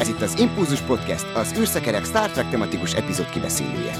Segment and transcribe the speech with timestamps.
[0.00, 3.92] Ez itt az Impulzus Podcast, az űrszekerek Star Trek tematikus epizód kibeszélője.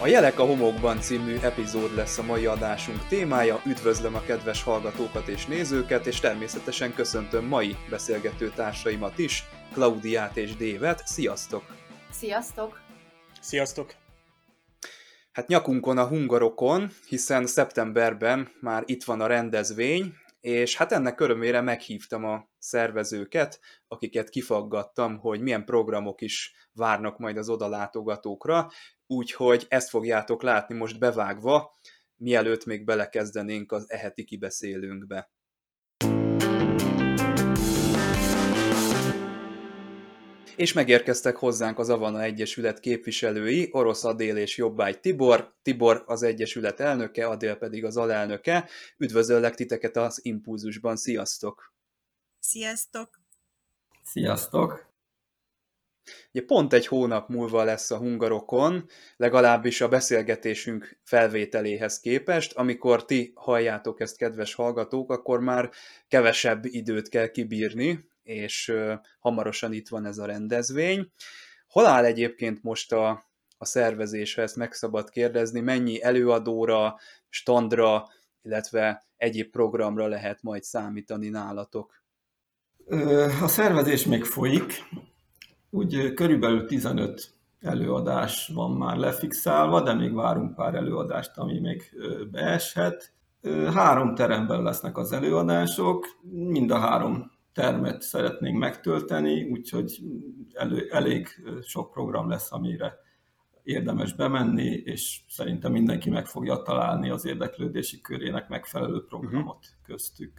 [0.00, 3.60] A Jelek a homokban című epizód lesz a mai adásunk témája.
[3.66, 10.56] Üdvözlöm a kedves hallgatókat és nézőket, és természetesen köszöntöm mai beszélgető társaimat is, Klaudiát és
[10.56, 11.06] Dévet.
[11.06, 11.64] Sziasztok!
[12.10, 12.80] Sziasztok!
[13.40, 13.94] Sziasztok!
[15.32, 21.60] Hát nyakunkon a hungarokon, hiszen szeptemberben már itt van a rendezvény, és hát ennek örömére
[21.60, 28.70] meghívtam a szervezőket, akiket kifaggattam, hogy milyen programok is várnak majd az odalátogatókra,
[29.06, 31.74] úgyhogy ezt fogjátok látni most bevágva,
[32.16, 35.30] mielőtt még belekezdenénk az eheti kibeszélőnkbe.
[40.56, 45.54] És megérkeztek hozzánk az Avana Egyesület képviselői, Orosz Adél és Jobbágy Tibor.
[45.62, 48.68] Tibor az Egyesület elnöke, Adél pedig az alelnöke.
[48.96, 51.74] Üdvözöllek titeket az Impulzusban, sziasztok!
[52.38, 53.20] Sziasztok!
[54.02, 54.90] Sziasztok!
[56.32, 62.52] Ugye pont egy hónap múlva lesz a hungarokon, legalábbis a beszélgetésünk felvételéhez képest.
[62.52, 65.70] Amikor ti halljátok ezt, kedves hallgatók, akkor már
[66.08, 68.72] kevesebb időt kell kibírni, és
[69.18, 71.12] hamarosan itt van ez a rendezvény.
[71.66, 73.24] Hol áll egyébként most a,
[73.58, 78.08] a szervezés, ha ezt meg szabad kérdezni, mennyi előadóra, standra,
[78.42, 82.02] illetve egyéb programra lehet majd számítani nálatok?
[83.42, 84.72] A szervezés még folyik,
[85.70, 91.82] úgy körülbelül 15 előadás van már lefixálva, de még várunk pár előadást, ami még
[92.30, 93.12] beeshet.
[93.74, 100.02] Három teremben lesznek az előadások, mind a három termet szeretnénk megtölteni, úgyhogy
[100.52, 101.28] elő, elég
[101.62, 102.98] sok program lesz, amire
[103.62, 109.86] érdemes bemenni, és szerintem mindenki meg fogja találni az érdeklődési körének megfelelő programot uh-huh.
[109.86, 110.32] köztük.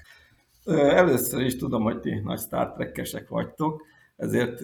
[0.65, 3.81] Először is tudom, hogy ti nagy Star Trek-esek vagytok,
[4.15, 4.61] ezért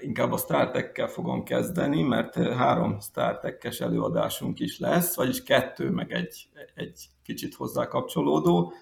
[0.00, 5.90] inkább a Star Trek-kel fogom kezdeni, mert három Star Trek-es előadásunk is lesz, vagyis kettő,
[5.90, 8.72] meg egy, egy kicsit hozzá kapcsolódó.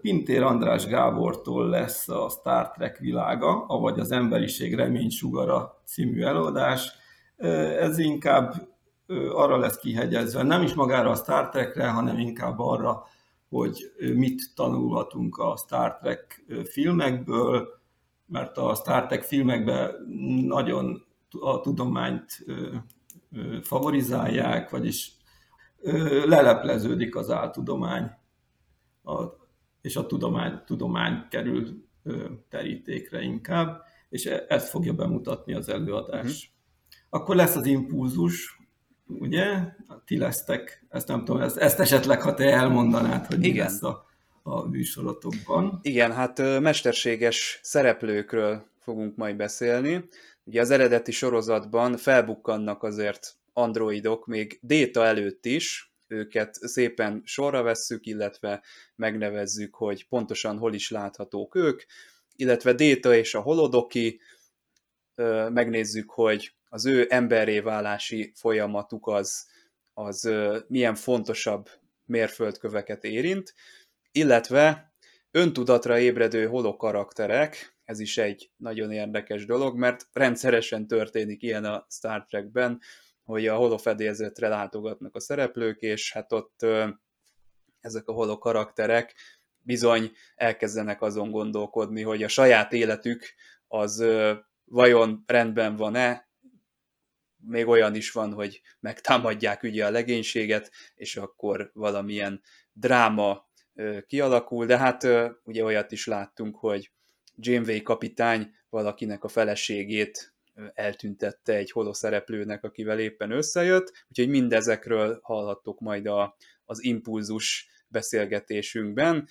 [0.00, 6.92] Pintér András Gábortól lesz a Star Trek világa, avagy az emberiség reménysugara című előadás.
[7.78, 8.68] Ez inkább
[9.32, 13.06] arra lesz kihegyezve, nem is magára a Star Trekre, hanem inkább arra,
[13.48, 17.68] hogy mit tanulhatunk a Star Trek filmekből,
[18.26, 19.90] mert a Star Trek filmekben
[20.46, 21.06] nagyon
[21.40, 22.44] a tudományt
[23.62, 25.12] favorizálják, vagyis
[26.24, 28.10] lelepleződik az áltudomány,
[29.82, 31.86] és a tudomány, tudomány kerül
[32.48, 36.24] terítékre inkább, és e, ezt fogja bemutatni az előadás.
[36.24, 36.40] Uh-huh.
[37.08, 38.58] Akkor lesz az impulzus,
[39.06, 39.44] ugye?
[40.04, 43.50] Ti lesztek, ezt nem tudom, ezt, ezt esetleg, ha te elmondanád, hogy Igen.
[43.50, 44.06] mi lesz a
[44.48, 45.78] a műsorotokban.
[45.82, 50.08] Igen, hát mesterséges szereplőkről fogunk majd beszélni.
[50.44, 58.06] Ugye az eredeti sorozatban felbukkannak azért androidok még déta előtt is, őket szépen sorra vesszük,
[58.06, 58.62] illetve
[58.96, 61.82] megnevezzük, hogy pontosan hol is láthatók ők,
[62.36, 64.20] illetve Déta és a Holodoki,
[65.48, 69.46] megnézzük, hogy az ő emberré válási folyamatuk az,
[69.94, 70.30] az
[70.68, 71.68] milyen fontosabb
[72.04, 73.54] mérföldköveket érint,
[74.12, 74.92] illetve
[75.30, 82.24] öntudatra ébredő holokarakterek, ez is egy nagyon érdekes dolog, mert rendszeresen történik ilyen a Star
[82.24, 82.80] Trekben,
[83.28, 86.66] hogy a holofedélzetre látogatnak a szereplők, és hát ott
[87.80, 89.14] ezek a holokarakterek
[89.58, 93.34] bizony elkezdenek azon gondolkodni, hogy a saját életük
[93.66, 94.04] az
[94.64, 96.28] vajon rendben van-e,
[97.36, 103.48] még olyan is van, hogy megtámadják ugye a legénységet, és akkor valamilyen dráma
[104.06, 105.06] kialakul, de hát
[105.44, 106.92] ugye olyat is láttunk, hogy
[107.34, 110.37] Janeway kapitány valakinek a feleségét
[110.74, 119.28] eltüntette egy holoszereplőnek, akivel éppen összejött, úgyhogy mindezekről hallhattok majd a, az impulzus beszélgetésünkben.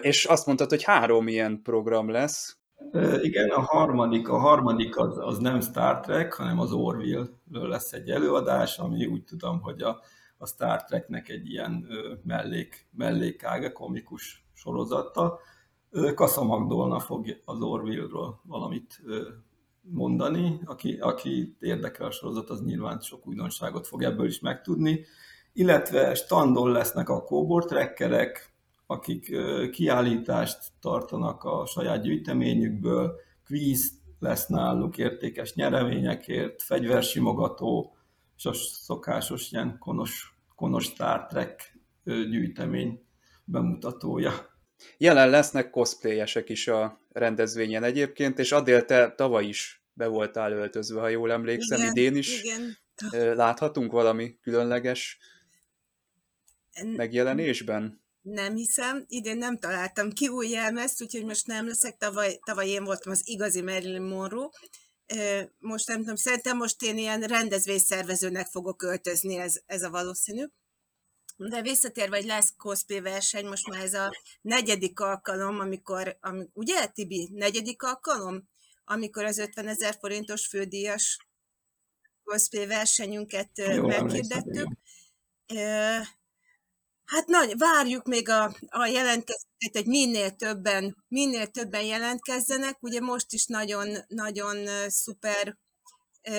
[0.00, 2.56] És azt mondtad, hogy három ilyen program lesz.
[3.20, 8.10] Igen, a harmadik, a harmadik az, az nem Star Trek, hanem az Orville-ről lesz egy
[8.10, 10.02] előadás, ami úgy tudom, hogy a
[10.42, 11.86] a Star Treknek egy ilyen
[12.24, 15.40] mellék, mellékága, komikus sorozata.
[16.14, 19.02] Kassa Magdolna fog az Orville-ról valamit
[19.82, 25.04] mondani, aki, aki érdekel a sorozat, az nyilván sok újdonságot fog ebből is megtudni.
[25.52, 28.52] Illetve standon lesznek a kóbor trekkerek,
[28.86, 29.36] akik
[29.70, 33.14] kiállítást tartanak a saját gyűjteményükből,
[33.44, 37.96] kvíz lesz náluk értékes nyereményekért, fegyversimogató,
[38.36, 43.04] és a szokásos ilyen konos, konos Star Trek gyűjtemény
[43.44, 44.32] bemutatója.
[44.96, 51.00] Jelen lesznek cosplayesek is a rendezvényen egyébként, és Adél, te tavaly is be voltál öltözve,
[51.00, 52.42] ha jól emlékszem, igen, idén is.
[52.42, 52.78] Igen.
[53.10, 55.18] Láthatunk valami különleges
[56.82, 58.00] megjelenésben?
[58.22, 61.96] Nem hiszem, idén nem találtam ki új jelmezt, úgyhogy most nem leszek.
[61.96, 64.48] Tavaly, tavaly én voltam az igazi Marilyn Monroe.
[65.58, 70.44] Most nem tudom, szerintem most én ilyen rendezvényszervezőnek fogok öltözni, ez, ez a valószínű.
[71.36, 76.86] De visszatérve, hogy lesz cosplay verseny, most már ez a negyedik alkalom, amikor, ami, ugye
[76.86, 78.48] Tibi, negyedik alkalom,
[78.84, 81.16] amikor az 50 ezer forintos fődíjas
[82.24, 83.50] cosplay versenyünket
[83.80, 84.68] meghirdettük.
[87.04, 92.82] Hát nagy, várjuk még a, a jelentkezőket, hogy minél többen, minél többen jelentkezzenek.
[92.82, 95.58] Ugye most is nagyon, nagyon szuper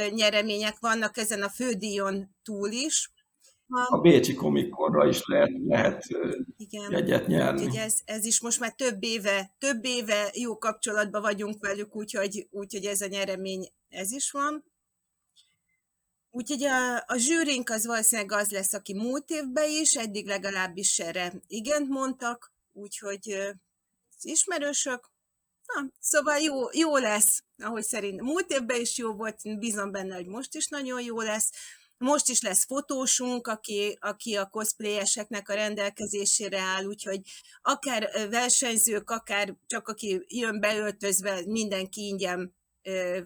[0.10, 3.12] nyeremények vannak ezen a fődíjon túl is.
[3.74, 6.06] A Bécsi komikorra is lehet, lehet
[6.58, 6.92] Igen.
[6.92, 7.62] jegyet nyerni.
[7.62, 12.48] Úgyhogy ez, ez is most már több éve, több éve jó kapcsolatban vagyunk velük, úgyhogy,
[12.52, 14.64] úgyhogy ez a nyeremény, ez is van.
[16.32, 21.34] Úgyhogy a, a zsűrink az valószínűleg az lesz, aki múlt évben is, eddig legalábbis erre
[21.48, 23.32] igent mondtak, úgyhogy
[24.18, 25.12] az ismerősök,
[25.66, 30.28] na, szóval jó, jó lesz, ahogy szerint múlt évben is jó volt, bízom benne, hogy
[30.28, 31.52] most is nagyon jó lesz.
[31.98, 37.22] Most is lesz fotósunk, aki, aki a cosplayeseknek a rendelkezésére áll, úgyhogy
[37.62, 42.56] akár versenyzők, akár csak aki jön beöltözve, mindenki ingyen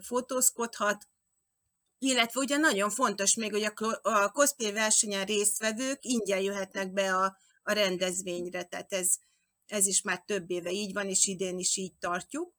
[0.00, 1.06] fotózkodhat,
[1.98, 3.72] illetve ugye nagyon fontos még, hogy
[4.02, 9.14] a cosplay versenyen résztvevők ingyen jöhetnek be a, a rendezvényre, tehát ez,
[9.66, 12.56] ez is már több éve így van, és idén is így tartjuk.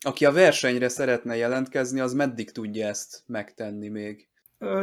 [0.00, 4.27] Aki a versenyre szeretne jelentkezni, az meddig tudja ezt megtenni még?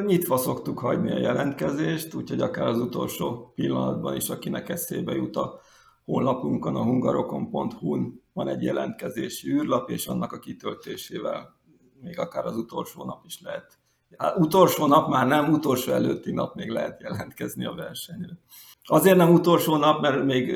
[0.06, 5.60] Nyitva szoktuk hagyni a jelentkezést, úgyhogy akár az utolsó pillanatban is, akinek eszébe jut a
[6.06, 11.60] honlapunkon, a hungarokon.hu-n van egy jelentkezési űrlap, és annak a kitöltésével
[12.02, 13.80] még akár az utolsó nap is lehet.
[14.18, 18.38] Hát, utolsó nap már nem, utolsó előtti nap még lehet jelentkezni a versenyre.
[18.84, 20.50] Azért nem utolsó nap, mert még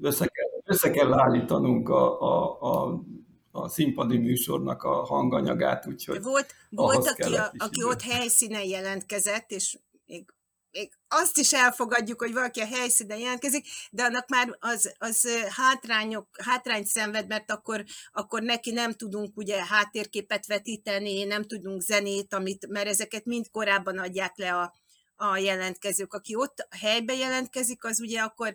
[0.00, 3.02] össze kell, össze kell állítanunk a, a, a,
[3.50, 9.78] a színpadi műsornak a hanganyagát, úgyhogy Volt, volt aki, a, aki ott helyszínen jelentkezett, és
[10.06, 10.24] még
[10.72, 16.26] még azt is elfogadjuk, hogy valaki a helyszínen jelentkezik, de annak már az, az hátrányok,
[16.42, 22.66] hátrányt szenved, mert akkor, akkor neki nem tudunk ugye háttérképet vetíteni, nem tudunk zenét, amit,
[22.66, 24.74] mert ezeket mind korábban adják le a,
[25.16, 26.14] a jelentkezők.
[26.14, 28.54] Aki ott helybe jelentkezik, az ugye akkor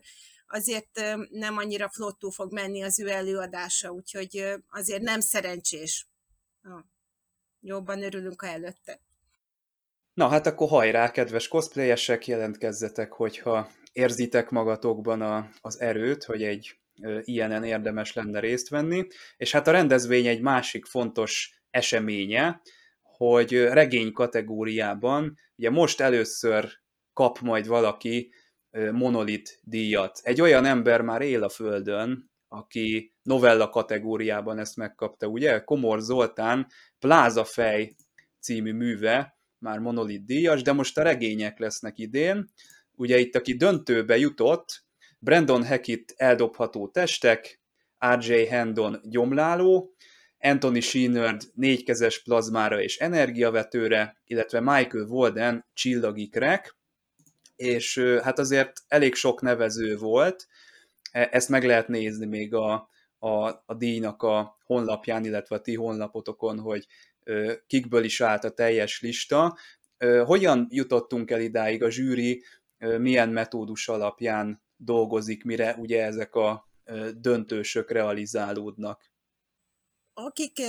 [0.56, 6.07] azért nem annyira flottú fog menni az ő előadása, úgyhogy azért nem szerencsés.
[7.62, 9.00] Jobban örülünk, ha előtte.
[10.13, 16.78] Na hát akkor hajrá, kedves cosplayesek, jelentkezzetek, hogyha érzitek magatokban a, az erőt, hogy egy
[17.01, 19.08] ö, ilyenen érdemes lenne részt venni.
[19.38, 22.62] És hát a rendezvény egy másik fontos eseménye,
[23.01, 26.69] hogy regény kategóriában, ugye most először
[27.13, 28.34] kap majd valaki
[28.92, 30.19] monolit díjat.
[30.24, 35.63] Egy olyan ember már él a Földön, aki novella kategóriában ezt megkapta, ugye?
[35.63, 36.67] Komor Zoltán
[37.00, 37.96] Plázafej
[38.39, 42.46] című műve, már monolit díjas, de most a regények lesznek idén.
[42.91, 44.84] Ugye itt, aki döntőbe jutott,
[45.20, 47.62] Brandon Hackett eldobható testek,
[48.05, 48.34] R.J.
[48.34, 49.96] Hendon gyomláló,
[50.39, 56.77] Anthony Sheenerd négykezes plazmára és energiavetőre, illetve Michael Walden csillagi krek,
[57.56, 60.48] és hát azért elég sok nevező volt,
[61.12, 65.76] e, ezt meg lehet nézni még a, a, a díjnak a honlapján, illetve a ti
[65.76, 66.88] honlapotokon, hogy
[67.68, 69.58] kikből is állt a teljes lista.
[70.26, 72.44] Hogyan jutottunk el idáig a zsűri,
[72.78, 76.70] milyen metódus alapján dolgozik, mire ugye ezek a
[77.16, 79.14] döntősök realizálódnak?
[80.14, 80.62] Akik,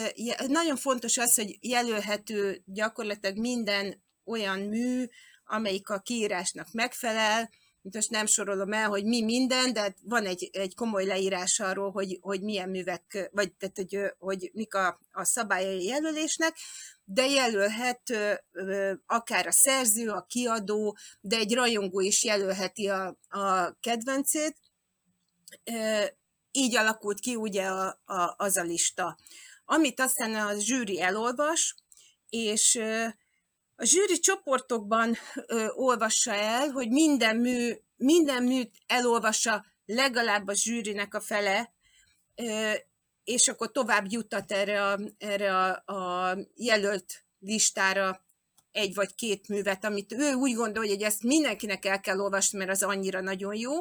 [0.47, 5.05] nagyon fontos az, hogy jelölhető gyakorlatilag minden olyan mű,
[5.47, 7.51] amelyik a kiírásnak megfelel,
[7.95, 12.19] most nem sorolom el, hogy mi minden, de van egy, egy komoly leírás arról, hogy,
[12.21, 16.57] hogy milyen művek, vagy tehát, hogy, hogy mik a, a szabályai jelölésnek,
[17.05, 18.03] de jelölhet
[19.07, 24.57] akár a szerző, a kiadó, de egy rajongó is jelölheti a, a kedvencét.
[26.51, 29.19] Így alakult ki ugye a, a, az a lista.
[29.65, 31.75] Amit aztán a zsűri elolvas,
[32.29, 32.81] és
[33.77, 35.17] a zsűri csoportokban
[35.47, 41.73] ö, olvassa el, hogy minden mű, minden műt elolvassa legalább a zsűrinek a fele,
[42.35, 42.73] ö,
[43.25, 48.25] és akkor tovább juttat erre a, erre a, a jelölt listára
[48.73, 52.71] egy vagy két művet, amit ő úgy gondolja, hogy ezt mindenkinek el kell olvasni, mert
[52.71, 53.73] az annyira nagyon jó,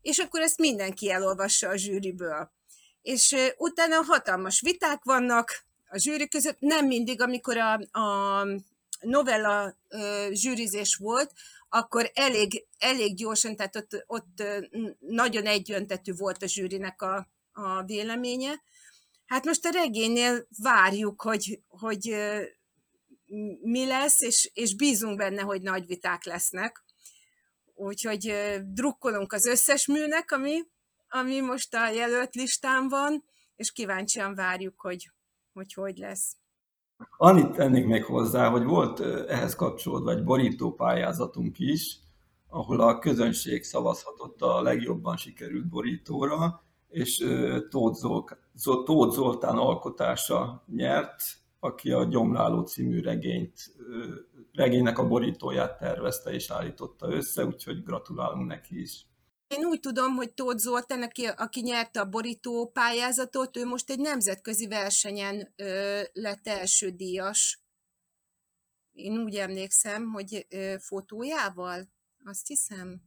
[0.00, 2.52] és akkor ezt mindenki elolvassa a zsűriből.
[3.02, 8.46] És utána hatalmas viták vannak a zsűri között, nem mindig, amikor a, a
[9.02, 9.76] novella
[10.30, 11.32] zsűrizés volt,
[11.68, 14.42] akkor elég, elég gyorsan, tehát ott, ott
[14.98, 18.62] nagyon egyöntetű volt a zsűrinek a, a véleménye.
[19.26, 22.16] Hát most a regénynél várjuk, hogy, hogy
[23.62, 26.84] mi lesz, és, és bízunk benne, hogy nagy viták lesznek.
[27.74, 30.62] Úgyhogy drukkolunk az összes műnek, ami,
[31.08, 33.24] ami most a jelölt listán van,
[33.56, 35.10] és kíváncsian várjuk, hogy
[35.52, 36.36] hogy, hogy lesz.
[37.16, 41.98] Annyit tennék még hozzá, hogy volt ehhez kapcsolódva egy borító pályázatunk is,
[42.48, 47.24] ahol a közönség szavazhatott a legjobban sikerült borítóra, és
[48.84, 51.22] Tóth Zoltán alkotása nyert,
[51.60, 53.74] aki a Gyomláló című regényt,
[54.52, 59.06] regénynek a borítóját tervezte és állította össze, úgyhogy gratulálunk neki is.
[59.56, 63.98] Én úgy tudom, hogy Tóth Zoltán, aki, aki nyerte a borító pályázatot, ő most egy
[63.98, 67.60] nemzetközi versenyen ö, lett első díjas.
[68.92, 71.88] Én úgy emlékszem, hogy ö, fotójával,
[72.24, 73.02] azt hiszem.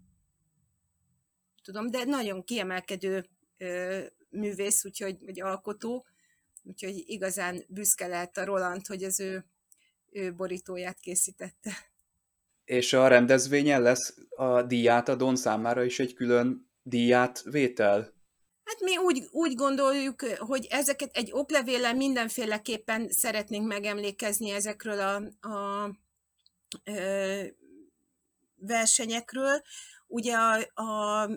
[1.63, 6.05] Tudom, de nagyon kiemelkedő ö, művész, úgyhogy, vagy alkotó,
[6.63, 9.45] úgyhogy igazán büszke lehet a Roland, hogy az ő,
[10.11, 11.94] ő borítóját készítette
[12.65, 18.13] és a rendezvényen lesz a díjátadón számára is egy külön díjátvétel?
[18.63, 25.83] Hát mi úgy, úgy gondoljuk, hogy ezeket egy oklevéllel mindenféleképpen szeretnénk megemlékezni ezekről a, a,
[25.83, 25.93] a
[28.55, 29.61] versenyekről.
[30.07, 31.29] Ugye a, a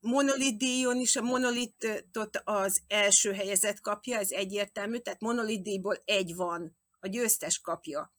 [0.00, 6.34] monolit díjon is a monolitot az első helyezett kapja, ez egyértelmű, tehát monolit díjból egy
[6.34, 8.14] van, a győztes kapja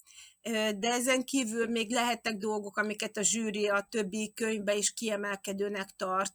[0.77, 6.33] de ezen kívül még lehetnek dolgok, amiket a zsűri a többi könyvbe is kiemelkedőnek tart,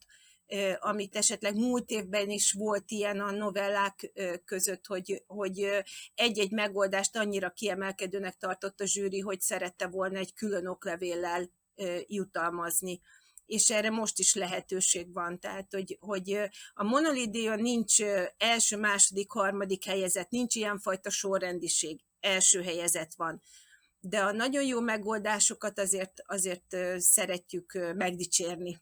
[0.79, 4.13] amit esetleg múlt évben is volt ilyen a novellák
[4.45, 5.69] között, hogy, hogy
[6.15, 11.51] egy-egy megoldást annyira kiemelkedőnek tartott a zsűri, hogy szerette volna egy külön oklevéllel
[12.07, 13.01] jutalmazni
[13.47, 15.41] és erre most is lehetőség van.
[15.41, 16.39] Tehát, hogy, hogy
[16.75, 18.03] a monolidéon nincs
[18.37, 23.43] első, második, harmadik helyezett, nincs ilyenfajta sorrendiség, első helyezett van
[24.05, 28.81] de a nagyon jó megoldásokat azért, azért szeretjük megdicsérni.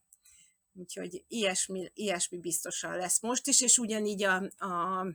[0.72, 4.34] Úgyhogy ilyesmi, ilyesmi biztosan lesz most is, és ugyanígy a,
[4.64, 5.06] a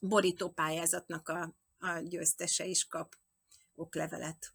[0.00, 3.14] borító pályázatnak a, a győztese is kap
[3.74, 4.52] oklevelet.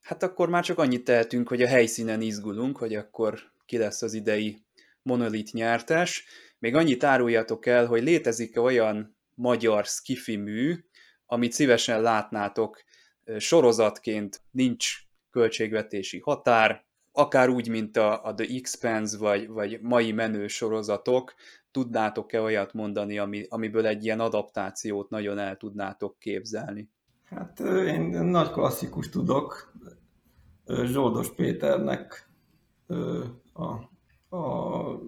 [0.00, 4.12] Hát akkor már csak annyit tehetünk, hogy a helyszínen izgulunk, hogy akkor ki lesz az
[4.12, 4.64] idei
[5.02, 6.24] monolit nyertes.
[6.58, 10.84] Még annyit áruljatok el, hogy létezik olyan magyar skifi mű,
[11.26, 12.82] amit szívesen látnátok
[13.38, 20.46] sorozatként nincs költségvetési határ, akár úgy, mint a, a The Expanse, vagy, vagy mai menő
[20.46, 21.34] sorozatok,
[21.70, 26.90] tudnátok-e olyat mondani, ami, amiből egy ilyen adaptációt nagyon el tudnátok képzelni?
[27.24, 29.72] Hát én nagy klasszikus tudok.
[30.66, 32.28] Zsoldos Péternek
[33.52, 33.64] a,
[34.36, 35.00] a,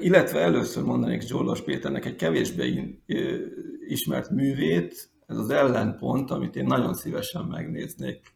[0.00, 2.98] illetve először mondanék Zsoldos Péternek egy kevésbé
[3.86, 8.34] ismert művét, ez az ellenpont, amit én nagyon szívesen megnéznék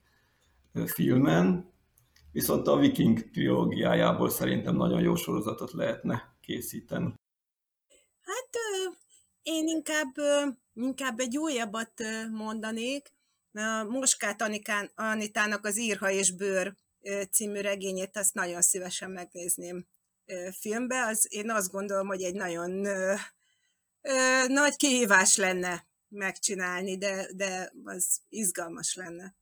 [0.87, 1.73] filmen,
[2.33, 7.15] viszont a Viking trilógiájából szerintem nagyon jó sorozatot lehetne készíteni.
[8.23, 8.49] Hát
[9.43, 10.15] én inkább,
[10.75, 11.93] inkább egy újabbat
[12.31, 13.13] mondanék.
[13.53, 16.77] A Moskát Anikán, Anitának az Írha és Bőr
[17.31, 19.87] című regényét, azt nagyon szívesen megnézném
[20.61, 21.07] filmbe.
[21.07, 22.71] Az, én azt gondolom, hogy egy nagyon
[24.49, 29.35] nagy kihívás lenne megcsinálni, de, de az izgalmas lenne.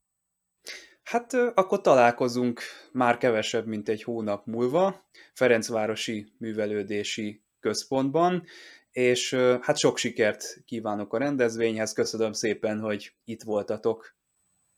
[1.03, 2.61] Hát akkor találkozunk
[2.93, 8.45] már kevesebb, mint egy hónap múlva Ferencvárosi Művelődési Központban,
[8.91, 14.17] és hát sok sikert kívánok a rendezvényhez, köszönöm szépen, hogy itt voltatok.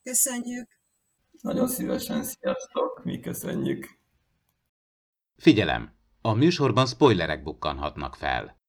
[0.03, 0.69] Köszönjük!
[1.41, 3.99] Nagyon szívesen, sziasztok, mi köszönjük!
[5.37, 5.99] Figyelem!
[6.21, 8.60] A műsorban spoilerek bukkanhatnak fel.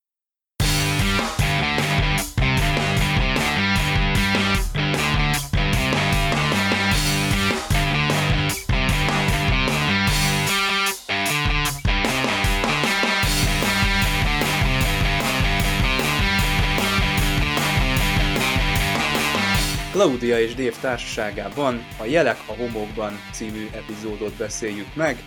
[19.92, 25.18] Claudia és Dave társaságában a Jelek a homokban című epizódot beszéljük meg,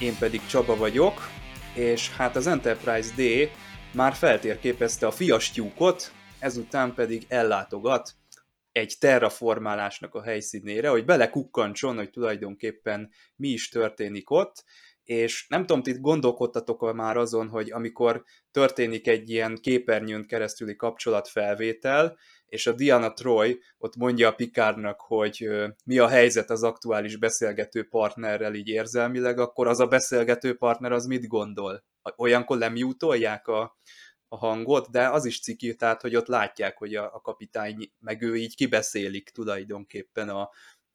[0.00, 1.20] én pedig Csaba vagyok,
[1.74, 3.50] és hát az Enterprise D
[3.94, 8.14] már feltérképezte a fiastyúkot, ezután pedig ellátogat
[8.72, 14.64] egy terraformálásnak a helyszínére, hogy belekukkantson, hogy tulajdonképpen mi is történik ott,
[15.04, 22.16] és nem tudom, ti gondolkodtatok már azon, hogy amikor történik egy ilyen képernyőn keresztüli kapcsolatfelvétel,
[22.54, 25.48] és a Diana Troy ott mondja a Pikárnak, hogy
[25.84, 31.06] mi a helyzet az aktuális beszélgető partnerrel így érzelmileg, akkor az a beszélgető partner az
[31.06, 31.84] mit gondol?
[32.16, 33.76] Olyankor lemjútolják a,
[34.28, 38.22] a hangot, de az is ciki, tehát hogy ott látják, hogy a, a kapitány meg
[38.22, 40.40] ő így kibeszélik tulajdonképpen a,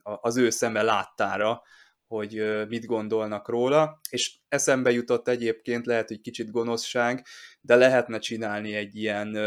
[0.03, 1.61] a, az ő szeme láttára,
[2.07, 7.25] hogy mit gondolnak róla, és eszembe jutott egyébként, lehet, hogy kicsit gonoszság,
[7.61, 9.37] de lehetne csinálni egy ilyen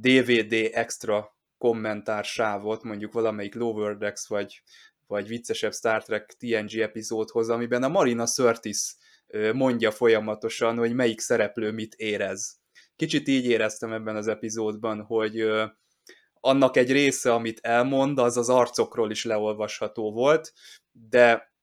[0.00, 4.62] DVD extra kommentársávot, mondjuk valamelyik Lower Decks vagy,
[5.06, 8.96] vagy viccesebb Star Trek TNG epizódhoz, amiben a Marina Sirtis
[9.52, 12.60] mondja folyamatosan, hogy melyik szereplő mit érez.
[12.96, 15.50] Kicsit így éreztem ebben az epizódban, hogy
[16.40, 20.52] annak egy része, amit elmond, az az arcokról is leolvasható volt,
[20.92, 21.54] de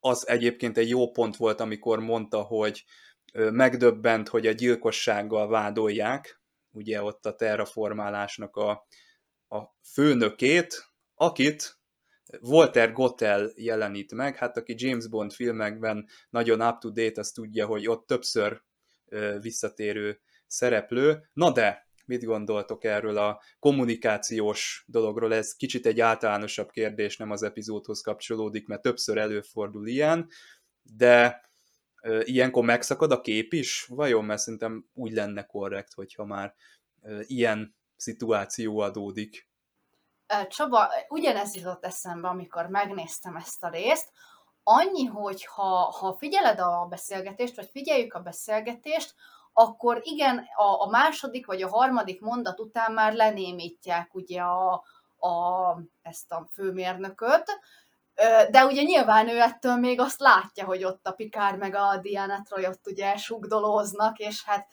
[0.00, 2.84] az egyébként egy jó pont volt, amikor mondta, hogy
[3.32, 6.37] megdöbbent, hogy a gyilkossággal vádolják,
[6.70, 8.86] ugye ott a terraformálásnak a,
[9.48, 10.84] a főnökét,
[11.14, 11.78] akit
[12.40, 18.06] Walter Gottel jelenít meg, hát aki James Bond filmekben nagyon up-to-date, azt tudja, hogy ott
[18.06, 18.62] többször
[19.40, 21.28] visszatérő szereplő.
[21.32, 25.34] Na de, mit gondoltok erről a kommunikációs dologról?
[25.34, 30.28] Ez kicsit egy általánosabb kérdés, nem az epizódhoz kapcsolódik, mert többször előfordul ilyen,
[30.82, 31.47] de
[32.22, 33.86] ilyenkor megszakad a kép is?
[33.88, 34.24] Vajon?
[34.24, 36.54] Mert szerintem úgy lenne korrekt, hogyha már
[37.22, 39.48] ilyen szituáció adódik.
[40.48, 44.12] Csaba, ugyanez jutott eszembe, amikor megnéztem ezt a részt,
[44.62, 49.14] annyi, hogy ha, ha figyeled a beszélgetést, vagy figyeljük a beszélgetést,
[49.52, 54.72] akkor igen, a, a második vagy a harmadik mondat után már lenémítják ugye a,
[55.18, 57.60] a, ezt a főmérnököt,
[58.50, 62.42] de ugye nyilván ő ettől még azt látja, hogy ott a Pikár meg a Diana
[62.42, 64.68] Troy ott ugye sugdolóznak, és hát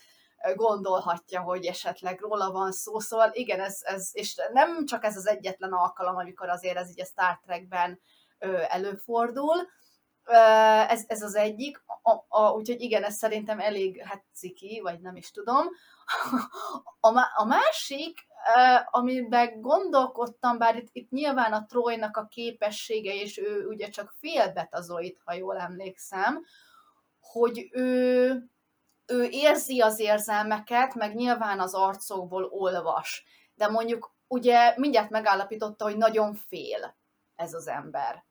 [0.55, 5.27] gondolhatja, hogy esetleg róla van szó, szóval igen, ez, ez, és nem csak ez az
[5.27, 7.99] egyetlen alkalom, amikor azért ez így a Star Trekben
[8.67, 9.69] előfordul,
[10.87, 15.15] ez, ez az egyik, a, a, úgyhogy igen, ez szerintem elég hát ciki, vagy nem
[15.15, 15.65] is tudom.
[16.99, 18.19] A, a másik,
[18.85, 25.17] amiben gondolkodtam, bár itt, itt nyilván a Trojnak a képessége, és ő ugye csak félbetazoid,
[25.25, 26.45] ha jól emlékszem,
[27.19, 28.49] hogy ő,
[29.05, 33.25] ő érzi az érzelmeket, meg nyilván az arcokból olvas.
[33.55, 36.95] De mondjuk ugye mindjárt megállapította, hogy nagyon fél
[37.35, 38.25] ez az ember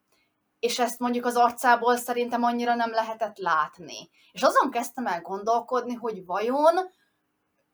[0.64, 4.10] és ezt mondjuk az arcából szerintem annyira nem lehetett látni.
[4.32, 6.74] És azon kezdtem el gondolkodni, hogy vajon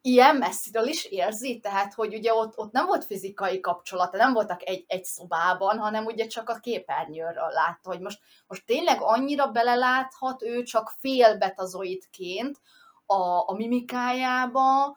[0.02, 4.68] ilyen messziről is érzi, tehát hogy ugye ott, ott nem volt fizikai kapcsolata, nem voltak
[4.68, 10.42] egy, egy szobában, hanem ugye csak a képernyőről látta, hogy most, most tényleg annyira beleláthat
[10.42, 12.60] ő csak félbetazoidként
[13.06, 14.96] a, a mimikájába,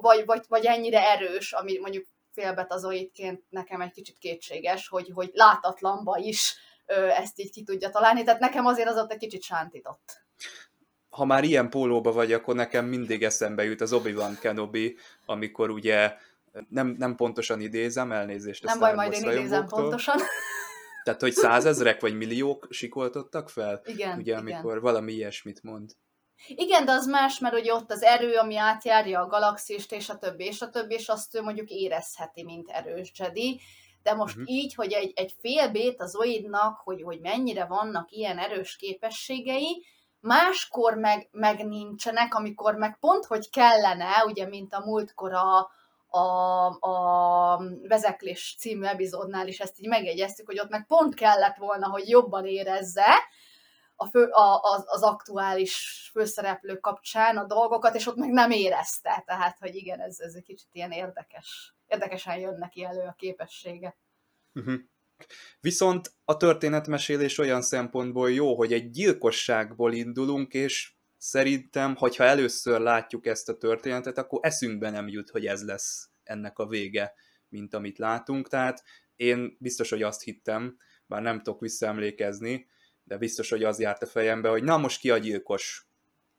[0.00, 6.16] vagy, vagy, vagy ennyire erős, ami mondjuk félbetazoidként nekem egy kicsit kétséges, hogy, hogy látatlanba
[6.16, 6.56] is
[7.16, 10.24] ezt így ki tudja találni, tehát nekem azért az ott egy kicsit sántított.
[11.10, 14.96] Ha már ilyen pólóba vagy, akkor nekem mindig eszembe jut az Obi-Wan Kenobi,
[15.26, 16.16] amikor ugye
[16.68, 18.64] nem, nem pontosan idézem, elnézést.
[18.64, 20.16] Nem baj, majd én idézem pontosan.
[21.04, 23.82] Tehát, hogy százezrek vagy milliók sikoltottak fel?
[23.84, 24.80] Igen, Ugye, amikor igen.
[24.80, 25.90] valami ilyesmit mond.
[26.48, 30.18] Igen, de az más, mert ugye ott az erő, ami átjárja a galaxist, és a
[30.18, 33.60] többi, és a többi, és azt ő mondjuk érezheti, mint erős Jedi
[34.02, 34.54] de most uh-huh.
[34.54, 39.86] így, hogy egy, egy fél bét az oidnak, hogy, hogy mennyire vannak ilyen erős képességei,
[40.20, 45.70] máskor meg, meg nincsenek, amikor meg pont, hogy kellene, ugye, mint a múltkor a,
[46.18, 51.88] a, a Vezeklés című epizódnál is ezt így megjegyeztük, hogy ott meg pont kellett volna,
[51.88, 53.06] hogy jobban érezze
[53.96, 59.22] a fő, a, az, az aktuális főszereplő kapcsán a dolgokat, és ott meg nem érezte.
[59.26, 63.96] Tehát, hogy igen, ez, ez egy kicsit ilyen érdekes érdekesen jön neki elő a képessége.
[64.54, 64.80] Uh-huh.
[65.60, 73.26] Viszont a történetmesélés olyan szempontból jó, hogy egy gyilkosságból indulunk, és szerintem, hogyha először látjuk
[73.26, 77.14] ezt a történetet, akkor eszünkbe nem jut, hogy ez lesz ennek a vége,
[77.48, 78.48] mint amit látunk.
[78.48, 78.82] Tehát
[79.16, 82.66] én biztos, hogy azt hittem, bár nem tudok visszaemlékezni,
[83.04, 85.86] de biztos, hogy az járt a fejembe, hogy na most ki a gyilkos?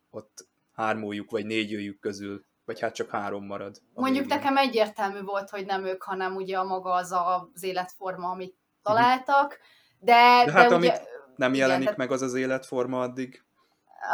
[0.10, 3.82] Ott hármójuk vagy négyőjük közül vagy hát csak három marad.
[3.94, 4.38] Mondjuk végén.
[4.38, 9.60] nekem egyértelmű volt, hogy nem ők, hanem ugye a maga az az életforma, amit találtak,
[10.00, 11.02] de, de hát de amit ugye,
[11.36, 13.44] nem jelenik igen, meg az az életforma addig.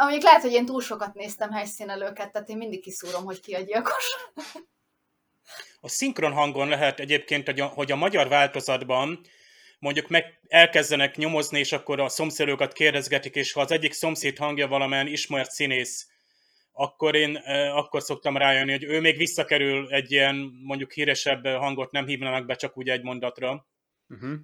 [0.00, 3.60] Mondjuk lehet, hogy én túl sokat néztem helyszínelőket, tehát én mindig kiszúrom, hogy ki a
[3.60, 4.16] gyilkos.
[5.80, 9.20] A szinkron hangon lehet egyébként, hogy a magyar változatban
[9.78, 14.68] mondjuk meg elkezdenek nyomozni, és akkor a szomszédokat kérdezgetik, és ha az egyik szomszéd hangja
[14.68, 16.08] valamilyen ismert színész,
[16.72, 17.36] akkor én
[17.74, 22.54] akkor szoktam rájönni, hogy ő még visszakerül egy ilyen mondjuk híresebb hangot nem hívnának be
[22.54, 23.66] csak úgy egy mondatra.
[24.08, 24.34] Uh-huh.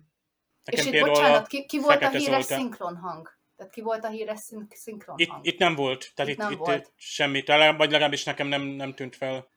[0.65, 2.59] És itt bocsánat, ki, ki volt a híres Zoltán.
[2.59, 3.33] szinkron hang?
[3.57, 5.47] Tehát ki volt a híres szinkron itt, hang?
[5.47, 6.93] Itt nem volt, tehát itt, itt, itt volt.
[6.97, 9.49] semmi, talán, vagy legalábbis nekem nem, nem tűnt fel.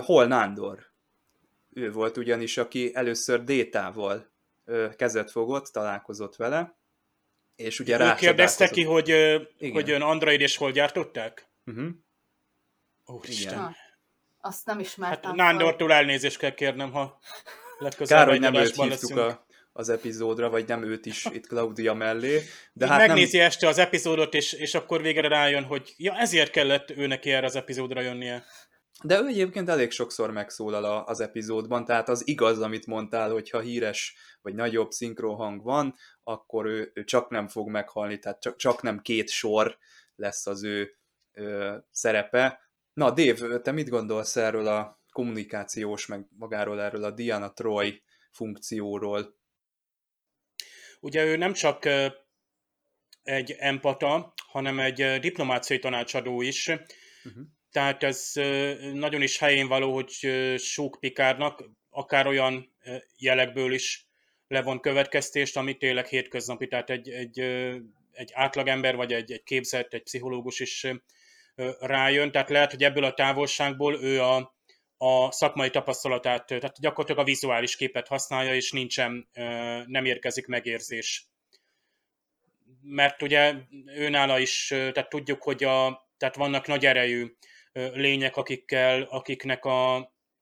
[0.00, 0.86] Hol Nándor?
[1.72, 4.30] Ő volt ugyanis, aki először Détával
[4.96, 6.76] kezet fogott, találkozott vele,
[7.56, 9.72] és ugye rá kérdezte ki, hogy, Igen.
[9.72, 11.48] hogy ön Android és hol gyártották?
[11.66, 11.88] Uh-huh.
[13.06, 13.52] Úristen.
[13.52, 13.76] Igen.
[14.40, 15.30] Azt nem ismertem.
[15.30, 17.18] Hát Nándortól elnézést kell kérnem, ha
[17.78, 19.46] legközelebb Kár, hogy nem őt hívtuk a,
[19.78, 22.42] az epizódra, vagy nem őt is itt Claudia mellé.
[22.72, 23.46] De hát megnézi nem...
[23.46, 27.46] este az epizódot, és, és akkor végre rájön, hogy ja, ezért kellett ő neki erre
[27.46, 28.44] az epizódra jönnie.
[29.02, 34.16] De ő egyébként elég sokszor megszólal az epizódban, tehát az igaz, amit mondtál, hogyha híres
[34.42, 39.00] vagy nagyobb szinkronhang van, akkor ő, ő csak nem fog meghalni, tehát csak, csak nem
[39.00, 39.78] két sor
[40.16, 40.90] lesz az ő
[41.32, 42.60] ö, szerepe.
[42.92, 49.37] Na, Dave, te mit gondolsz erről a kommunikációs, meg magáról erről a Diana Troy funkcióról?
[51.00, 51.88] Ugye ő nem csak
[53.22, 56.68] egy empata, hanem egy diplomáciai tanácsadó is.
[56.68, 57.42] Uh-huh.
[57.70, 58.32] Tehát ez
[58.92, 62.74] nagyon is helyén való, hogy sok Pikárnak akár olyan
[63.16, 64.06] jelekből is
[64.48, 67.40] levon következtést, ami tényleg hétköznapi, tehát egy, egy,
[68.12, 70.86] egy átlagember, vagy egy, egy képzett, egy pszichológus is
[71.80, 74.57] rájön, tehát lehet, hogy ebből a távolságból ő a,
[74.98, 79.28] a szakmai tapasztalatát, tehát gyakorlatilag a vizuális képet használja, és nincsen,
[79.86, 81.26] nem érkezik megérzés.
[82.82, 83.54] Mert ugye
[83.86, 87.36] őnála is, tehát tudjuk, hogy a, tehát vannak nagy erejű
[87.72, 89.96] lények, akikkel, akiknek a,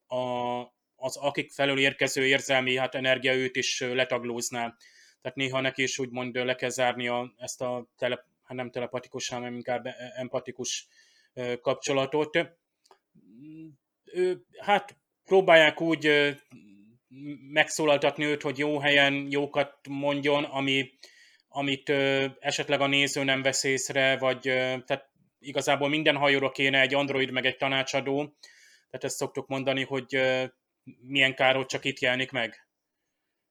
[0.07, 0.59] a,
[0.95, 4.75] az akik felől érkező érzelmi hát energia őt is letaglózná.
[5.21, 9.29] Tehát néha neki is úgymond le kell zárni a, ezt a tele, hát nem telepatikus,
[9.29, 10.87] hanem inkább empatikus
[11.61, 12.37] kapcsolatot.
[14.13, 16.35] Ő, hát próbálják úgy
[17.51, 20.91] megszólaltatni őt, hogy jó helyen jókat mondjon, ami,
[21.47, 21.89] amit
[22.39, 24.39] esetleg a néző nem vesz észre, vagy
[24.85, 28.15] tehát igazából minden hajóra kéne egy android meg egy tanácsadó,
[28.89, 30.21] tehát ezt szoktuk mondani, hogy
[31.01, 32.66] milyen kár, hogy csak itt jelenik meg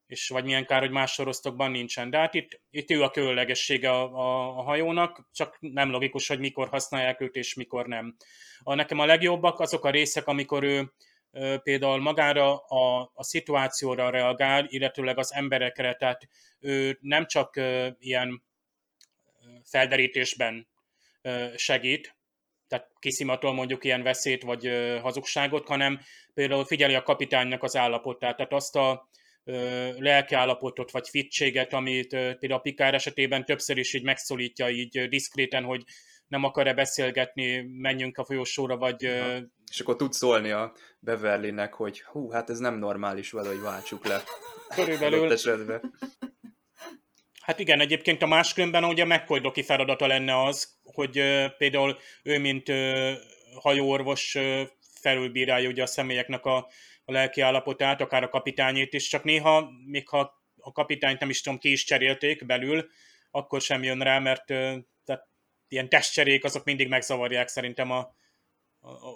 [0.06, 2.10] és vagy milyen kár, hogy más sorosztokban nincsen.
[2.10, 6.38] De hát itt, itt ő a különlegessége a, a, a hajónak, csak nem logikus, hogy
[6.38, 8.16] mikor használják őt, és mikor nem.
[8.62, 10.92] A, nekem a legjobbak azok a részek, amikor ő
[11.30, 16.28] ö, például magára a, a szituációra reagál, illetőleg az emberekre, tehát
[16.60, 18.44] ő nem csak ö, ilyen
[19.64, 20.68] felderítésben
[21.22, 22.16] ö, segít,
[22.68, 24.70] tehát kiszimatol mondjuk ilyen veszélyt vagy
[25.02, 26.00] hazugságot, hanem
[26.34, 29.08] például figyeli a kapitánynak az állapotát, tehát azt a
[29.98, 35.82] lelkiállapotot vagy fittséget, amit például a Pikár esetében többször is így megszólítja így diszkréten, hogy
[36.28, 39.02] nem akar-e beszélgetni, menjünk a folyosóra, vagy...
[39.02, 39.50] Ja.
[39.70, 44.06] És akkor tud szólni a Beverlynek, hogy hú, hát ez nem normális vele, hogy váltsuk
[44.06, 44.22] le.
[44.74, 45.38] Körülbelül.
[47.40, 51.12] Hát igen, egyébként a máskülönben ugye McCoy feladata lenne az, hogy
[51.58, 52.72] például ő, mint
[53.54, 54.38] hajóorvos
[55.00, 56.68] felülbírálja ugye a személyeknek a
[57.08, 61.40] a lelki állapotát, akár a kapitányét is, csak néha, még ha a kapitányt nem is
[61.40, 62.88] tudom, ki is cserélték belül,
[63.30, 64.44] akkor sem jön rá, mert
[65.04, 65.26] tehát
[65.68, 68.14] ilyen testcserék azok mindig megzavarják szerintem a,
[68.80, 69.14] a, a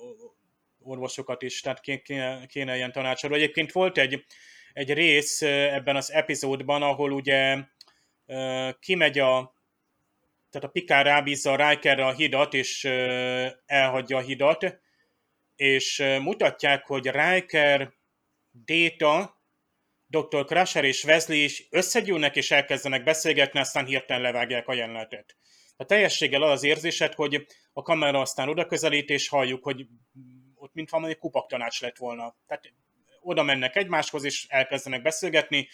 [0.82, 3.34] orvosokat is, tehát kéne, kéne ilyen tanácsadó.
[3.34, 4.24] Egyébként volt egy,
[4.72, 7.58] egy rész ebben az epizódban, ahol ugye
[8.80, 9.58] kimegy a
[10.50, 12.84] tehát a Pikár rábízza a Rikerre a hidat, és
[13.66, 14.80] elhagyja a hidat,
[15.60, 17.92] és mutatják, hogy Riker,
[18.50, 19.42] Data,
[20.06, 20.44] Dr.
[20.44, 25.36] Crusher és Wesley is összegyűlnek és elkezdenek beszélgetni, aztán hirtelen levágják a jelenetet.
[25.76, 29.86] A teljességgel az az érzésed, hogy a kamera aztán oda közelít, és halljuk, hogy
[30.54, 32.36] ott mint valami kupaktanács lett volna.
[32.46, 32.72] Tehát
[33.20, 35.68] oda mennek egymáshoz, és elkezdenek beszélgetni,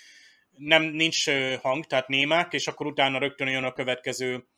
[0.51, 4.49] nem nincs hang, tehát némák, és akkor utána rögtön jön a következő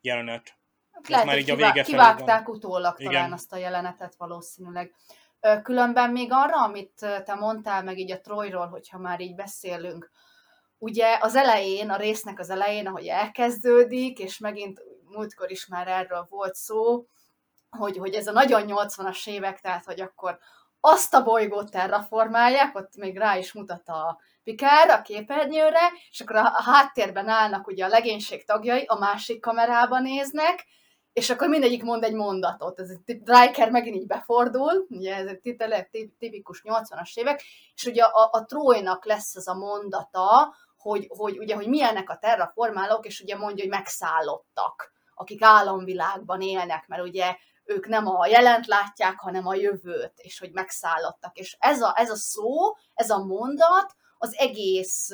[0.00, 0.58] jelenet.
[1.08, 2.56] Lehet, már így a vége kivágták van.
[2.56, 3.12] utólag Igen.
[3.12, 4.94] talán azt a jelenetet valószínűleg.
[5.62, 10.10] Különben még arra, amit te mondtál, meg így a Troyról, hogyha már így beszélünk,
[10.78, 16.26] ugye az elején, a résznek az elején, ahogy elkezdődik, és megint múltkor is már erről
[16.30, 17.06] volt szó,
[17.70, 20.38] hogy, hogy ez a nagyon 80-as évek, tehát hogy akkor
[20.80, 26.36] azt a bolygót terraformálják, ott még rá is mutat a Picard a képernyőre, és akkor
[26.36, 30.66] a háttérben állnak ugye a legénység tagjai, a másik kamerába néznek,
[31.18, 32.80] és akkor mindegyik mond egy mondatot.
[32.80, 37.42] Ez Riker megint így befordul, ugye ez egy tipikus 80-as évek,
[37.74, 42.18] és ugye a, a Troynak lesz az a mondata, hogy, hogy ugye, hogy milyenek a
[42.18, 48.66] terraformálók, és ugye mondja, hogy megszállottak, akik álomvilágban élnek, mert ugye ők nem a jelent
[48.66, 51.36] látják, hanem a jövőt, és hogy megszállottak.
[51.36, 55.10] És ez a, ez a szó, ez a mondat, az egész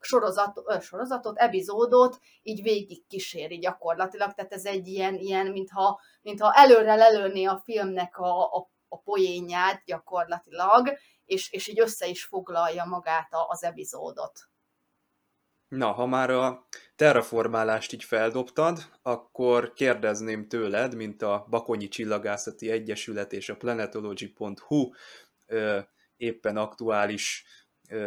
[0.00, 6.94] sorozat, sorozatot, epizódot így végig kíséri gyakorlatilag, tehát ez egy ilyen, ilyen mintha, mintha előre
[6.94, 13.28] lelőné a filmnek a, a, a poénját gyakorlatilag, és, és így össze is foglalja magát
[13.48, 14.38] az epizódot.
[15.68, 23.32] Na, ha már a terraformálást így feldobtad, akkor kérdezném tőled, mint a Bakonyi Csillagászati Egyesület
[23.32, 24.90] és a planetology.hu
[26.16, 27.44] éppen aktuális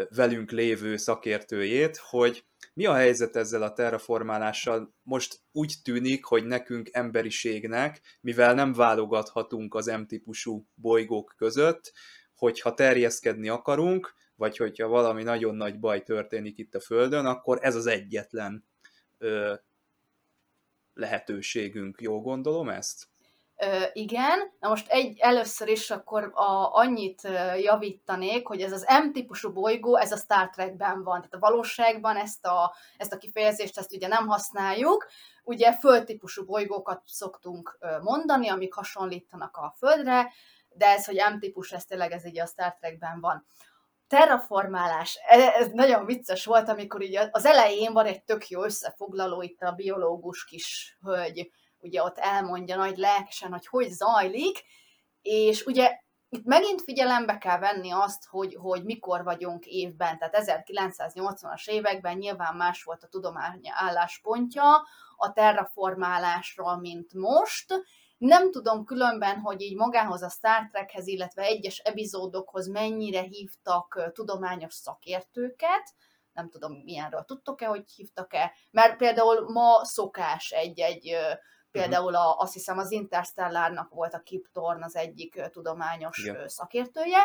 [0.09, 4.93] velünk lévő szakértőjét, hogy mi a helyzet ezzel a terraformálással?
[5.03, 11.93] Most úgy tűnik, hogy nekünk emberiségnek, mivel nem válogathatunk az M-típusú bolygók között,
[12.35, 17.75] hogyha terjeszkedni akarunk, vagy hogyha valami nagyon nagy baj történik itt a Földön, akkor ez
[17.75, 18.65] az egyetlen
[19.17, 19.53] ö,
[20.93, 22.01] lehetőségünk.
[22.01, 23.07] Jól gondolom ezt?
[23.93, 27.21] Igen, na most egy, először is akkor a, annyit
[27.57, 32.45] javítanék, hogy ez az M-típusú bolygó, ez a Star Trekben van, tehát a valóságban ezt
[32.45, 35.07] a, ezt a kifejezést ezt ugye nem használjuk,
[35.43, 40.31] ugye földtípusú bolygókat szoktunk mondani, amik hasonlítanak a Földre,
[40.69, 43.45] de ez, hogy M-típus, ez tényleg ez így a Star Trekben van.
[44.07, 45.19] Terraformálás,
[45.57, 49.71] ez nagyon vicces volt, amikor így az elején van egy tök jó összefoglaló, itt a
[49.71, 51.51] biológus kis hölgy,
[51.83, 54.63] ugye ott elmondja nagy lelkesen, hogy hogy zajlik,
[55.21, 61.67] és ugye itt megint figyelembe kell venni azt, hogy, hogy mikor vagyunk évben, tehát 1980-as
[61.67, 67.73] években nyilván más volt a tudomány álláspontja a terraformálásról, mint most,
[68.17, 74.73] nem tudom különben, hogy így magához a Star Trekhez, illetve egyes epizódokhoz mennyire hívtak tudományos
[74.73, 75.93] szakértőket,
[76.33, 81.15] nem tudom, milyenről tudtok-e, hogy hívtak-e, mert például ma szokás egy-egy
[81.73, 86.47] Például a, azt hiszem az Interstellárnak volt a Kip Thorne az egyik tudományos Igen.
[86.47, 87.19] szakértője,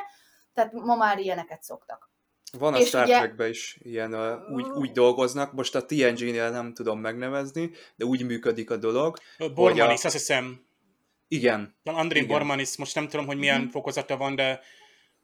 [0.55, 2.11] tehát ma már ilyeneket szoktak.
[2.59, 3.19] Van a és Star ugye...
[3.19, 8.25] Trekben is ilyen, uh, úgy, úgy dolgoznak, most a TNG-nél nem tudom megnevezni, de úgy
[8.25, 9.19] működik a dolog.
[9.55, 10.07] Bormanis, a...
[10.07, 10.67] azt hiszem.
[11.29, 11.75] Igen.
[11.85, 12.37] Andrin Igen.
[12.37, 13.69] Bormanis, most nem tudom, hogy milyen mm.
[13.69, 14.61] fokozata van, de...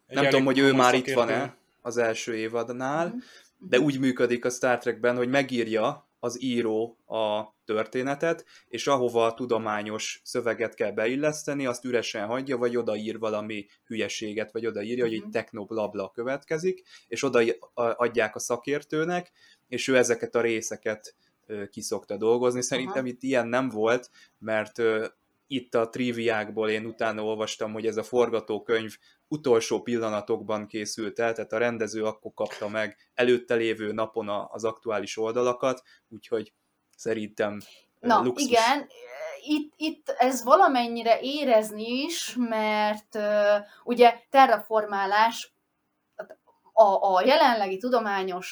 [0.06, 3.18] Nem tudom, hogy ő már itt van-e az első évadnál, mm.
[3.58, 9.34] de úgy működik a Star Trekben, hogy megírja az író a történetet, és ahova a
[9.34, 15.20] tudományos szöveget kell beilleszteni, azt üresen hagyja, vagy odaír valami hülyeséget, vagy odaírja, hogy egy
[15.20, 15.30] mhm.
[15.30, 17.42] technoblabla következik, és oda
[17.74, 19.32] adják a szakértőnek,
[19.68, 21.14] és ő ezeket a részeket
[21.70, 22.62] kiszokta dolgozni.
[22.62, 23.06] Szerintem Aha.
[23.06, 24.82] itt ilyen nem volt, mert
[25.46, 28.96] itt a triviákból én utána olvastam, hogy ez a forgatókönyv
[29.28, 35.16] utolsó pillanatokban készült el, tehát a rendező akkor kapta meg előtte lévő napon az aktuális
[35.16, 36.52] oldalakat, úgyhogy
[36.96, 37.60] szerintem
[38.00, 38.48] Na, luxus.
[38.48, 38.86] igen,
[39.42, 45.54] itt, itt ez valamennyire érezni is, mert uh, ugye terraformálás,
[46.72, 48.48] a, a jelenlegi tudományos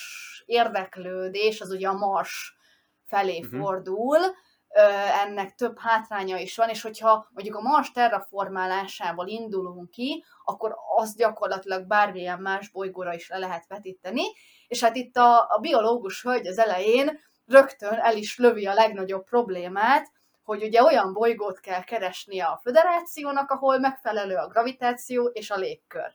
[0.46, 2.56] érdeklődés az ugye a Mars
[3.04, 3.60] felé uh-huh.
[3.60, 4.18] fordul,
[5.24, 11.16] ennek több hátránya is van, és hogyha mondjuk a Mars terraformálásával indulunk ki, akkor azt
[11.16, 14.22] gyakorlatilag bármilyen más bolygóra is le lehet vetíteni,
[14.68, 19.24] és hát itt a, a biológus hölgy az elején rögtön el is lövi a legnagyobb
[19.24, 20.10] problémát,
[20.42, 26.14] hogy ugye olyan bolygót kell keresnie a föderációnak, ahol megfelelő a gravitáció és a légkör.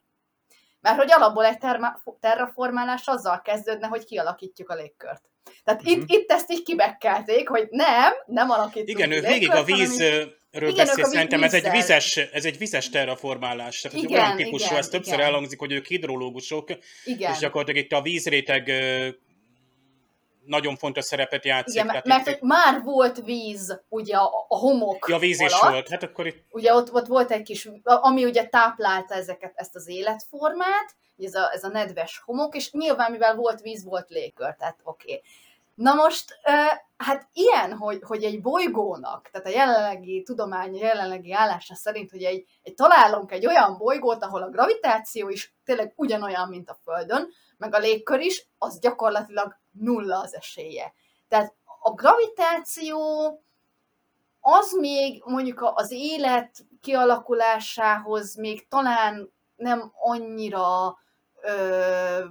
[0.81, 5.21] Mert hogy alapból egy terma- terraformálás azzal kezdődne, hogy kialakítjuk a légkört.
[5.63, 5.97] Tehát uh-huh.
[5.97, 6.19] itt, mhm.
[6.19, 10.03] itt ezt így kibekkelték, hogy nem, nem alakítunk Igen, ő végig a víz...
[10.51, 13.81] Ről igen, beszél, szerintem ez egy, vizes, ez egy vizes terraformálás.
[13.81, 15.25] Tehát igen, olyan típusú, igen, ez többször igen.
[15.25, 16.69] elhangzik, hogy ők hidrológusok,
[17.03, 17.31] igen.
[17.31, 18.71] és gyakorlatilag itt a vízréteg
[20.47, 21.73] nagyon fontos szerepet játszik.
[21.73, 22.41] Igen, mert, mert itt...
[22.41, 25.51] már volt víz ugye a, a homok Ja, víz alatt.
[25.51, 25.89] is volt.
[25.89, 26.45] Hát akkor itt...
[26.51, 31.51] Ugye ott, ott volt egy kis, ami ugye táplálta ezeket, ezt az életformát, ez a,
[31.53, 35.11] ez a nedves homok, és nyilván mivel volt víz, volt légkör, tehát oké.
[35.11, 35.23] Okay.
[35.77, 36.39] Na most,
[36.97, 42.23] hát ilyen, hogy, hogy egy bolygónak, tehát a jelenlegi tudomány, a jelenlegi állása szerint, hogy
[42.23, 47.29] egy, egy találunk egy olyan bolygót, ahol a gravitáció is tényleg ugyanolyan, mint a Földön,
[47.57, 50.93] meg a légkör is, az gyakorlatilag nulla az esélye.
[51.27, 52.99] Tehát a gravitáció
[54.39, 60.97] az még mondjuk az élet kialakulásához még talán nem annyira,
[61.41, 62.25] ö,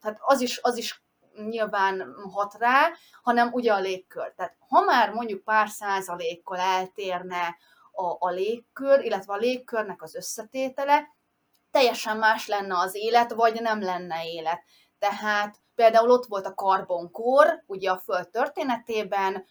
[0.00, 1.02] hát az is, az is
[1.44, 2.90] nyilván hat rá,
[3.22, 4.32] hanem ugye a légkör.
[4.36, 7.56] Tehát ha már mondjuk pár százalékkal eltérne
[7.92, 11.14] a, a légkör, illetve a légkörnek az összetétele,
[11.70, 14.62] teljesen más lenne az élet, vagy nem lenne élet.
[14.98, 19.44] Tehát például ott volt a karbonkor, ugye a Föld történetében,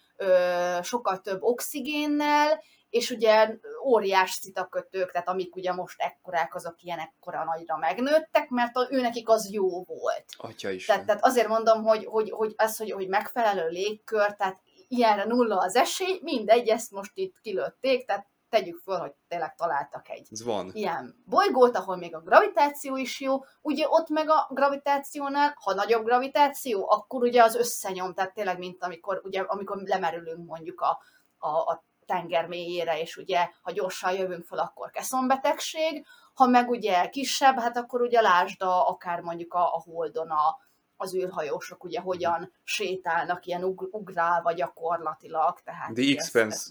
[0.82, 7.44] sokkal több oxigénnel, és ugye óriás szitakötők, tehát amik ugye most ekkorák, azok ilyen ekkora
[7.44, 10.26] nagyra megnőttek, mert a, ő nekik az jó volt.
[10.38, 10.86] Atya is.
[10.86, 15.58] Tehát, tehát azért mondom, hogy, hogy, hogy az, hogy, hogy megfelelő légkör, tehát ilyenre nulla
[15.58, 20.44] az esély, mindegy, ezt most itt kilőtték, tehát tegyük föl, hogy tényleg találtak egy Ez
[20.44, 20.72] van.
[20.74, 26.06] ilyen bolygót, ahol még a gravitáció is jó, ugye ott meg a gravitációnál, ha nagyobb
[26.06, 31.00] gravitáció, akkor ugye az összenyom, tehát tényleg, mint amikor, ugye, amikor lemerülünk mondjuk a,
[31.38, 37.10] a, a tenger mélyére, és ugye, ha gyorsan jövünk fel, akkor keszonbetegség, ha meg ugye
[37.10, 40.58] kisebb, hát akkor ugye lásd a, akár mondjuk a, a holdon a,
[40.98, 45.60] az űrhajósok ugye hogyan sétálnak ilyen ug- ugrálva gyakorlatilag.
[45.64, 46.04] Tehát The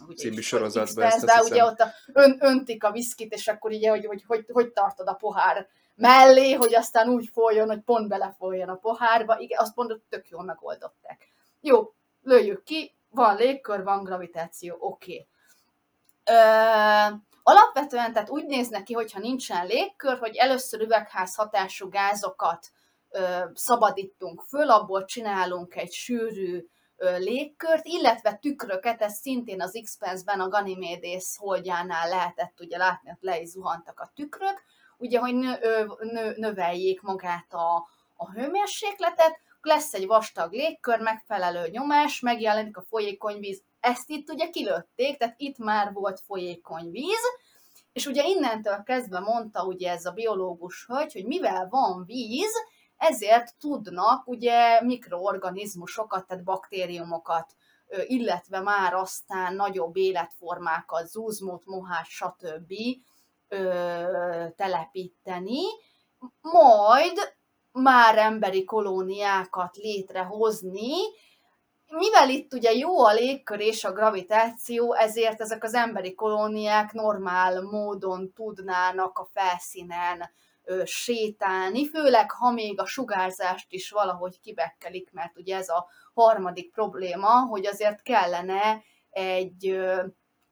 [0.08, 3.90] ugye című sorozatban ezt De ugye ott a, ön, öntik a viszkit, és akkor ugye,
[3.90, 8.68] hogy, hogy, hogy, hogy tartod a pohár mellé, hogy aztán úgy folyjon, hogy pont belefoljon
[8.68, 9.38] a pohárba.
[9.38, 11.28] Igen, azt mondod, tök jól megoldották.
[11.60, 15.12] Jó, lőjük ki, van légkör, van gravitáció, oké.
[15.12, 15.26] Okay.
[17.46, 22.83] Alapvetően tehát úgy néz neki, hogyha nincsen légkör, hogy először üvegház hatású gázokat ö,
[23.54, 26.66] szabadítunk föl, abból csinálunk egy sűrű
[27.18, 33.40] légkört, illetve tükröket, ez szintén az Expanse-ben a Ganymedes holdjánál lehetett ugye látni, hogy le
[33.40, 34.62] is zuhantak a tükrök,
[34.96, 35.56] ugye, hogy nö,
[35.98, 43.38] nö, növeljék magát a, a hőmérsékletet, lesz egy vastag légkör, megfelelő nyomás, megjelenik a folyékony
[43.38, 43.62] víz.
[43.80, 47.22] Ezt itt ugye kilőtték, tehát itt már volt folyékony víz,
[47.92, 52.52] és ugye innentől kezdve mondta ugye ez a biológus hölgy, hogy mivel van víz,
[53.08, 57.54] ezért tudnak ugye mikroorganizmusokat, tehát baktériumokat,
[58.06, 62.72] illetve már aztán nagyobb életformákat, zúzmót, mohát, stb.
[64.56, 65.62] Telepíteni,
[66.40, 67.34] majd
[67.72, 70.92] már emberi kolóniákat létrehozni,
[71.88, 77.62] mivel itt ugye jó a légkör és a gravitáció, ezért ezek az emberi kolóniák normál
[77.62, 80.30] módon tudnának a felszínen
[80.84, 87.28] sétálni, főleg ha még a sugárzást is valahogy kibekkelik, mert ugye ez a harmadik probléma,
[87.28, 89.66] hogy azért kellene egy,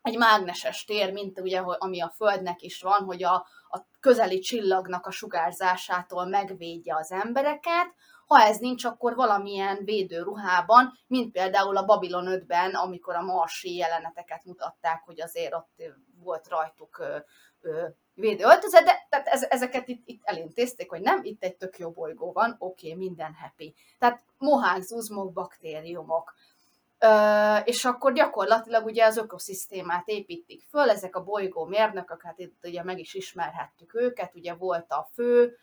[0.02, 3.34] egy mágneses tér, mint ugye, ami a Földnek is van, hogy a,
[3.68, 7.94] a közeli csillagnak a sugárzásától megvédje az embereket,
[8.26, 14.44] ha ez nincs, akkor valamilyen védőruhában, mint például a Babylon 5-ben, amikor a marsi jeleneteket
[14.44, 15.82] mutatták, hogy azért ott
[16.22, 17.02] volt rajtuk
[18.14, 22.32] védőöltözet, de tehát ez, ezeket itt, itt elintézték, hogy nem, itt egy tök jó bolygó
[22.32, 23.74] van, oké, okay, minden happy.
[23.98, 26.34] Tehát mohák, zuzmok, baktériumok.
[26.98, 32.64] Ö, és akkor gyakorlatilag ugye az ökoszisztémát építik föl, ezek a bolygó mérnökök, hát itt
[32.64, 35.56] ugye meg is ismerhettük őket, ugye volt a fő,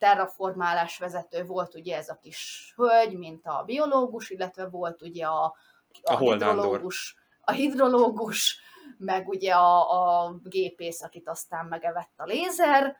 [0.00, 5.54] terraformálás vezető volt ugye ez a kis hölgy, mint a biológus, illetve volt ugye a,
[6.02, 6.54] A Holnándor.
[6.54, 8.60] hidrológus, a hidrológus,
[8.98, 12.96] meg ugye a, a gépész, akit aztán megevett a lézer,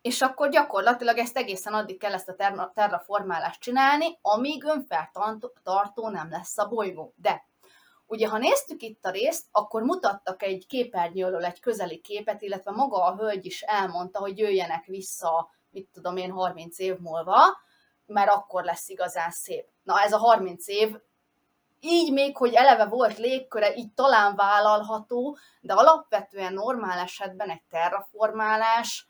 [0.00, 6.30] és akkor gyakorlatilag ezt egészen addig kell ezt a terra- terraformálást csinálni, amíg önfeltartó nem
[6.30, 7.14] lesz a bolygó.
[7.16, 7.48] De
[8.10, 13.04] Ugye, ha néztük itt a részt, akkor mutattak egy képernyőről egy közeli képet, illetve maga
[13.04, 17.38] a hölgy is elmondta, hogy jöjjenek vissza, mit tudom én, 30 év múlva,
[18.06, 19.66] mert akkor lesz igazán szép.
[19.82, 20.96] Na, ez a 30 év,
[21.80, 29.08] így még, hogy eleve volt légköre, így talán vállalható, de alapvetően normál esetben egy terraformálás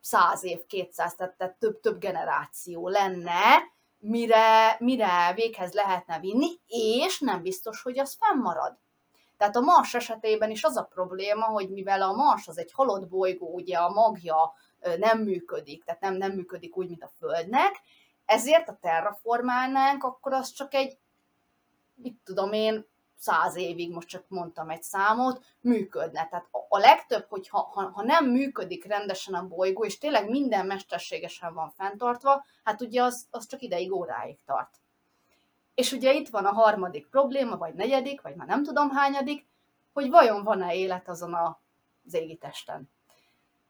[0.00, 3.62] 100 év, 200, tehát, tehát több, több generáció lenne,
[3.98, 8.78] mire, mire véghez lehetne vinni, és nem biztos, hogy az fennmarad.
[9.36, 13.08] Tehát a Mars esetében is az a probléma, hogy mivel a Mars az egy halott
[13.08, 14.54] bolygó, ugye a magja
[14.98, 17.80] nem működik, tehát nem, nem működik úgy, mint a Földnek,
[18.24, 20.98] ezért a terraformálnánk, akkor az csak egy,
[21.94, 22.86] mit tudom én,
[23.22, 26.28] száz évig, most csak mondtam egy számot, működne.
[26.28, 30.30] Tehát a, a legtöbb, hogy ha, ha, ha nem működik rendesen a bolygó, és tényleg
[30.30, 34.80] minden mesterségesen van fenntartva, hát ugye az, az csak ideig, óráig tart.
[35.74, 39.46] És ugye itt van a harmadik probléma, vagy negyedik, vagy már nem tudom hányadik,
[39.92, 41.34] hogy vajon van-e élet azon
[42.04, 42.90] az égi testen.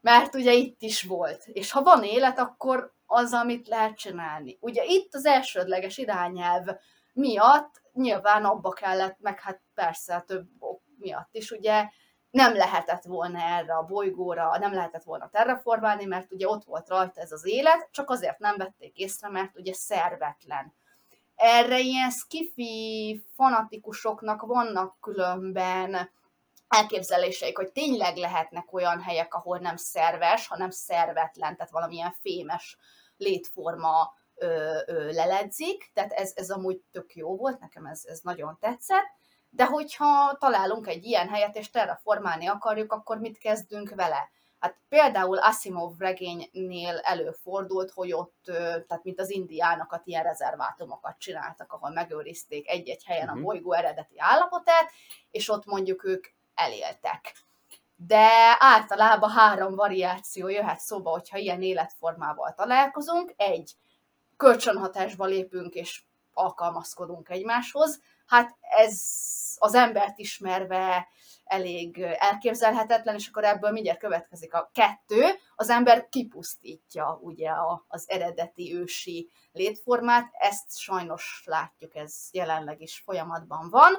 [0.01, 1.45] Mert ugye itt is volt.
[1.45, 4.57] És ha van élet, akkor az, amit lehet csinálni.
[4.59, 6.67] Ugye itt az elsődleges irányelv
[7.13, 11.89] miatt nyilván abba kellett, meg hát persze több ok miatt is, ugye
[12.29, 17.21] nem lehetett volna erre a bolygóra, nem lehetett volna terraformálni, mert ugye ott volt rajta
[17.21, 20.73] ez az élet, csak azért nem vették észre, mert ugye szervetlen.
[21.35, 26.11] Erre ilyen skifi fanatikusoknak vannak különben
[26.67, 32.77] elképzeléseik, hogy tényleg lehetnek olyan helyek, ahol nem szerves, hanem szervetlen, tehát valamilyen fémes
[33.17, 38.57] létforma ö, ö, leledzik, tehát ez, ez amúgy tök jó volt, nekem ez, ez nagyon
[38.59, 39.07] tetszett,
[39.49, 44.29] de hogyha találunk egy ilyen helyet, és terraformálni akarjuk, akkor mit kezdünk vele?
[44.59, 51.89] Hát például Asimov regénynél előfordult, hogy ott, tehát mint az indiánokat, ilyen rezervátumokat csináltak, ahol
[51.89, 53.37] megőrizték egy-egy helyen uh-huh.
[53.37, 53.49] a mhm.
[53.49, 54.91] bolygó eredeti állapotát,
[55.31, 57.33] és ott mondjuk ők eléltek.
[57.95, 58.29] De
[58.59, 63.33] általában három variáció jöhet szóba, hogyha ilyen életformával találkozunk.
[63.35, 63.75] Egy,
[64.43, 68.01] kölcsönhatásba lépünk és alkalmazkodunk egymáshoz.
[68.25, 69.01] Hát ez
[69.57, 71.07] az embert ismerve
[71.43, 75.23] elég elképzelhetetlen, és akkor ebből mindjárt következik a kettő,
[75.55, 77.51] az ember kipusztítja ugye
[77.87, 83.93] az eredeti ősi létformát, ezt sajnos látjuk, ez jelenleg is folyamatban van.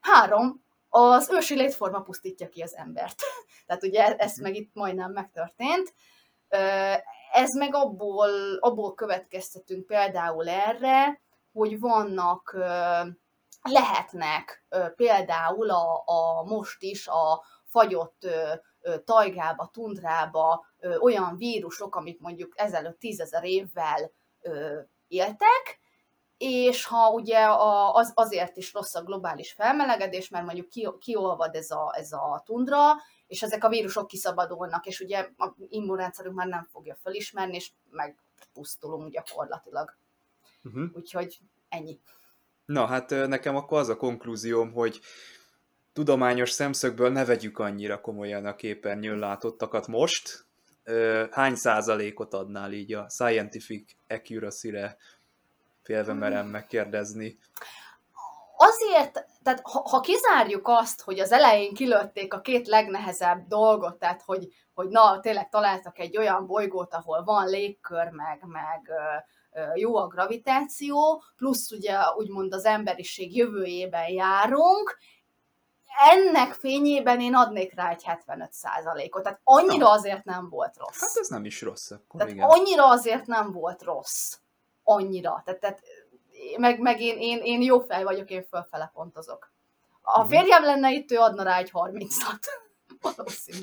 [0.00, 3.22] Három, az ősi létforma pusztítja ki az embert.
[3.66, 5.94] Tehát ugye ez meg itt majdnem megtörtént.
[7.36, 11.20] Ez meg abból, abból következtetünk például erre,
[11.52, 12.56] hogy vannak,
[13.62, 14.64] lehetnek
[14.96, 18.26] például a, a most is a fagyott
[19.04, 20.66] tajgába, tundrába
[21.00, 24.12] olyan vírusok, amik mondjuk ezelőtt tízezer évvel
[25.08, 25.80] éltek,
[26.36, 27.46] és ha ugye
[27.92, 32.42] az, azért is rossz a globális felmelegedés, mert mondjuk ki, kiolvad ez a, ez a
[32.44, 32.80] tundra,
[33.26, 39.12] és ezek a vírusok kiszabadulnak, és ugye a immunrendszerünk már nem fogja felismerni, és megpusztulunk
[39.12, 39.96] gyakorlatilag.
[40.62, 40.90] Uh-huh.
[40.92, 42.00] Úgyhogy ennyi.
[42.64, 45.00] Na, hát nekem akkor az a konklúzióm, hogy
[45.92, 50.46] tudományos szemszögből ne vegyük annyira komolyan a képernyőn látottakat most.
[51.30, 54.96] Hány százalékot adnál így a scientific accuracy-re
[55.82, 57.38] félve merem megkérdezni.
[58.56, 64.22] Azért, tehát ha, ha kizárjuk azt, hogy az elején kilőtték a két legnehezebb dolgot, tehát
[64.22, 68.90] hogy, hogy na, tényleg találtak egy olyan bolygót, ahol van légkör, meg, meg
[69.74, 74.98] jó a gravitáció, plusz ugye úgymond az emberiség jövőjében járunk,
[76.10, 79.22] ennek fényében én adnék rá egy 75%-ot.
[79.22, 81.00] Tehát annyira azért nem volt rossz.
[81.00, 81.90] Hát ez nem is rossz.
[81.90, 82.48] Akkor Tehát igen.
[82.48, 84.36] annyira azért nem volt rossz
[84.82, 85.42] annyira.
[85.44, 85.82] Tehát, tehát
[86.58, 89.52] meg, meg én, én, én jó fej vagyok, én fölfele pontozok.
[90.02, 90.28] A mhm.
[90.28, 92.44] férjem lenne itt, ő adna rá egy 30-at.
[93.16, 93.58] Valószínű.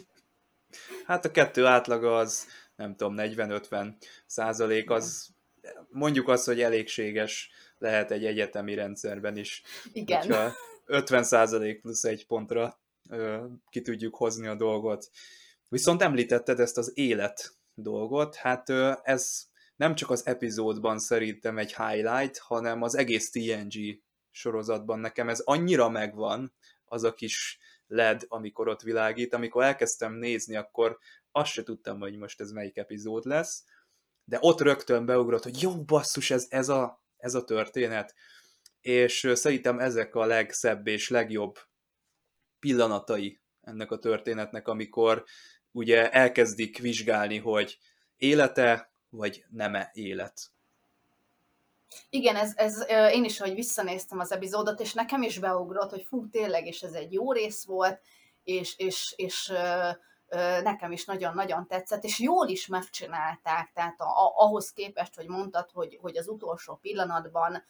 [1.05, 3.93] Hát a kettő átlaga az, nem tudom, 40-50
[4.25, 5.33] százalék, az
[5.89, 9.61] mondjuk azt, hogy elégséges lehet egy egyetemi rendszerben is.
[9.93, 10.53] Igen.
[10.85, 12.79] 50 százalék plusz egy pontra
[13.09, 15.09] ö, ki tudjuk hozni a dolgot.
[15.69, 19.43] Viszont említetted ezt az élet dolgot, hát ö, ez
[19.75, 24.01] nem csak az epizódban szerintem egy highlight, hanem az egész TNG
[24.31, 26.53] sorozatban nekem ez annyira megvan,
[26.85, 30.97] az a kis LED, amikor ott világít, amikor elkezdtem nézni, akkor
[31.31, 33.63] azt se tudtam, hogy most ez melyik epizód lesz,
[34.23, 38.15] de ott rögtön beugrott, hogy jó basszus, ez, ez, a, ez a történet,
[38.81, 41.59] és szerintem ezek a legszebb és legjobb
[42.59, 45.23] pillanatai ennek a történetnek, amikor
[45.71, 47.77] ugye elkezdik vizsgálni, hogy
[48.15, 50.51] élete, vagy nem-e élet.
[52.09, 56.29] Igen, ez, ez, én is, hogy visszanéztem az epizódot, és nekem is beugrott, hogy fú,
[56.29, 58.01] tényleg, és ez egy jó rész volt,
[58.43, 59.53] és, és, és
[60.63, 65.69] nekem is nagyon-nagyon tetszett, és jól is megcsinálták, tehát a, a, ahhoz képest, hogy mondtad,
[65.71, 67.63] hogy, hogy az utolsó pillanatban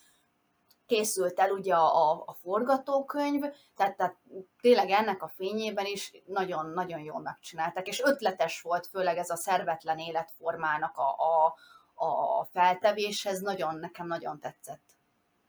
[0.93, 3.41] készült el ugye a, a, forgatókönyv,
[3.75, 4.15] tehát, tehát
[4.61, 9.97] tényleg ennek a fényében is nagyon-nagyon jól megcsinálták, és ötletes volt főleg ez a szervetlen
[9.97, 11.55] életformának a, a,
[12.05, 14.83] a feltevéshez, nagyon, nekem nagyon tetszett.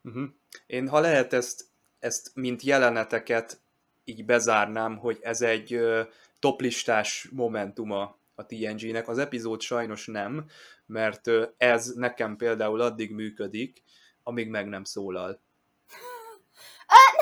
[0.03, 0.23] Uh-huh.
[0.65, 1.65] Én ha lehet ezt,
[1.99, 3.59] ezt mint jeleneteket
[4.03, 5.79] így bezárnám, hogy ez egy
[6.39, 9.07] toplistás momentuma a TNG-nek.
[9.07, 10.45] Az epizód sajnos nem,
[10.85, 13.83] mert ez nekem például addig működik,
[14.25, 15.43] amíg meg nem szólal.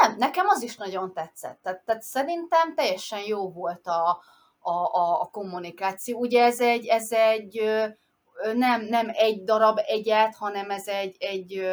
[0.02, 1.60] Nem, nekem az is nagyon tetszett.
[1.62, 4.22] Tehát, tehát szerintem teljesen jó volt a,
[4.60, 6.20] a, a, a kommunikáció.
[6.20, 7.62] Ugye ez egy, ez egy
[8.54, 11.68] nem, nem egy darab egyet, hanem ez egy, egy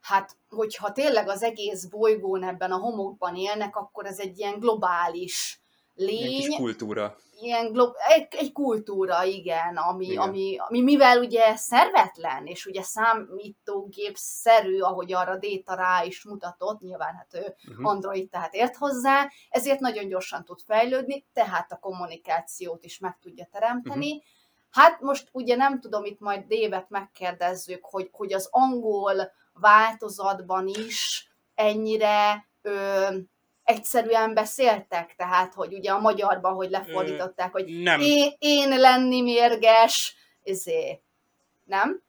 [0.00, 5.60] hát hogyha tényleg az egész bolygón ebben a homokban élnek, akkor ez egy ilyen globális
[5.98, 6.44] lény.
[6.44, 7.16] Egy kultúra.
[7.40, 10.22] Ilyen glo- egy, egy, kultúra, igen, ami, igen.
[10.22, 17.14] Ami, ami, mivel ugye szervetlen, és ugye számítógép-szerű, ahogy arra Déta rá is mutatott, nyilván
[17.14, 17.90] hát ő uh-huh.
[17.90, 23.48] Android, tehát ért hozzá, ezért nagyon gyorsan tud fejlődni, tehát a kommunikációt is meg tudja
[23.50, 24.06] teremteni.
[24.06, 24.22] Uh-huh.
[24.70, 31.30] Hát most ugye nem tudom, itt majd Dévet megkérdezzük, hogy, hogy az angol változatban is
[31.54, 33.08] ennyire ö,
[33.68, 38.00] egyszerűen beszéltek, tehát, hogy ugye a magyarban, hogy lefordították, hogy nem.
[38.00, 41.00] Én, én lenni mérges, ezé.
[41.64, 42.02] Nem?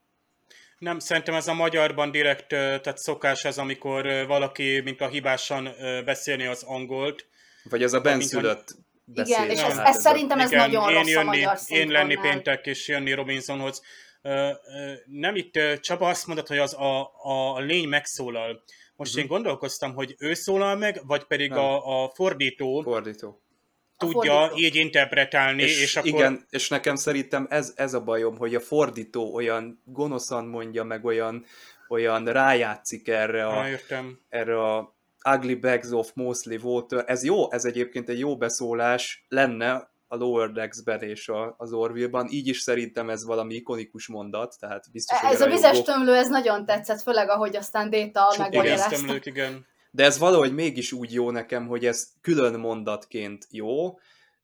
[0.78, 5.70] Nem, szerintem ez a magyarban direkt, tehát szokás ez, amikor valaki, mint a hibásan
[6.06, 7.28] beszélni az angolt.
[7.64, 9.36] Vagy ez a benszülött beszél.
[9.36, 11.88] Igen, és ez, ez, ez szerintem ez igen, nagyon én rossz jönni, a magyar Én
[11.88, 13.82] lenni péntek és jönni Robinsonhoz.
[15.06, 18.64] Nem itt Csaba azt mondott, hogy az a, a lény megszólal.
[19.00, 19.24] Most uh-huh.
[19.24, 23.42] én gondolkoztam, hogy ő szólal meg, vagy pedig a, a fordító, fordító
[23.98, 24.58] tudja fordító.
[24.58, 26.10] így interpretálni, és, és akkor...
[26.10, 31.06] Igen, és nekem szerintem ez, ez a bajom, hogy a fordító olyan gonoszan mondja, meg
[31.06, 31.46] olyan,
[31.88, 33.66] olyan rájátszik erre a,
[34.30, 34.96] erre a
[35.36, 37.04] Ugly Bags of Mostly Water.
[37.08, 42.28] Ez jó, ez egyébként egy jó beszólás lenne a Lower Decks-ben és a, az Orville-ban,
[42.30, 46.66] így is szerintem ez valami ikonikus mondat, tehát biztos, Ez a vizes tömlő, ez nagyon
[46.66, 49.20] tetszett, főleg ahogy aztán Déta megmagyarázta.
[49.24, 49.66] igen.
[49.92, 54.00] De ez valahogy mégis úgy jó nekem, hogy ez külön mondatként jó,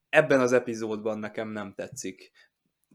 [0.09, 2.31] ebben az epizódban nekem nem tetszik.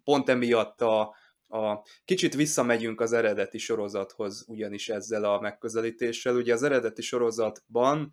[0.05, 1.01] Pont emiatt a,
[1.49, 6.35] a kicsit visszamegyünk az eredeti sorozathoz ugyanis ezzel a megközelítéssel.
[6.37, 8.13] Ugye az eredeti sorozatban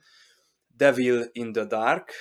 [0.68, 2.12] Devil in the Dark,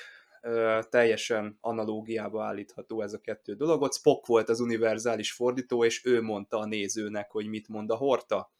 [0.89, 3.93] teljesen analógiába állítható ez a kettő dolog.
[3.93, 8.55] Spock volt az univerzális fordító, és ő mondta a nézőnek, hogy mit mond a Horta.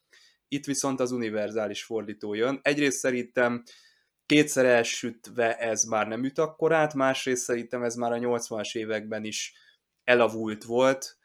[0.47, 2.59] Itt viszont az univerzális fordító jön.
[2.61, 3.63] Egyrészt szerintem
[4.25, 9.53] kétszer elsütve ez már nem üt akkorát, másrészt szerintem ez már a 80-as években is
[10.03, 11.17] elavult volt,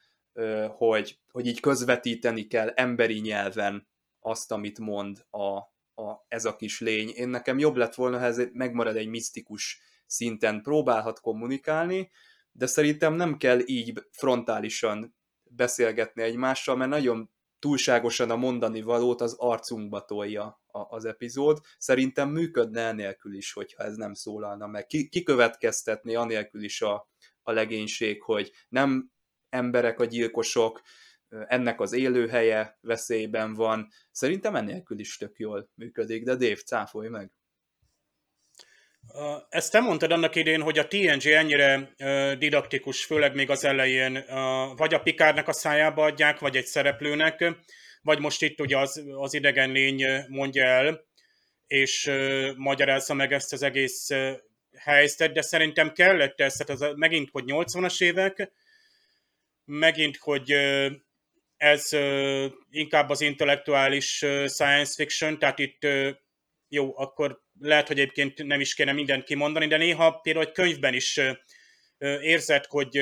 [0.69, 3.89] hogy, hogy így közvetíteni kell emberi nyelven
[4.21, 5.57] azt, amit mond a,
[6.03, 7.09] a, ez a kis lény.
[7.09, 9.81] Én nekem jobb lett volna, ha ez megmarad egy misztikus
[10.13, 12.11] szinten próbálhat kommunikálni,
[12.53, 19.35] de szerintem nem kell így frontálisan beszélgetni egymással, mert nagyon túlságosan a mondani valót az
[19.39, 21.59] arcunkba tolja az epizód.
[21.79, 24.87] Szerintem működne enélkül is, hogyha ez nem szólalna meg.
[24.87, 27.09] Ki, kikövetkeztetni anélkül is a,
[27.43, 29.11] a legénység, hogy nem
[29.49, 30.83] emberek a gyilkosok,
[31.29, 33.89] ennek az élőhelye veszélyben van.
[34.11, 37.33] Szerintem enélkül is tök jól működik, de Dave, cáfolj meg!
[39.49, 41.95] Ezt te mondtad annak idén, hogy a TNG ennyire
[42.39, 44.25] didaktikus, főleg még az elején,
[44.77, 47.55] vagy a Pikárnak a szájába adják, vagy egy szereplőnek,
[48.03, 51.05] vagy most itt ugye az, az idegen lény mondja el,
[51.67, 52.11] és
[52.57, 54.09] magyarázza meg ezt az egész
[54.77, 58.53] helyzetet, de szerintem kellett ez, tehát az, megint, hogy 80-as évek,
[59.65, 60.53] megint, hogy
[61.57, 61.89] ez
[62.71, 65.87] inkább az intellektuális science fiction, tehát itt
[66.69, 70.95] jó, akkor lehet, hogy egyébként nem is kéne mindent kimondani, de néha például egy könyvben
[70.95, 71.21] is
[72.21, 73.01] érzed, hogy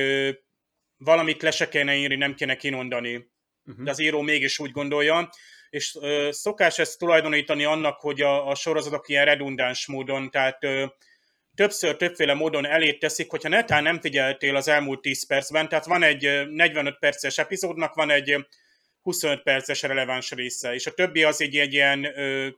[0.96, 3.30] valamit le se kéne írni, nem kéne kimondani.
[3.64, 3.84] Uh-huh.
[3.84, 5.30] De az író mégis úgy gondolja,
[5.70, 5.98] és
[6.30, 10.58] szokás ezt tulajdonítani annak, hogy a, a sorozatok ilyen redundáns módon, tehát
[11.54, 16.02] többször, többféle módon elét teszik, hogyha netán nem figyeltél az elmúlt 10 percben, tehát van
[16.02, 18.46] egy 45 perces epizódnak, van egy
[19.02, 22.06] 25 perces releváns része, és a többi az egy, egy ilyen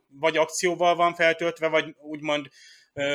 [0.09, 2.47] vagy akcióval van feltöltve, vagy úgymond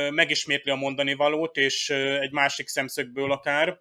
[0.09, 3.80] megismétli a mondani valót, és egy másik szemszögből akár.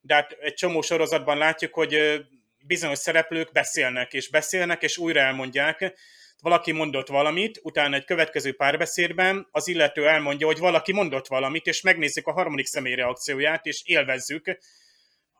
[0.00, 2.24] De hát egy csomó sorozatban látjuk, hogy
[2.66, 5.98] bizonyos szereplők beszélnek, és beszélnek, és újra elmondják.
[6.40, 11.80] Valaki mondott valamit, utána egy következő párbeszédben az illető elmondja, hogy valaki mondott valamit, és
[11.80, 14.58] megnézzük a harmadik személy reakcióját, és élvezzük,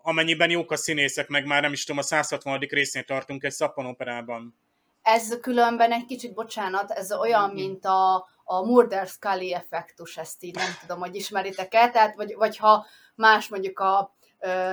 [0.03, 2.59] amennyiben jók a színészek, meg már nem is tudom, a 160.
[2.59, 4.55] részén tartunk egy szappanoperában.
[5.03, 7.55] Ez különben egy kicsit, bocsánat, ez olyan, mm-hmm.
[7.55, 12.57] mint a, a Murder Scully effektus, ezt így nem tudom, hogy ismeritek-e, tehát vagy, vagy
[12.57, 14.17] ha más mondjuk a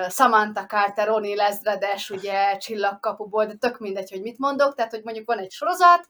[0.09, 5.25] Samantha Carter, Ronnie Lezredes, ugye csillagkapuból, de tök mindegy, hogy mit mondok, tehát hogy mondjuk
[5.27, 6.09] van egy sorozat,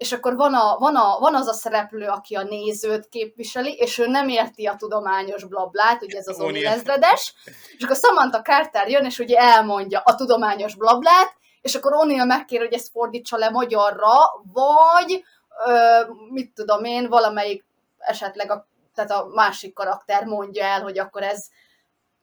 [0.00, 3.98] és akkor van, a, van, a, van az a szereplő, aki a nézőt képviseli, és
[3.98, 7.34] ő nem érti a tudományos blablát, ugye ez az Oni ezredes,
[7.76, 12.60] és akkor Samantha Carter jön, és ugye elmondja a tudományos blablát, és akkor O'Neill megkér,
[12.60, 14.14] hogy ezt fordítsa le magyarra,
[14.52, 15.24] vagy
[15.66, 17.64] ö, mit tudom én, valamelyik
[17.98, 21.46] esetleg a, tehát a másik karakter mondja el, hogy akkor ez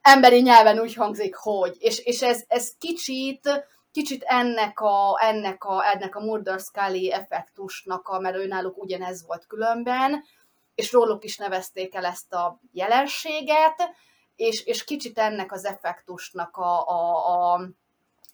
[0.01, 1.75] emberi nyelven úgy hangzik, hogy.
[1.79, 3.67] És, és ez, ez kicsit
[3.97, 9.25] kicsit ennek a, ennek a, ennek a Murder Scully effektusnak, a, mert ő náluk ugyanez
[9.25, 10.23] volt különben,
[10.75, 13.89] és róluk is nevezték el ezt a jelenséget,
[14.35, 17.69] és, és kicsit ennek az effektusnak a, a, a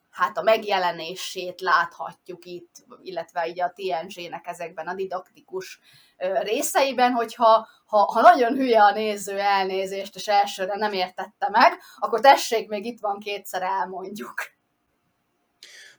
[0.09, 5.80] hát a megjelenését láthatjuk itt, illetve így a TNG-nek ezekben a didaktikus
[6.41, 12.20] részeiben, hogyha ha, ha nagyon hülye a néző elnézést, és elsőre nem értette meg, akkor
[12.20, 14.53] tessék, még itt van kétszer elmondjuk.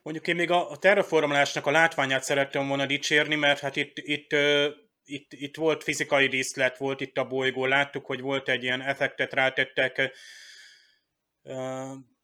[0.05, 4.33] Mondjuk én még a, a terraformálásnak a látványát szerettem volna dicsérni, mert hát itt, itt,
[5.05, 9.33] itt, itt volt fizikai díszlet, volt itt a bolygó, láttuk, hogy volt egy ilyen effektet
[9.33, 10.13] rátettek,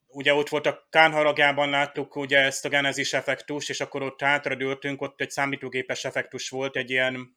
[0.07, 5.03] ugye ott volt a Kánharagjában láttuk ugye ezt a genezis effektus, és akkor ott hátradőltünk,
[5.03, 7.37] ott egy számítógépes effektus volt, egy ilyen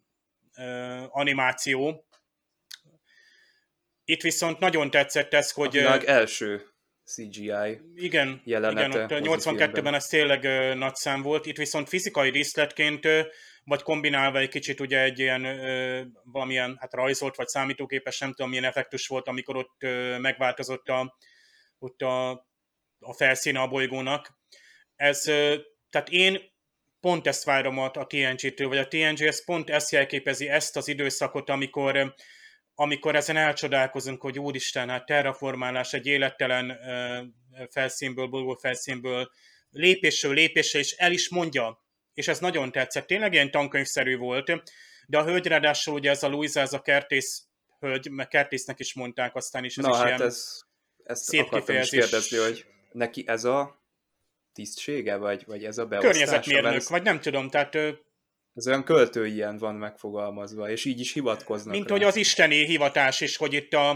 [0.57, 2.07] uh, animáció.
[4.05, 5.77] Itt viszont nagyon tetszett ez, hogy...
[5.77, 6.72] A világ első
[7.05, 9.03] CGI igen, jelenete.
[9.03, 13.19] Igen, ott 82-ben ez tényleg uh, nagy szám volt, itt viszont fizikai díszletként, uh,
[13.63, 18.49] vagy kombinálva egy kicsit ugye egy ilyen uh, valamilyen hát rajzolt, vagy számítógépes, nem tudom
[18.49, 19.77] milyen effektus volt, amikor ott
[20.17, 21.17] megváltozott a,
[21.79, 22.45] ott a
[23.03, 24.37] a felszíne a bolygónak.
[24.95, 25.21] Ez,
[25.89, 26.41] tehát én
[26.99, 30.87] pont ezt várom a, a TNG-től, vagy a TNG ez pont ezt jelképezi, ezt az
[30.87, 32.15] időszakot, amikor,
[32.75, 36.79] amikor ezen elcsodálkozunk, hogy úristen, hát terraformálás egy élettelen
[37.69, 39.29] felszínből, bolygó felszínből,
[39.69, 43.07] lépésről lépésre, és el is mondja, és ez nagyon tetszett.
[43.07, 44.51] Tényleg ilyen tankönyvszerű volt,
[45.07, 47.45] de a hölgy ráadásul ugye ez a Louisa, ez a kertész
[47.79, 49.77] hölgy, meg kertésznek is mondták aztán is.
[49.77, 50.59] Ez Na is hát ilyen ez,
[51.03, 52.09] ezt szép akartam is kifejezés.
[52.09, 53.81] kérdezni, hogy neki ez a
[54.53, 56.13] tisztsége, vagy, vagy ez a beosztása?
[56.13, 57.77] Környezetmérnök, Mert vagy nem tudom, tehát
[58.55, 61.95] Ez olyan költő ilyen van megfogalmazva, és így is hivatkoznak mint rá.
[61.95, 63.89] hogy az isteni hivatás is, hogy itt a,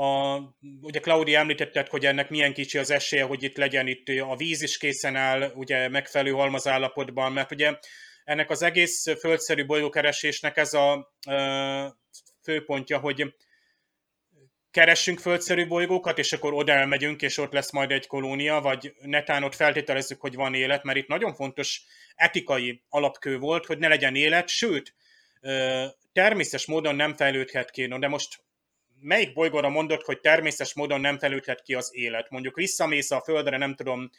[0.00, 0.38] a
[0.80, 4.62] ugye Claudia említetted, hogy ennek milyen kicsi az esélye, hogy itt legyen itt a víz
[4.62, 7.78] is készen áll, ugye megfelelő halmazállapotban, mert ugye
[8.24, 11.86] ennek az egész földszerű bolygókeresésnek ez a ö,
[12.42, 13.34] főpontja, hogy
[14.70, 19.42] keressünk földszerű bolygókat, és akkor oda elmegyünk, és ott lesz majd egy kolónia, vagy netán
[19.42, 21.82] ott feltételezzük, hogy van élet, mert itt nagyon fontos
[22.14, 24.94] etikai alapkő volt, hogy ne legyen élet, sőt,
[26.12, 27.86] természetes módon nem fejlődhet ki.
[27.86, 28.42] No, de most
[29.00, 32.30] melyik bolygóra mondott, hogy természetes módon nem fejlődhet ki az élet?
[32.30, 34.10] Mondjuk visszamész a Földre, nem tudom,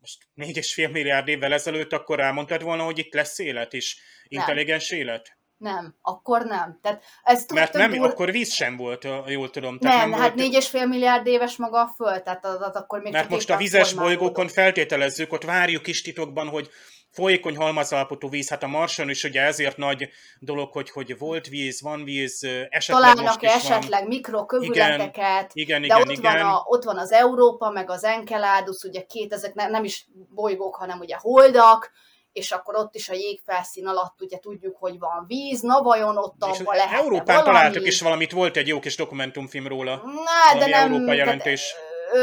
[0.00, 3.96] most 4,5 milliárd évvel ezelőtt, akkor elmondtad volna, hogy itt lesz élet is,
[4.28, 5.36] intelligens élet?
[5.56, 6.78] Nem, akkor nem.
[6.82, 9.76] Tehát ez Mert nem, dur- akkor víz sem volt, jól tudom.
[9.80, 13.12] nem, nem hát volt, 4,5 milliárd éves maga a föld, tehát az, az akkor még
[13.12, 16.70] Mert most a vizes bolygókon feltételezzük, ott várjuk is titokban, hogy
[17.14, 21.82] folyékony halmazalapotú víz, hát a Marson is ugye ezért nagy dolog, hogy, hogy volt víz,
[21.82, 24.08] van víz, esetleg most Találnak is esetleg van.
[24.08, 26.32] mikrokövületeket, Igen, de igen, ott, igen.
[26.32, 30.06] Van a, ott van az Európa, meg az Enceladus, ugye két, ezek ne, nem is
[30.34, 31.90] bolygók, hanem ugye holdak,
[32.34, 36.34] és akkor ott is a jégfelszín alatt ugye tudjuk, hogy van víz, na vajon ott
[36.38, 37.44] abban lehet Európán valami?
[37.44, 40.02] találtak is valamit, volt egy jó kis dokumentumfilm róla.
[40.04, 40.80] Na, de nem...
[40.80, 41.74] Európa tehát, jelentés.
[42.12, 42.18] Ö,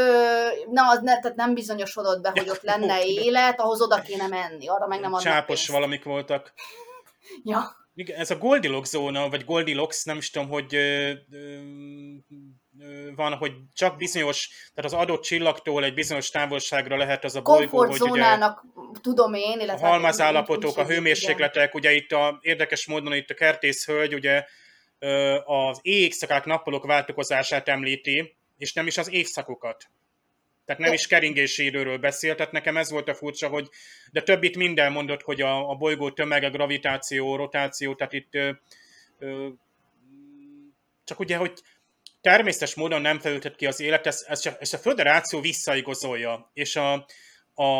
[0.70, 4.68] na, az ne, tehát nem bizonyosodott be, hogy ott lenne élet, ahhoz oda kéne menni,
[4.68, 5.70] arra meg nem adnak Csápos pénzt.
[5.70, 6.52] valamik voltak.
[7.44, 7.76] Ja.
[7.94, 11.58] Igen, ez a Goldilocks zóna, vagy Goldilocks, nem is tudom, hogy ö, ö,
[13.16, 17.78] van, hogy csak bizonyos, tehát az adott csillagtól egy bizonyos távolságra lehet az a bolygó,
[17.78, 18.38] hogy ugye
[19.00, 19.86] tudom én, a illetve...
[19.86, 20.96] halmazállapotok, a úgy- igen.
[20.96, 24.44] hőmérsékletek, ugye itt a, érdekes módon itt a kertész hölgy ugye
[25.44, 29.90] az éjszakák nappalok változását említi, és nem is az évszakokat.
[30.64, 33.68] Tehát nem is keringési időről beszél, tehát nekem ez volt a furcsa, hogy
[34.12, 38.50] de többit minden mondott, hogy a, a bolygó tömege, gravitáció, rotáció, tehát itt ö,
[39.18, 39.48] ö,
[41.04, 41.52] csak ugye, hogy
[42.22, 46.92] természetes módon nem fejlődhet ki az élet, ezt, ezt, ezt a föderáció visszaigazolja, és a,
[47.62, 47.70] a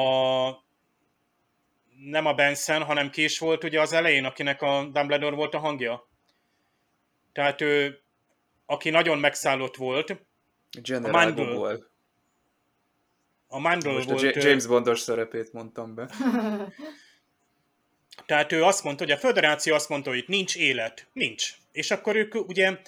[2.10, 5.58] nem a Benson, hanem ki is volt ugye az elején, akinek a Dumbledore volt a
[5.58, 6.08] hangja.
[7.32, 8.02] Tehát ő,
[8.66, 10.16] aki nagyon megszállott volt,
[10.82, 11.44] General Mandel.
[11.44, 11.90] Gogol.
[13.46, 16.10] a Mandel Most a volt, J- ő- James Bondos szerepét mondtam be.
[18.26, 21.08] Tehát ő azt mondta, hogy a föderáció azt mondta, hogy itt nincs élet.
[21.12, 21.52] Nincs.
[21.72, 22.78] És akkor ők ugye,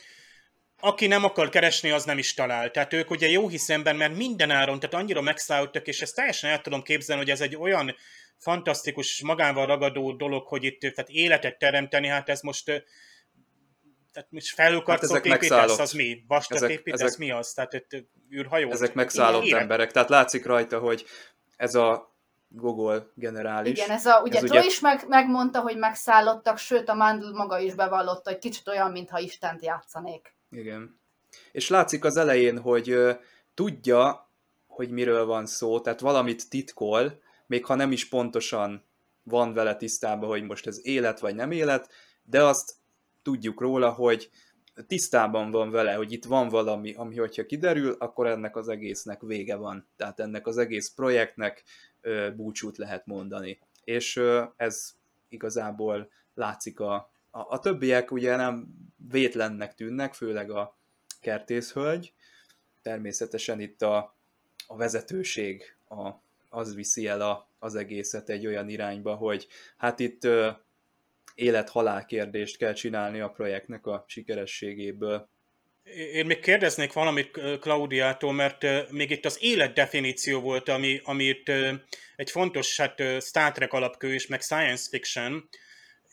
[0.84, 2.70] aki nem akar keresni, az nem is talál.
[2.70, 6.60] Tehát ők ugye jó hiszemben, mert minden áron, tehát annyira megszállottak, és ezt teljesen el
[6.60, 7.94] tudom képzelni, hogy ez egy olyan
[8.38, 12.64] fantasztikus, magával ragadó dolog, hogy itt tehát életet teremteni, hát ez most
[14.12, 15.78] tehát most felülkarcolt ezek építesz, megszállott.
[15.78, 16.24] az mi?
[16.28, 17.52] Vastat Ezek- építesz, ezek- mi az?
[17.52, 17.88] Tehát itt
[18.32, 18.70] űrhajó?
[18.70, 19.60] Ezek megszállott Igen.
[19.60, 19.90] emberek.
[19.92, 21.04] Tehát látszik rajta, hogy
[21.56, 22.12] ez a
[22.48, 23.78] Gogol generális.
[23.78, 27.58] Igen, ez a, ugye Ez ugye- is meg, megmondta, hogy megszállottak, sőt a Mandel maga
[27.58, 30.33] is bevallotta, hogy kicsit olyan, mintha Istent játszanék.
[30.54, 30.98] Igen.
[31.52, 33.12] És látszik az elején, hogy ö,
[33.54, 34.28] tudja,
[34.66, 38.84] hogy miről van szó, tehát valamit titkol, még ha nem is pontosan
[39.22, 41.92] van vele tisztában, hogy most ez élet vagy nem élet,
[42.22, 42.74] de azt
[43.22, 44.30] tudjuk róla, hogy
[44.86, 49.56] tisztában van vele, hogy itt van valami, ami hogyha kiderül, akkor ennek az egésznek vége
[49.56, 49.86] van.
[49.96, 51.64] Tehát ennek az egész projektnek
[52.36, 53.58] búcsút lehet mondani.
[53.84, 54.20] És
[54.56, 54.94] ez
[55.28, 58.66] igazából látszik a, a, a többiek ugye nem
[59.10, 60.78] vétlennek tűnnek, főleg a
[61.20, 62.12] kertészhölgy.
[62.82, 64.16] Természetesen itt a,
[64.66, 66.10] a vezetőség a,
[66.48, 70.28] az viszi el a, az egészet egy olyan irányba, hogy hát itt
[71.34, 75.28] élet-halál kérdést kell csinálni a projektnek a sikerességéből.
[76.12, 81.48] Én még kérdeznék valamit Klaudiától, mert még itt az élet definíció volt, ami, amit
[82.16, 85.48] egy fontos hát Star Trek alapkő is, meg science fiction,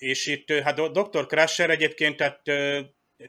[0.01, 1.25] és itt hát Dr.
[1.25, 2.41] Crusher egyébként, tehát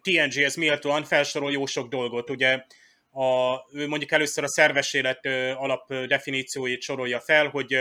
[0.02, 2.64] TNG-hez méltóan felsorol jó sok dolgot, ugye
[3.10, 3.56] a,
[3.86, 7.80] mondjuk először a szerves élet alap definícióit sorolja fel, hogy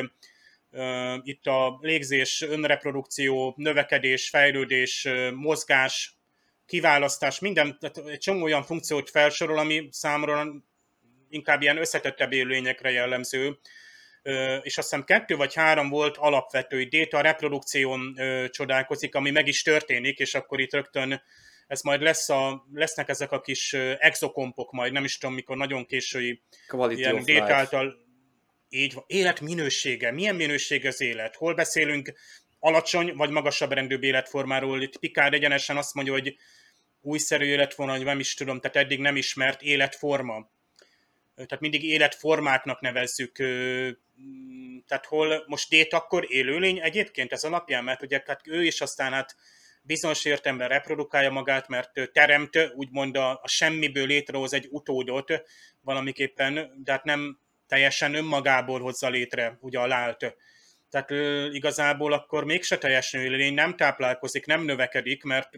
[1.24, 6.16] itt a légzés, önreprodukció, növekedés, fejlődés, mozgás,
[6.66, 10.48] kiválasztás, minden, tehát egy csomó olyan funkciót felsorol, ami számomra
[11.30, 13.60] inkább ilyen összetettebb élőlényekre jellemző,
[14.62, 18.16] és azt hiszem kettő vagy három volt alapvető, Déta a reprodukción
[18.50, 21.22] csodálkozik, ami meg is történik, és akkor itt rögtön
[21.68, 25.86] ez majd lesz a, lesznek ezek a kis exokompok majd, nem is tudom mikor, nagyon
[25.86, 27.96] késői Quality ilyen Déta által
[28.70, 29.04] így van.
[29.08, 30.12] Életminősége.
[30.12, 31.36] Milyen minőség az élet?
[31.36, 32.14] Hol beszélünk
[32.60, 34.82] alacsony vagy magasabb rendű életformáról?
[34.82, 36.36] Itt Picard egyenesen azt mondja, hogy
[37.02, 40.50] újszerű életforma, vagy nem is tudom, tehát eddig nem ismert életforma.
[41.46, 43.36] Tehát mindig életformáknak nevezzük.
[44.88, 49.12] Tehát hol most dét akkor élőlény egyébként ez alapján, mert ugye hát ő is aztán
[49.12, 49.36] hát
[49.82, 55.44] bizonyos értelemben reprodukálja magát, mert teremt, úgymond a, a semmiből létrehoz egy utódot
[55.82, 60.36] valamiképpen, de hát nem teljesen önmagából hozza létre ugye a lált.
[60.90, 61.10] Tehát
[61.54, 65.50] igazából akkor mégse teljesen élőlény, nem táplálkozik, nem növekedik, mert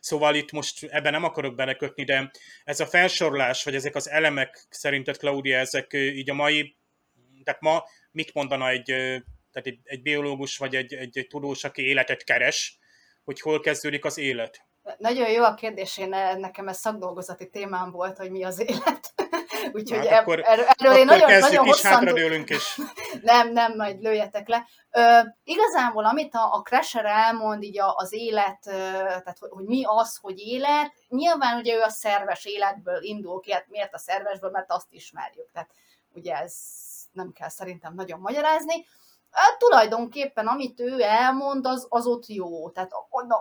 [0.00, 2.30] Szóval itt most ebben nem akarok belekötni, de
[2.64, 6.76] ez a felsorolás, vagy ezek az elemek szerinted, Claudia, ezek így a mai,
[7.44, 8.84] tehát ma mit mondana egy,
[9.52, 12.78] tehát egy, egy biológus, vagy egy, egy, egy tudós, aki életet keres,
[13.24, 14.66] hogy hol kezdődik az élet?
[14.98, 16.08] Nagyon jó a kérdés, én
[16.38, 19.14] nekem ez szakdolgozati témám volt, hogy mi az élet.
[19.72, 22.44] Úgyhogy hát akkor, erről, erről én nagyon, nagyon is, hosszan...
[22.46, 22.78] is.
[23.22, 24.66] nem, nem, majd lőjetek le.
[24.90, 29.82] Ö, igazából, amit a, a Crasher elmond, így a, az élet, tehát hogy, hogy mi
[29.84, 34.50] az, hogy élet, nyilván ugye ő a szerves életből indul ki, hát miért a szervesből,
[34.50, 35.50] mert azt ismerjük.
[35.52, 35.70] Tehát
[36.14, 36.54] ugye ez
[37.12, 38.86] nem kell szerintem nagyon magyarázni.
[39.30, 42.70] Hát, tulajdonképpen, amit ő elmond, az, az ott jó.
[42.70, 42.90] Tehát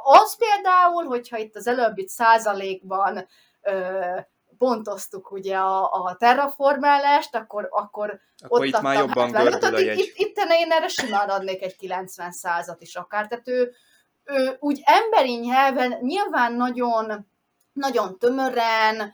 [0.03, 3.27] az például, hogyha itt az előbbi százalékban
[3.61, 4.17] ö,
[4.57, 9.99] pontoztuk ugye a, a terraformálást, akkor, akkor, akkor ott itt már jobban hát a jegy.
[9.99, 13.27] Itt, itt, itt én erre simán adnék egy 90 százat is akár.
[13.27, 13.73] Tehát ő,
[14.23, 17.27] ő úgy emberi nyelven nyilván nagyon,
[17.73, 19.13] nagyon tömören,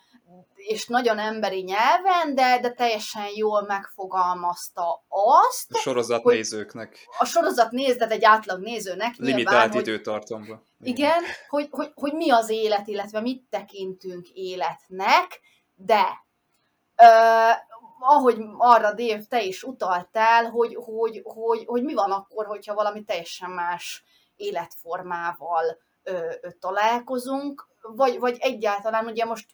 [0.67, 5.71] és nagyon emberi nyelven, de, de teljesen jól megfogalmazta azt.
[5.71, 7.07] A sorozat nézőknek.
[7.19, 10.63] A sorozat nézd, egy átlag nézőnek Limitált nyilván, időtartamban.
[10.79, 15.39] Igen, hogy, hogy, hogy mi az élet, illetve mit tekintünk életnek,
[15.75, 16.25] de
[16.95, 17.05] ö,
[17.99, 23.03] ahogy arra Dév, te is utaltál, hogy, hogy, hogy, hogy mi van akkor, hogyha valami
[23.03, 24.03] teljesen más
[24.35, 29.45] életformával ö, ö, találkozunk, vagy, vagy egyáltalán ugye most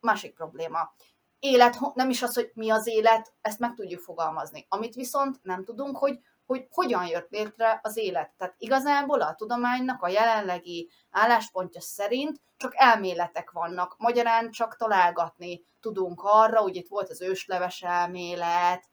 [0.00, 0.94] másik probléma.
[1.38, 4.66] Élet, nem is az, hogy mi az élet, ezt meg tudjuk fogalmazni.
[4.68, 6.20] Amit viszont nem tudunk, hogy
[6.50, 8.32] hogy hogyan jött létre az élet.
[8.38, 13.94] Tehát igazából a tudománynak a jelenlegi álláspontja szerint csak elméletek vannak.
[13.98, 18.84] Magyarán csak találgatni tudunk arra, hogy itt volt az ősleves elmélet,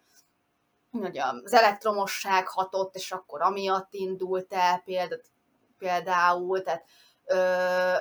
[0.92, 4.84] hogy az elektromosság hatott, és akkor amiatt indult el
[5.78, 6.86] például, tehát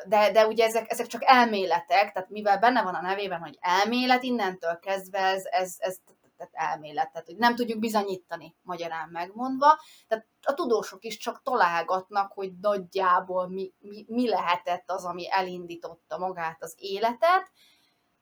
[0.06, 4.22] de, de ugye ezek, ezek csak elméletek, tehát mivel benne van a nevében, hogy elmélet,
[4.22, 5.96] innentől kezdve ez, ez, ez
[6.36, 12.52] tehát elmélet, tehát nem tudjuk bizonyítani magyarán megmondva, tehát a tudósok is csak találgatnak, hogy
[12.60, 17.50] nagyjából mi, mi, mi lehetett az, ami elindította magát az életet,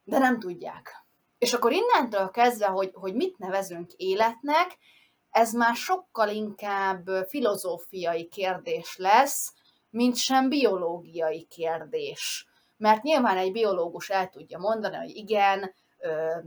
[0.05, 1.05] de nem tudják.
[1.39, 4.79] És akkor innentől kezdve, hogy, hogy mit nevezünk életnek,
[5.31, 9.53] ez már sokkal inkább filozófiai kérdés lesz,
[9.95, 12.47] mint sem biológiai kérdés.
[12.77, 16.39] Mert nyilván egy biológus el tudja mondani, hogy igen, ö,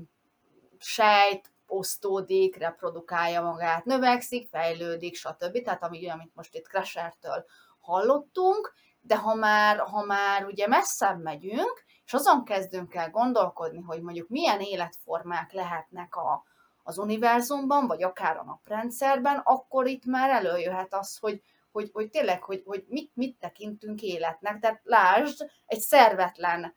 [0.78, 5.62] sejt, osztódik, reprodukálja magát, növekszik, fejlődik, stb.
[5.62, 7.46] Tehát ami, amit most itt Crashertől
[7.80, 14.02] hallottunk, de ha már, ha már ugye messzebb megyünk, és azon kezdünk el gondolkodni, hogy
[14.02, 16.44] mondjuk milyen életformák lehetnek a,
[16.84, 21.42] az univerzumban, vagy akár a naprendszerben, akkor itt már előjöhet az, hogy,
[21.78, 24.60] hogy, hogy tényleg, hogy, hogy mit, mit tekintünk életnek.
[24.60, 26.76] Tehát lásd, egy szervetlen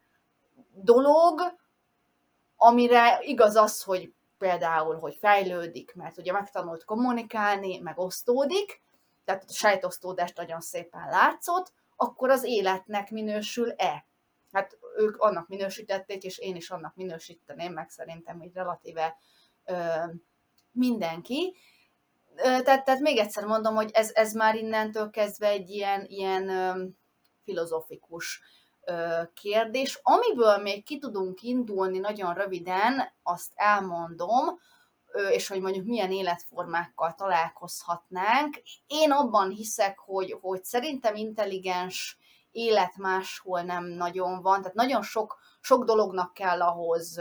[0.73, 1.41] dolog,
[2.57, 8.83] amire igaz az, hogy például, hogy fejlődik, mert ugye megtanult kommunikálni, meg osztódik,
[9.25, 14.07] tehát a sejtosztódást nagyon szépen látszott, akkor az életnek minősül-e?
[14.53, 19.17] Hát ők annak minősítették, és én is annak minősíteném, meg szerintem így relatíve
[19.65, 20.05] ö,
[20.73, 21.57] mindenki.
[22.43, 26.51] Tehát, tehát még egyszer mondom, hogy ez, ez már innentől kezdve egy ilyen, ilyen
[27.45, 28.43] filozofikus
[29.35, 30.01] kérdés.
[30.03, 34.61] Amiből még ki tudunk indulni nagyon röviden, azt elmondom,
[35.31, 38.63] és hogy mondjuk milyen életformákkal találkozhatnánk.
[38.87, 42.19] Én abban hiszek, hogy, hogy szerintem intelligens
[42.51, 47.21] élet máshol nem nagyon van, tehát nagyon sok, sok dolognak kell ahhoz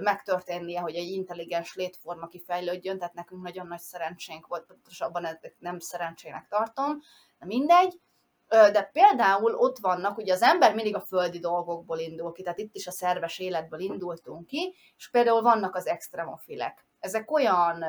[0.00, 6.46] megtörténnie, hogy egy intelligens létforma kifejlődjön, tehát nekünk nagyon nagy szerencsénk volt, pontosabban nem szerencsének
[6.48, 7.00] tartom,
[7.38, 8.00] de mindegy.
[8.48, 12.74] De például ott vannak, ugye az ember mindig a földi dolgokból indul ki, tehát itt
[12.74, 16.86] is a szerves életből indultunk ki, és például vannak az extremofilek.
[17.00, 17.84] Ezek olyan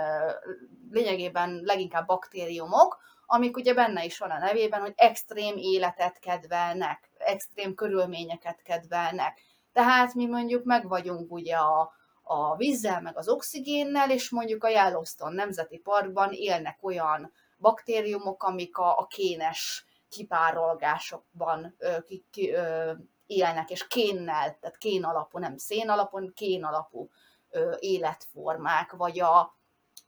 [0.89, 7.76] lényegében leginkább baktériumok, amik ugye benne is van a nevében, hogy extrém életet kedvelnek, extrém
[7.76, 9.41] körülményeket kedvelnek.
[9.74, 11.92] Tehát mi mondjuk meg vagyunk ugye a,
[12.24, 18.78] a vízzel, meg az oxigénnel, és mondjuk a Yellowstone Nemzeti Parkban élnek olyan baktériumok, amik
[18.78, 22.92] a, a kénes kipárolgásokban ö, ki, ki, ö,
[23.26, 27.10] élnek, és kénnel, tehát kén alapú, nem szén alapon, kén alapú
[27.50, 29.58] ö, életformák, vagy a,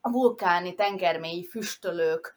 [0.01, 2.35] vulkáni tengermélyi füstölők,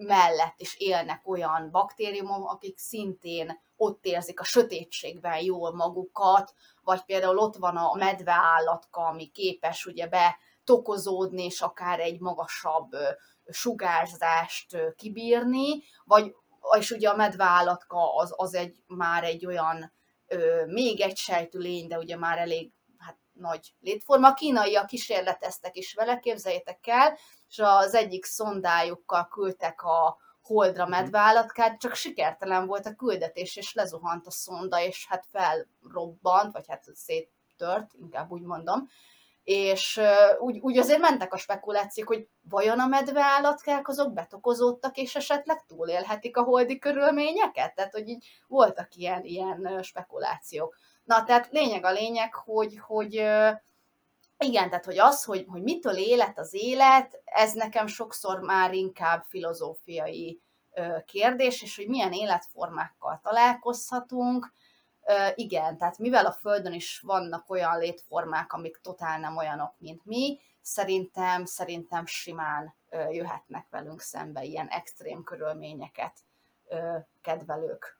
[0.00, 7.38] mellett is élnek olyan baktériumok, akik szintén ott érzik a sötétségben jól magukat, vagy például
[7.38, 12.90] ott van a medveállatka, ami képes ugye betokozódni, és akár egy magasabb
[13.50, 16.34] sugárzást kibírni, vagy
[16.78, 19.92] és ugye a medveállatka az, az egy, már egy olyan
[20.66, 24.28] még egy sejtű lény, de ugye már elég hát, nagy létforma.
[24.28, 27.18] A kínaiak kísérleteztek is vele, képzeljétek el,
[27.50, 30.90] és az egyik szondájukkal küldtek a holdra mhm.
[30.90, 36.84] medveállatkát, csak sikertelen volt a küldetés, és lezuhant a szonda, és hát felrobbant, vagy hát
[36.94, 38.88] széttört, inkább úgy mondom,
[39.42, 40.00] és
[40.38, 46.36] úgy, úgy azért mentek a spekulációk, hogy vajon a medveállatkák azok betokozódtak, és esetleg túlélhetik
[46.36, 47.74] a holdi körülményeket?
[47.74, 50.76] Tehát, hogy így voltak ilyen, ilyen spekulációk.
[51.04, 53.22] Na, tehát lényeg a lényeg, hogy, hogy
[54.44, 59.24] igen, tehát hogy az, hogy, hogy mitől élet az élet, ez nekem sokszor már inkább
[59.24, 60.40] filozófiai
[61.06, 64.52] kérdés, és hogy milyen életformákkal találkozhatunk.
[65.34, 70.38] Igen, tehát mivel a Földön is vannak olyan létformák, amik totál nem olyanok, mint mi,
[70.60, 72.74] szerintem, szerintem simán
[73.10, 76.12] jöhetnek velünk szembe ilyen extrém körülményeket
[77.22, 77.99] kedvelők.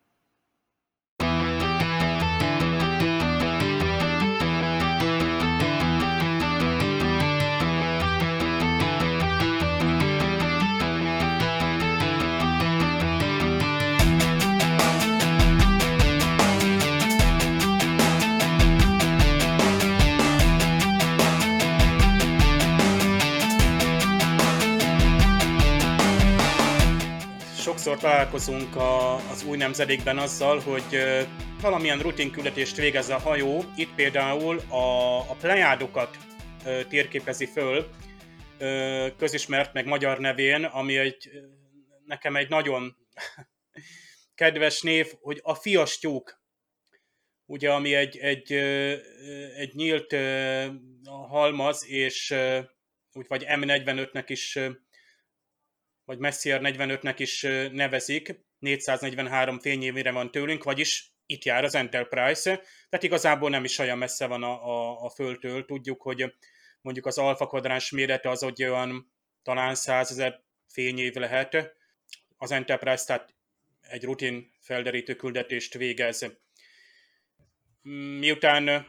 [27.70, 30.98] Sokszor találkozunk a, az új nemzedékben azzal, hogy
[31.60, 33.64] valamilyen rutin küldetést végez a hajó.
[33.76, 36.16] Itt például a, a plejádokat
[36.88, 37.90] térképezi föl,
[39.16, 41.30] közismert meg magyar nevén, ami egy,
[42.04, 42.96] nekem egy nagyon
[44.40, 46.42] kedves név, hogy a fiastyúk,
[47.46, 48.52] ugye, ami egy, egy,
[49.56, 50.16] egy nyílt
[51.28, 52.34] halmaz, és
[53.12, 54.58] úgy vagy M45-nek is
[56.11, 57.42] vagy Messier 45-nek is
[57.72, 62.56] nevezik, 443 fényévére van tőlünk, vagyis itt jár az Enterprise,
[62.88, 65.64] tehát igazából nem is olyan messze van a, a, a Földtől.
[65.64, 66.34] Tudjuk, hogy
[66.80, 71.74] mondjuk az alfa kvadráns mérete az hogy olyan talán 100 ezer fényév lehet.
[72.36, 73.34] Az Enterprise tehát
[73.80, 76.26] egy rutin felderítő küldetést végez.
[78.18, 78.86] Miután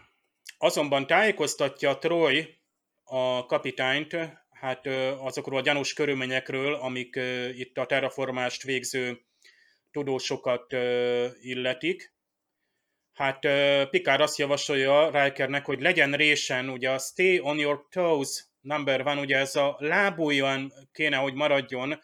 [0.57, 2.59] azonban tájékoztatja Troy
[3.03, 4.17] a kapitányt,
[4.62, 4.88] hát
[5.20, 7.20] azokról a gyanús körülményekről, amik
[7.53, 9.22] itt a terraformást végző
[9.91, 10.74] tudósokat
[11.41, 12.14] illetik.
[13.14, 13.39] Hát
[13.89, 19.18] Picard azt javasolja Rikernek, hogy legyen résen, ugye a stay on your toes number van,
[19.18, 21.99] ugye ez a lábújjon kéne, hogy maradjon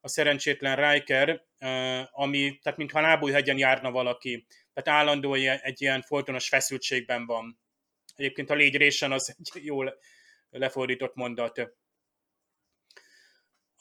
[0.00, 1.44] a szerencsétlen Riker,
[2.10, 4.46] ami, tehát mintha lábújhegyen járna valaki.
[4.72, 7.60] Tehát állandó egy ilyen folytonos feszültségben van.
[8.14, 9.98] Egyébként a légy résen az egy jól
[10.50, 11.80] lefordított mondat.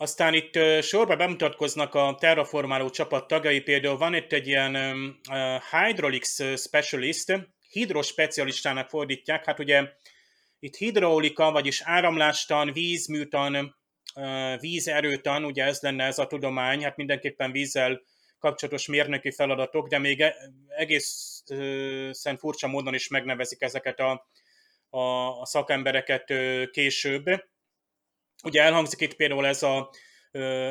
[0.02, 4.76] Aztán itt sorba bemutatkoznak a terraformáló csapat tagjai, például van itt egy ilyen
[5.72, 9.90] hydraulics specialist, hidrospecialistának fordítják, hát ugye
[10.60, 13.76] itt hidraulika, vagyis áramlástan, vízműtan,
[14.60, 18.02] vízerőtan, ugye ez lenne ez a tudomány, hát mindenképpen vízzel
[18.40, 20.36] kapcsolatos mérnöki feladatok, de még e,
[20.68, 24.28] egészen furcsa módon is megnevezik ezeket a,
[24.90, 25.00] a,
[25.42, 26.34] a szakembereket
[26.72, 27.51] később.
[28.44, 29.90] Ugye elhangzik itt például ez a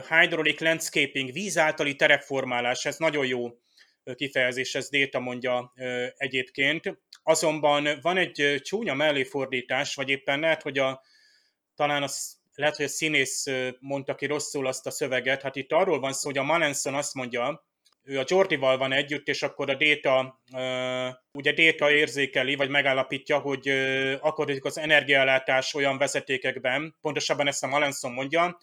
[0.08, 3.48] hydraulic landscaping, víz általi terepformálás, ez nagyon jó
[4.14, 5.72] kifejezés, ez Déta mondja
[6.16, 6.98] egyébként.
[7.22, 11.02] Azonban van egy csúnya melléfordítás, vagy éppen lehet, hogy a,
[11.74, 13.46] talán az, lehet, hogy a színész
[13.78, 17.14] mondta ki rosszul azt a szöveget, hát itt arról van szó, hogy a Manenson azt
[17.14, 17.68] mondja,
[18.10, 20.40] ő a Jordival van együtt, és akkor a Déta,
[21.32, 23.68] ugye Déta érzékeli, vagy megállapítja, hogy
[24.20, 28.58] akkor az energiállátás olyan vezetékekben, pontosabban ezt a Malenson mondja,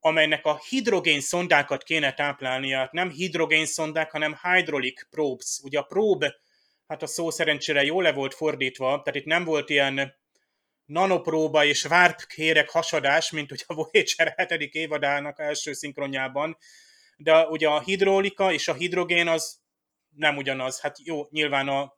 [0.00, 5.58] amelynek a hidrogén szondákat kéne táplálnia, hát nem hidrogén szondák, hanem hydraulic probes.
[5.62, 6.36] Ugye a probe,
[6.86, 10.14] hát a szó szerencsére jól le volt fordítva, tehát itt nem volt ilyen
[10.84, 14.74] nanopróba és warp kérek hasadás, mint ugye a Voyager 7.
[14.74, 16.56] évadának első szinkronjában,
[17.16, 19.62] de ugye a hidrolika és a hidrogén az
[20.16, 20.80] nem ugyanaz.
[20.80, 21.96] Hát jó, nyilván a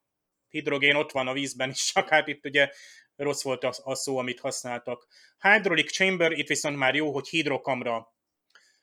[0.49, 2.71] hidrogén ott van a vízben is, csak hát itt ugye
[3.17, 5.07] rossz volt a, a szó, amit használtak.
[5.41, 8.15] Hydraulic chamber, itt viszont már jó, hogy hidrokamra.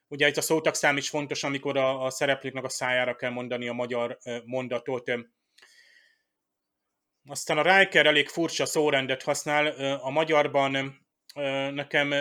[0.07, 3.73] Ugye itt a szótakszám is fontos, amikor a, a szereplőknek a szájára kell mondani a
[3.73, 5.11] magyar mondatot.
[7.25, 9.67] Aztán a Riker elég furcsa szórendet használ.
[9.97, 11.01] A magyarban
[11.73, 12.13] nekem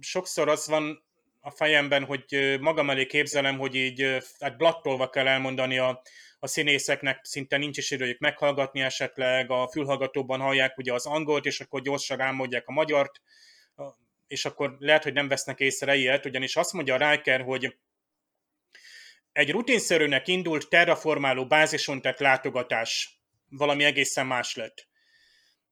[0.00, 1.03] sokszor az van
[1.46, 6.02] a fejemben, hogy magam elé képzelem, hogy így hát blattolva kell elmondani a,
[6.38, 11.60] a színészeknek szinte nincs is időjük meghallgatni esetleg, a fülhallgatóban hallják ugye az angolt, és
[11.60, 13.20] akkor gyorsan rámondják a magyart,
[14.26, 17.76] és akkor lehet, hogy nem vesznek észre ilyet, ugyanis azt mondja a Riker, hogy
[19.32, 24.88] egy rutinszerűnek indult terraformáló bázison tett látogatás valami egészen más lett.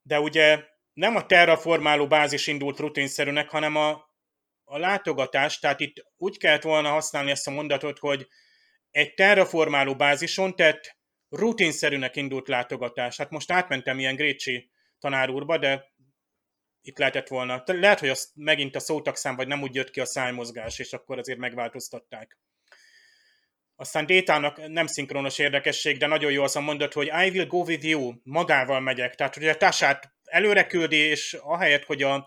[0.03, 4.11] De ugye nem a terraformáló bázis indult rutinszerűnek, hanem a,
[4.73, 8.29] a látogatás, tehát itt úgy kellett volna használni ezt a mondatot, hogy
[8.91, 10.97] egy terraformáló bázison tett
[11.29, 13.17] rutinszerűnek indult látogatás.
[13.17, 15.93] Hát most átmentem ilyen Grécsi tanár de
[16.83, 17.63] itt lehetett volna.
[17.67, 21.19] Lehet, hogy az megint a szótakszám, vagy nem úgy jött ki a szájmozgás, és akkor
[21.19, 22.39] azért megváltoztatták.
[23.77, 27.65] Aztán Détának nem szinkronos érdekesség, de nagyon jó az a mondat, hogy I will go
[27.65, 29.15] with you, magával megyek.
[29.15, 32.25] Tehát, hogy a társát előre küldi, és ahelyett, hogy a,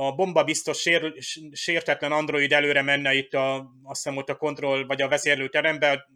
[0.00, 1.14] a bomba biztos sér,
[1.52, 6.08] sértetlen android előre menne itt a, azt hiszem ott a kontroll vagy a vezérlő terembe,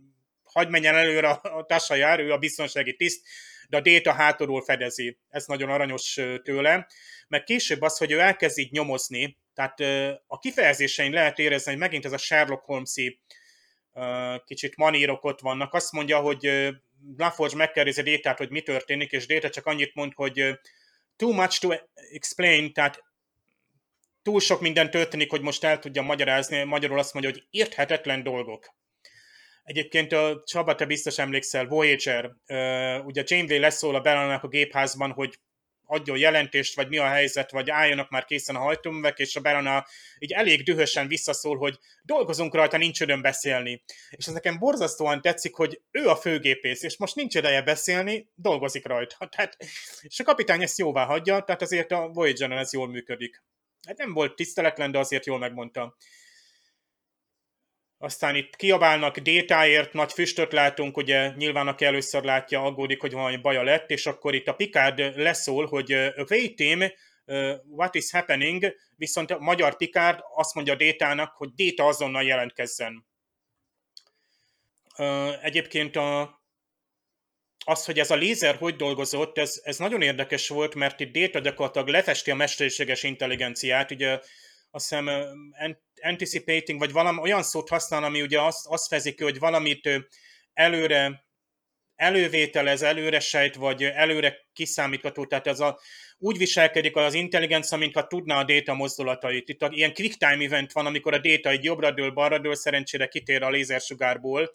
[0.43, 3.27] hagy menjen előre a társa jár, ő a biztonsági tiszt,
[3.69, 5.19] de a Data hátulról fedezi.
[5.29, 6.87] Ez nagyon aranyos tőle.
[7.29, 9.81] Meg később az, hogy ő elkezd így nyomozni, tehát
[10.27, 13.21] a kifejezésein lehet érezni, hogy megint ez a Sherlock Holmes-i
[14.45, 15.75] kicsit manírok ott vannak.
[15.75, 16.71] Azt mondja, hogy
[17.17, 20.59] LaForge megkérdezi Détát, hogy mi történik, és Déta csak annyit mond, hogy
[21.17, 21.71] too much to
[22.13, 23.11] explain, tehát
[24.23, 28.75] túl sok minden történik, hogy most el tudja magyarázni, magyarul azt mondja, hogy érthetetlen dolgok.
[29.63, 32.31] Egyébként a Csaba, te biztos emlékszel, Voyager,
[33.05, 35.39] ugye Janeway leszól a Bellának a gépházban, hogy
[35.87, 39.87] adjon jelentést, vagy mi a helyzet, vagy álljanak már készen a hajtóművek, és a Bellana
[40.19, 43.83] így elég dühösen visszaszól, hogy dolgozunk rajta, nincs időm beszélni.
[44.11, 48.87] És ez nekem borzasztóan tetszik, hogy ő a főgépész, és most nincs ideje beszélni, dolgozik
[48.87, 49.27] rajta.
[49.27, 49.57] Tehát,
[50.01, 53.43] és a kapitány ezt jóvá hagyja, tehát azért a Voyager-en ez jól működik
[53.87, 55.97] hát nem volt tiszteletlen, de azért jól megmondta.
[57.99, 63.37] Aztán itt kiabálnak détáért, nagy füstöt látunk, ugye nyilván aki először látja, aggódik, hogy valami
[63.37, 65.93] baja lett, és akkor itt a Picard leszól, hogy
[66.29, 66.91] wait team,
[67.69, 73.07] what is happening, viszont a magyar Picard azt mondja Détának, hogy Déta azonnal jelentkezzen.
[75.43, 76.42] Egyébként a,
[77.65, 81.39] az, hogy ez a lézer hogy dolgozott, ez, ez nagyon érdekes volt, mert itt Data
[81.39, 84.21] gyakorlatilag lefesti a mesterséges intelligenciát, ugye
[84.71, 85.11] azt hiszem
[86.03, 89.89] anticipating, vagy valami olyan szót használ, ami ugye azt, azt fezik, hogy valamit
[90.53, 91.25] előre
[92.03, 95.81] elővételez, előre sejt, vagy előre kiszámítható, tehát ez a,
[96.19, 99.49] úgy viselkedik az intelligencia, mint ha tudná a data mozdulatait.
[99.49, 102.55] Itt a, ilyen quick time event van, amikor a data egy jobbra dől, balra dől,
[102.55, 104.53] szerencsére kitér a lézersugárból,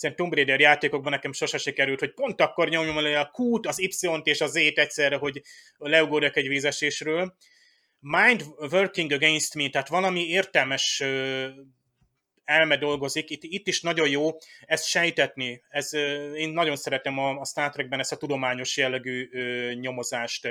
[0.00, 3.78] szerintem Tomb Raider játékokban nekem sose sikerült, hogy pont akkor nyomjam le a Q-t, az
[3.78, 5.42] Y-t és a Z-t egyszerre, hogy
[5.78, 7.36] leugorjak egy vízesésről.
[7.98, 11.02] Mind working against me, tehát valami értelmes
[12.44, 14.30] elme dolgozik, itt, itt is nagyon jó
[14.66, 15.62] ezt sejtetni.
[15.68, 15.92] Ez,
[16.34, 19.28] én nagyon szeretem a, a Star Trekben ezt a tudományos jellegű
[19.74, 20.48] nyomozást.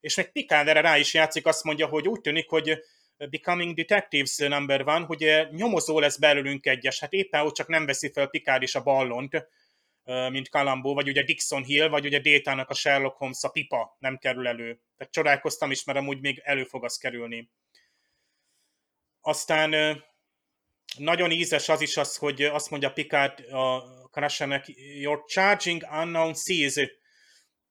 [0.00, 2.78] És meg Picard erre rá is játszik, azt mondja, hogy úgy tűnik, hogy
[3.16, 8.10] Becoming Detectives number van, hogy nyomozó lesz belőlünk egyes, hát éppen ott csak nem veszi
[8.12, 9.48] fel Picard is a ballont,
[10.04, 14.18] mint Kalambó, vagy ugye Dixon Hill, vagy ugye Détának a Sherlock Holmes a pipa nem
[14.18, 14.80] kerül elő.
[14.96, 17.50] Tehát csodálkoztam is, mert amúgy még elő fog az kerülni.
[19.20, 20.02] Aztán
[20.98, 24.64] nagyon ízes az is az, hogy azt mondja Picard a Crushernek,
[25.00, 26.90] you're charging unknown seas,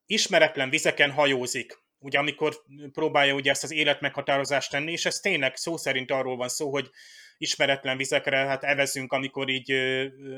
[0.05, 1.83] ismeretlen vizeken hajózik.
[2.05, 2.55] Ugye amikor
[2.91, 6.89] próbálja ugye ezt az életmeghatározást tenni, és ez tényleg szó szerint arról van szó, hogy
[7.37, 9.71] ismeretlen vizekre hát evezünk, amikor így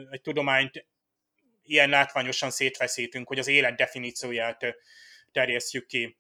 [0.10, 0.86] egy tudományt
[1.64, 4.66] ilyen látványosan szétveszítünk, hogy az élet definícióját
[5.32, 6.18] terjesztjük ki.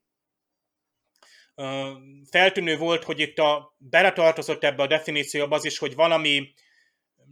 [2.30, 6.54] Feltűnő volt, hogy itt a, beletartozott ebbe a definícióba az is, hogy valami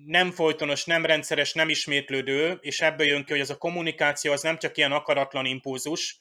[0.06, 4.42] nem folytonos, nem rendszeres, nem ismétlődő, és ebből jön ki, hogy ez a kommunikáció az
[4.42, 6.20] nem csak ilyen akaratlan impulzus,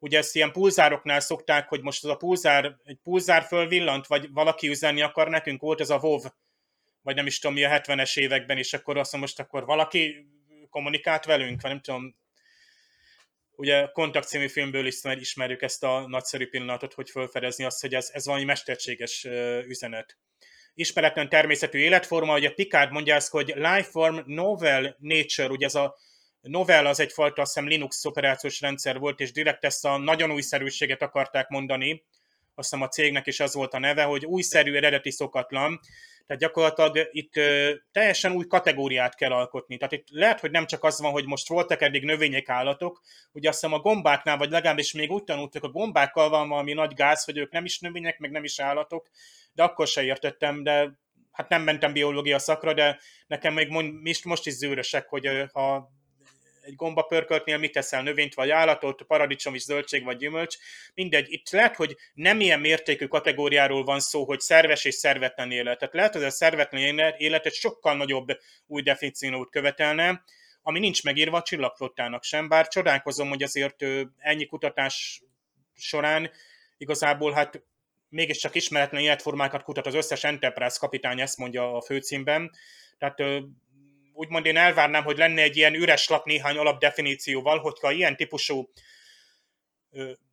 [0.00, 4.68] ugye ezt ilyen pulzároknál szokták, hogy most az a pulzár, egy pulzár fölvillant, vagy valaki
[4.68, 6.20] üzenni akar nekünk, volt ez a WoW,
[7.02, 10.26] vagy nem is tudom mi a 70-es években, és akkor azt mondom, most akkor valaki
[10.70, 12.16] kommunikált velünk, vagy nem tudom,
[13.50, 18.10] ugye Kontakt című filmből is ismerjük ezt a nagyszerű pillanatot, hogy felfedezni azt, hogy ez,
[18.12, 19.26] ez valami mesterséges
[19.66, 20.18] üzenet.
[20.74, 25.96] Ismeretlen természetű életforma, ugye Picard mondja ezt, hogy Lifeform Novel Nature, ugye ez a
[26.40, 31.02] Novel az egyfajta, azt hiszem Linux operációs rendszer volt, és direkt ezt a nagyon újszerűséget
[31.02, 32.04] akarták mondani,
[32.54, 35.80] azt hiszem a cégnek is az volt a neve, hogy újszerű, eredeti, szokatlan,
[36.26, 39.76] tehát gyakorlatilag itt ö, teljesen új kategóriát kell alkotni.
[39.76, 43.00] Tehát itt lehet, hogy nem csak az van, hogy most voltak eddig növények, állatok,
[43.32, 46.94] ugye azt hiszem a gombáknál, vagy legalábbis még úgy tanultuk, a gombákkal van valami nagy
[46.94, 49.08] gáz, hogy ők nem is növények, meg nem is állatok,
[49.52, 50.98] de akkor se értettem, de
[51.32, 55.90] hát nem mentem biológia szakra, de nekem még most, most is zűrösek, hogy ha
[56.62, 60.56] egy gomba pörköltnél mit teszel, növényt vagy állatot, paradicsom is zöldség vagy gyümölcs,
[60.94, 61.32] mindegy.
[61.32, 65.78] Itt lehet, hogy nem ilyen mértékű kategóriáról van szó, hogy szerves és szervetlen élet.
[65.78, 70.22] Tehát lehet, hogy a szervetlen élet egy sokkal nagyobb új definíciót követelne,
[70.62, 73.84] ami nincs megírva a csillagflottának sem, bár csodálkozom, hogy azért
[74.18, 75.22] ennyi kutatás
[75.74, 76.30] során
[76.78, 77.62] igazából hát
[78.08, 82.50] mégiscsak ismeretlen életformákat kutat az összes Enterprise kapitány, ezt mondja a főcímben.
[82.98, 83.18] Tehát
[84.20, 88.70] úgymond én elvárnám, hogy lenne egy ilyen üres lap néhány alapdefinícióval, hogyha ilyen típusú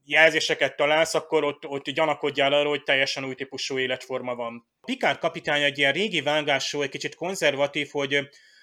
[0.04, 4.68] jelzéseket találsz, akkor ott, ott gyanakodjál arra, hogy teljesen új típusú életforma van.
[4.86, 8.16] Picard kapitány egy ilyen régi vágású, egy kicsit konzervatív, hogy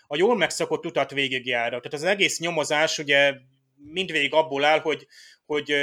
[0.06, 1.80] a jól megszokott utat végigjárja.
[1.80, 3.34] Tehát az egész nyomozás ugye
[3.76, 5.06] mindvégig abból áll, hogy,
[5.46, 5.74] hogy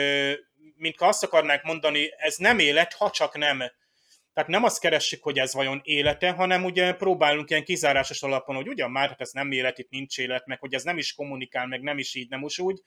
[0.75, 3.63] mintha azt akarnák mondani, ez nem élet, ha csak nem
[4.41, 8.67] tehát nem azt keressük, hogy ez vajon élete, hanem ugye próbálunk ilyen kizárásos alapon, hogy
[8.67, 11.67] ugyan már, hát ez nem élet, itt nincs élet, meg hogy ez nem is kommunikál,
[11.67, 12.81] meg nem is így, nem is úgy.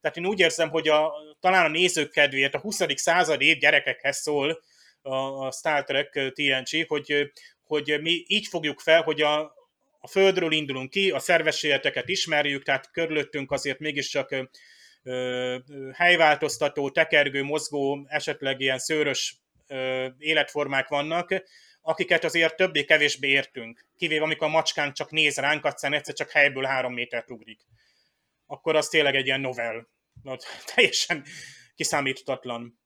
[0.00, 2.82] Tehát én úgy érzem, hogy a, talán a nézők kedvéért a 20.
[2.94, 4.62] század év gyerekekhez szól
[5.02, 7.30] a, a Star Trek TNG, hogy,
[7.62, 9.40] hogy mi így fogjuk fel, hogy a,
[9.98, 14.34] a Földről indulunk ki, a szerves életeket ismerjük, tehát körülöttünk azért mégiscsak
[15.02, 15.56] ö,
[15.92, 19.44] helyváltoztató, tekergő, mozgó, esetleg ilyen szőrös
[20.18, 21.42] életformák vannak,
[21.80, 23.86] akiket azért többé-kevésbé értünk.
[23.96, 27.60] Kivéve amikor a macskánk csak néz ránk, aztán egyszer csak helyből három métert ugrik.
[28.46, 29.88] Akkor az tényleg egy ilyen novel.
[30.74, 31.24] Teljesen
[31.74, 32.78] kiszámíthatatlan.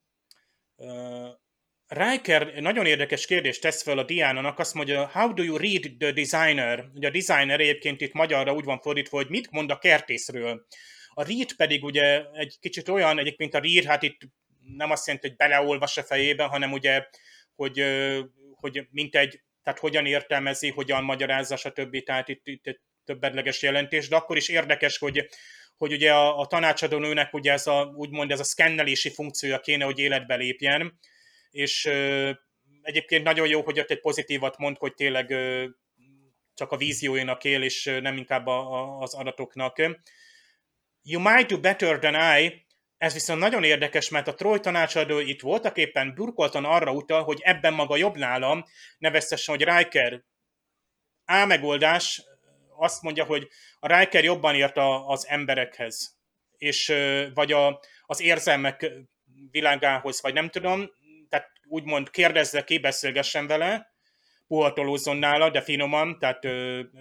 [1.86, 6.12] Riker nagyon érdekes kérdést tesz fel a Diana-nak, azt mondja, how do you read the
[6.12, 6.84] designer?
[6.94, 10.66] Ugye a designer egyébként itt magyarra úgy van fordítva, hogy mit mond a kertészről.
[11.08, 14.18] A read pedig ugye egy kicsit olyan, egyébként a read, hát itt
[14.76, 17.06] nem azt jelenti, hogy beleolvas a fejében, hanem ugye,
[17.54, 17.84] hogy,
[18.54, 22.02] hogy mint egy, tehát hogyan értelmezi, hogyan magyarázza, stb.
[22.02, 25.28] Tehát itt, itt egy többedleges jelentés, de akkor is érdekes, hogy,
[25.76, 29.98] hogy ugye a, a tanácsadónőnek ugye ez a, úgymond ez a szkennelési funkciója kéne, hogy
[29.98, 30.98] életbe lépjen,
[31.50, 32.30] és ö,
[32.82, 35.66] egyébként nagyon jó, hogy ott egy pozitívat mond, hogy tényleg ö,
[36.54, 39.78] csak a víziójának él, és nem inkább a, a, az adatoknak.
[41.02, 42.66] You might do better than I,
[43.00, 47.40] ez viszont nagyon érdekes, mert a Troy tanácsadó itt voltak éppen burkoltan arra utal, hogy
[47.42, 48.64] ebben maga jobb nálam,
[48.98, 50.22] neveztessen, hogy Riker.
[51.24, 52.22] A megoldás
[52.76, 53.48] azt mondja, hogy
[53.78, 56.18] a Riker jobban ért a, az emberekhez,
[56.56, 56.92] és
[57.34, 58.92] vagy a, az érzelmek
[59.50, 60.90] világához, vagy nem tudom,
[61.28, 63.94] tehát úgymond kérdezze ki, beszélgessen vele,
[64.46, 66.42] puhatolózzon nála, de finoman, tehát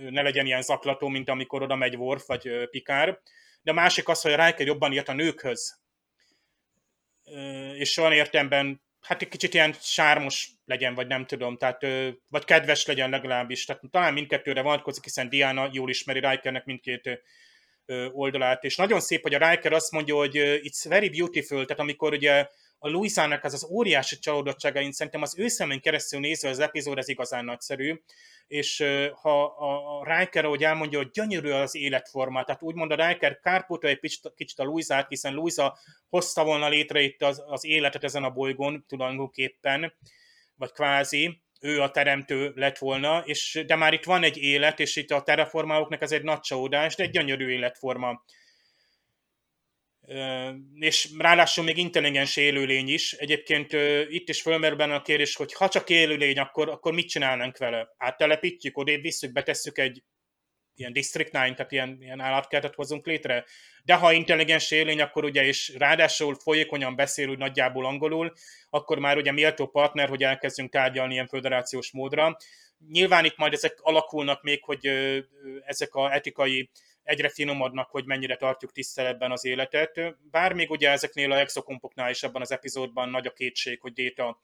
[0.09, 3.19] ne legyen ilyen zaklató, mint amikor oda megy Worf vagy Pikár.
[3.61, 5.79] De a másik az, hogy Riker jobban írt a nőkhöz,
[7.77, 11.81] és olyan értemben hát egy kicsit ilyen sármos legyen, vagy nem tudom, tehát,
[12.27, 13.65] vagy kedves legyen legalábbis.
[13.65, 17.23] Tehát talán mindkettőre vonatkozik, hiszen Diana jól ismeri Rikernek mindkét
[18.11, 22.13] oldalát, és nagyon szép, hogy a Riker azt mondja, hogy it's very beautiful, tehát amikor
[22.13, 22.47] ugye
[22.79, 26.97] a Louisának az az óriási csalódottsága, én szerintem az ő szemén keresztül nézve az epizód
[26.97, 28.01] ez igazán nagyszerű,
[28.47, 28.83] és
[29.21, 33.87] ha a, a Riker, ahogy elmondja, hogy gyönyörű az életforma, tehát úgymond a Riker kárpóta
[33.87, 35.77] egy kicsit, kicsit a Louisát, hiszen Louisa
[36.09, 39.93] hozta volna létre itt az, az életet ezen a bolygón tulajdonképpen,
[40.55, 44.95] vagy kvázi, ő a teremtő lett volna, és, de már itt van egy élet, és
[44.95, 48.23] itt a terraformálóknak ez egy nagy csodás, de egy gyönyörű életforma
[50.73, 53.13] és ráadásul még intelligens élőlény is.
[53.13, 53.73] Egyébként
[54.09, 57.93] itt is fölmerül benne a kérdés, hogy ha csak élőlény, akkor, akkor mit csinálnánk vele?
[57.97, 60.03] Áttelepítjük, odébb visszük, betesszük egy
[60.75, 63.45] ilyen District 9, tehát ilyen, ilyen állatkertet hozunk létre.
[63.83, 68.33] De ha intelligens élőlény, akkor ugye, és ráadásul folyékonyan beszél úgy nagyjából angolul,
[68.69, 72.37] akkor már ugye méltó partner, hogy elkezdjünk tárgyalni ilyen föderációs módra.
[72.91, 74.87] Nyilván itt majd ezek alakulnak még, hogy
[75.65, 76.69] ezek a etikai
[77.09, 80.15] egyre finomodnak, hogy mennyire tartjuk tiszteletben az életet.
[80.31, 84.41] Bár még ugye ezeknél a exokompoknál is ebben az epizódban nagy a kétség, hogy Déta,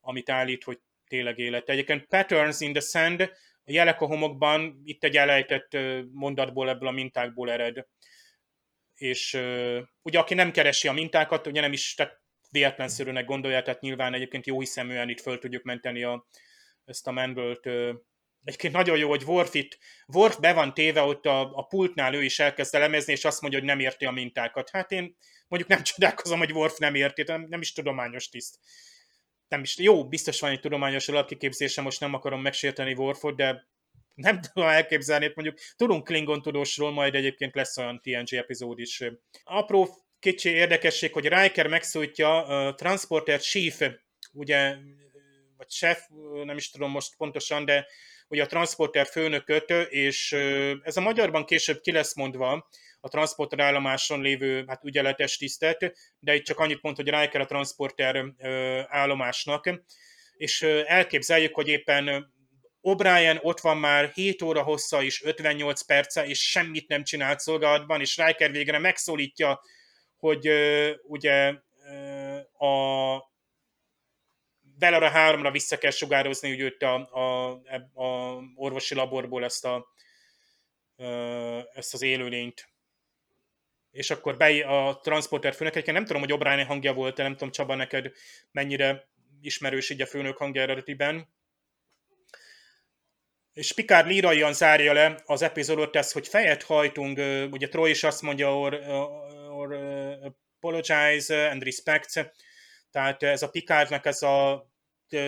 [0.00, 1.68] amit állít, hogy tényleg élet.
[1.68, 3.20] Egyébként Patterns in the Sand,
[3.64, 5.76] a jelek a homokban itt egy elejtett
[6.12, 7.86] mondatból ebből a mintákból ered.
[8.94, 9.40] És
[10.02, 12.20] ugye aki nem keresi a mintákat, ugye nem is tehát
[12.50, 16.26] véletlenszerűnek gondolja, tehát nyilván egyébként jó hiszeműen itt föl tudjuk menteni a,
[16.84, 17.68] ezt a Manbölt
[18.44, 22.24] Egyébként nagyon jó, hogy Worf itt, Worf be van téve ott a, a pultnál, ő
[22.24, 24.70] is elkezd elemezni, és azt mondja, hogy nem érti a mintákat.
[24.70, 25.16] Hát én
[25.48, 28.58] mondjuk nem csodálkozom, hogy Worf nem érti, nem, nem is tudományos tiszt.
[29.48, 33.66] Nem is, jó, biztos van egy tudományos alapkiképzése, most nem akarom megsérteni Worfot, de
[34.14, 39.02] nem tudom elképzelni, hogy mondjuk tudunk Klingon tudósról, majd egyébként lesz olyan TNG epizód is.
[39.44, 39.88] Apró
[40.18, 43.80] kicsi érdekesség, hogy Riker megszólítja a Transporter Chief,
[44.32, 44.76] ugye,
[45.56, 46.02] vagy chef,
[46.44, 47.86] nem is tudom most pontosan, de
[48.32, 50.32] ugye a transporter főnököt, és
[50.82, 52.68] ez a magyarban később ki lesz mondva,
[53.00, 57.46] a transporter állomáson lévő hát ügyeletes tisztet, de itt csak annyit mond, hogy Riker a
[57.46, 58.24] transporter
[58.88, 59.82] állomásnak,
[60.36, 62.32] és elképzeljük, hogy éppen
[62.82, 68.00] O'Brien ott van már 7 óra hossza és 58 perce, és semmit nem csinált szolgálatban,
[68.00, 69.60] és Riker végre megszólítja,
[70.16, 70.50] hogy
[71.02, 71.54] ugye
[72.58, 73.16] a
[74.82, 77.50] Velara 3-ra vissza kell sugározni, hogy őt a, a,
[78.02, 79.86] a orvosi laborból ezt, a,
[81.74, 82.68] ezt az élőlényt.
[83.90, 87.50] És akkor be a transporter főnök, egyébként nem tudom, hogy O'Brien hangja volt, nem tudom,
[87.50, 88.12] Csaba, neked
[88.50, 89.08] mennyire
[89.40, 91.28] ismerős így a főnök hangja eredetiben.
[93.52, 97.18] És Picard líraian zárja le az epizódot, ez, hogy fejet hajtunk,
[97.52, 98.74] ugye Troy is azt mondja, or,
[99.50, 99.72] or,
[100.58, 102.32] apologize and respect,
[102.90, 104.70] tehát ez a Picardnak ez a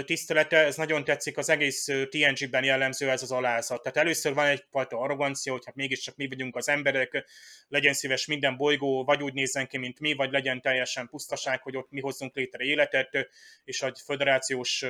[0.04, 3.82] tisztelete, ez nagyon tetszik, az egész TNG-ben jellemző ez az alázat.
[3.82, 7.24] Tehát először van egyfajta arrogancia, hogy hát mégiscsak mi vagyunk az emberek,
[7.68, 11.76] legyen szíves minden bolygó, vagy úgy nézzen ki, mint mi, vagy legyen teljesen pusztaság, hogy
[11.76, 13.28] ott mi hozzunk létre életet,
[13.64, 14.84] és egy föderációs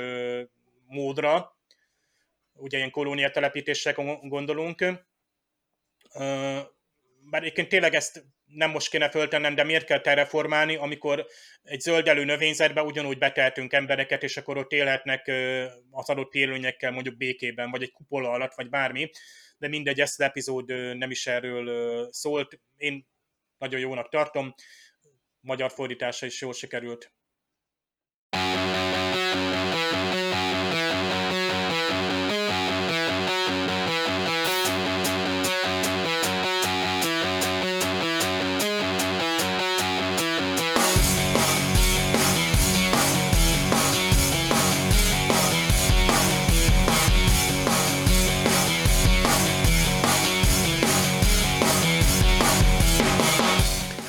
[0.86, 1.56] módra,
[2.54, 3.92] ugye ilyen kolónia telepítésre
[4.22, 4.84] gondolunk.
[7.30, 11.26] Bár egyébként tényleg ezt nem most kéne föltennem, de miért kell terraformálni, amikor
[11.62, 15.28] egy zöldelő növényzetbe ugyanúgy beteltünk embereket, és akkor ott élhetnek
[15.90, 19.10] az adott élőnyekkel mondjuk békében, vagy egy kupola alatt, vagy bármi,
[19.58, 22.60] de mindegy, ezt az epizód nem is erről szólt.
[22.76, 23.06] Én
[23.58, 24.54] nagyon jónak tartom,
[25.40, 27.12] magyar fordítása is jól sikerült.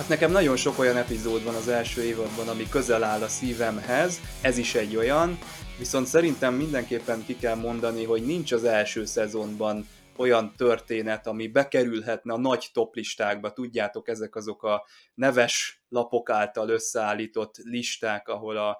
[0.05, 4.19] Hát nekem nagyon sok olyan epizód van az első évadban, ami közel áll a szívemhez,
[4.41, 5.37] ez is egy olyan,
[5.77, 12.33] viszont szerintem mindenképpen ki kell mondani, hogy nincs az első szezonban olyan történet, ami bekerülhetne
[12.33, 13.53] a nagy toplistákba.
[13.53, 18.79] Tudjátok, ezek azok a neves lapok által összeállított listák, ahol a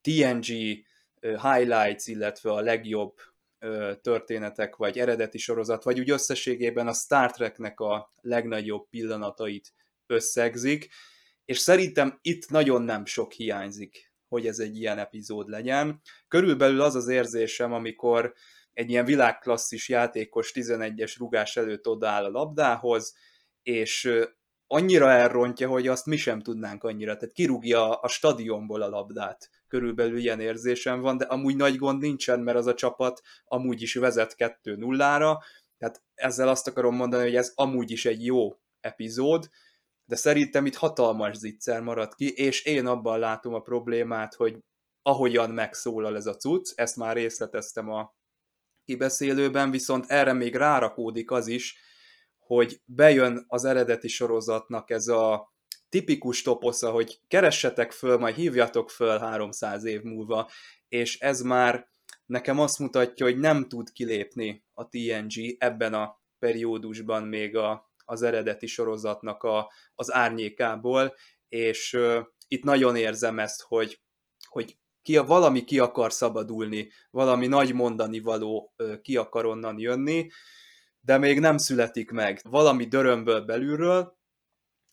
[0.00, 0.46] TNG
[1.20, 3.14] highlights, illetve a legjobb
[4.02, 9.72] történetek, vagy eredeti sorozat, vagy úgy összességében a Star Treknek a legnagyobb pillanatait
[10.06, 10.88] összegzik,
[11.44, 16.00] és szerintem itt nagyon nem sok hiányzik, hogy ez egy ilyen epizód legyen.
[16.28, 18.32] Körülbelül az az érzésem, amikor
[18.72, 23.14] egy ilyen világklasszis játékos 11-es rugás előtt odaáll a labdához,
[23.62, 24.12] és
[24.66, 27.16] annyira elrontja, hogy azt mi sem tudnánk annyira.
[27.16, 29.50] Tehát kirúgja a stadionból a labdát.
[29.68, 33.94] Körülbelül ilyen érzésem van, de amúgy nagy gond nincsen, mert az a csapat amúgy is
[33.94, 35.42] vezet 2-0-ra.
[35.78, 39.48] Tehát ezzel azt akarom mondani, hogy ez amúgy is egy jó epizód,
[40.12, 44.58] de szerintem itt hatalmas zicser maradt ki, és én abban látom a problémát, hogy
[45.02, 48.14] ahogyan megszólal ez a cucc, ezt már részleteztem a
[48.84, 51.78] kibeszélőben, viszont erre még rárakódik az is,
[52.38, 55.52] hogy bejön az eredeti sorozatnak ez a
[55.88, 60.50] tipikus toposza, hogy keressetek föl, majd hívjatok föl 300 év múlva,
[60.88, 61.88] és ez már
[62.26, 68.22] nekem azt mutatja, hogy nem tud kilépni a TNG ebben a periódusban még a, az
[68.22, 71.14] eredeti sorozatnak a, az árnyékából,
[71.48, 74.00] és uh, itt nagyon érzem ezt, hogy,
[74.48, 80.30] hogy ki, valami ki akar szabadulni, valami nagy mondani való uh, ki akar onnan jönni,
[81.00, 82.40] de még nem születik meg.
[82.42, 84.18] Valami dörömből belülről,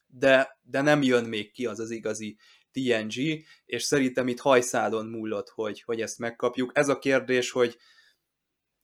[0.05, 2.37] de, de nem jön még ki az az igazi
[2.71, 6.71] TNG, és szerintem itt hajszálon múlott, hogy, hogy ezt megkapjuk.
[6.73, 7.77] Ez a kérdés, hogy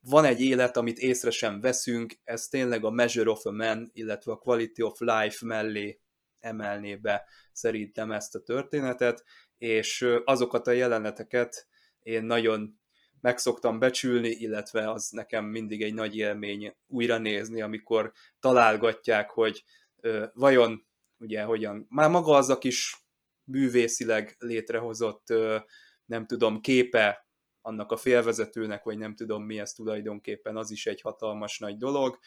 [0.09, 4.31] van egy élet, amit észre sem veszünk, ez tényleg a Measure of a Man, illetve
[4.31, 5.99] a Quality of Life mellé
[6.39, 9.23] emelné be szerintem ezt a történetet,
[9.57, 11.67] és azokat a jeleneteket
[11.99, 12.79] én nagyon
[13.21, 19.63] meg szoktam becsülni, illetve az nekem mindig egy nagy élmény újra nézni, amikor találgatják, hogy
[20.01, 20.87] ö, vajon
[21.17, 23.05] ugye hogyan, már maga az a kis
[23.43, 25.57] művészileg létrehozott, ö,
[26.05, 27.24] nem tudom, képe
[27.65, 32.19] annak a félvezetőnek, vagy nem tudom mi ez tulajdonképpen, az is egy hatalmas nagy dolog,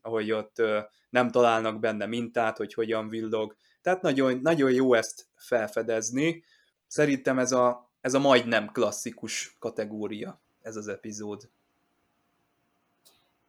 [0.00, 0.62] ahogy ott
[1.10, 3.56] nem találnak benne mintát, hogy hogyan villog.
[3.82, 6.44] Tehát nagyon, nagyon jó ezt felfedezni.
[6.86, 11.50] Szerintem ez a, ez a majdnem klasszikus kategória ez az epizód.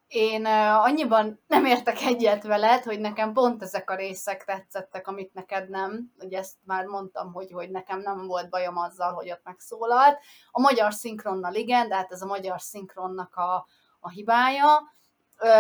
[0.07, 5.69] Én annyiban nem értek egyet veled, hogy nekem pont ezek a részek tetszettek, amit neked
[5.69, 6.11] nem.
[6.19, 10.19] Ugye ezt már mondtam, hogy, hogy nekem nem volt bajom azzal, hogy ott megszólalt.
[10.51, 13.65] A magyar szinkronnal igen, de hát ez a magyar szinkronnak a,
[13.99, 14.95] a hibája.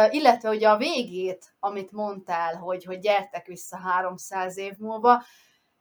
[0.09, 5.23] Illetve ugye a végét, amit mondtál, hogy, hogy gyertek vissza 300 év múlva,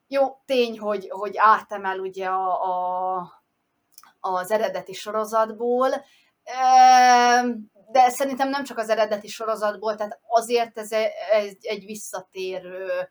[0.08, 2.62] jó, tény, hogy, hogy átemel ugye a,
[3.16, 3.42] a,
[4.20, 5.88] az eredeti sorozatból,
[7.90, 13.08] de szerintem nem csak az eredeti sorozatból, tehát azért ez egy, egy visszatérő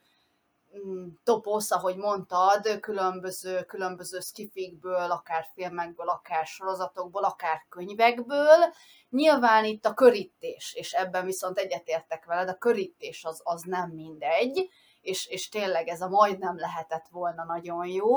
[0.78, 8.74] mm, toposz, ahogy mondtad, különböző, különböző skifikből, akár filmekből, akár sorozatokból, akár könyvekből.
[9.10, 14.70] Nyilván itt a körítés, és ebben viszont egyetértek veled, a körítés az, az nem mindegy,
[15.02, 18.14] és, és tényleg ez a majdnem lehetett volna nagyon jó,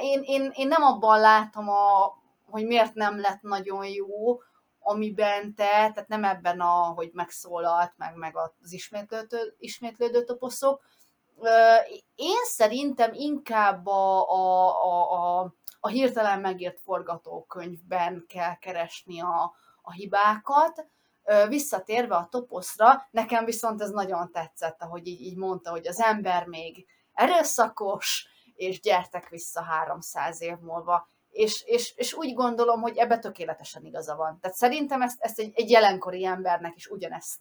[0.00, 2.14] én, én, én nem abban látom, a,
[2.50, 4.38] hogy miért nem lett nagyon jó,
[4.80, 10.82] amiben te, tehát nem ebben a, hogy megszólalt, meg, meg az ismétlődő, ismétlődő toposzok.
[12.14, 19.92] Én szerintem inkább a, a, a, a, a hirtelen megírt forgatókönyvben kell keresni a, a
[19.92, 20.86] hibákat.
[21.48, 26.46] Visszatérve a toposzra, nekem viszont ez nagyon tetszett, ahogy így, így mondta, hogy az ember
[26.46, 31.08] még erőszakos, és gyertek vissza 300 év múlva.
[31.30, 34.38] És, és, és úgy gondolom, hogy ebbe tökéletesen igaza van.
[34.40, 37.38] Tehát szerintem ezt, ezt egy, egy jelenkori embernek is ugyanezt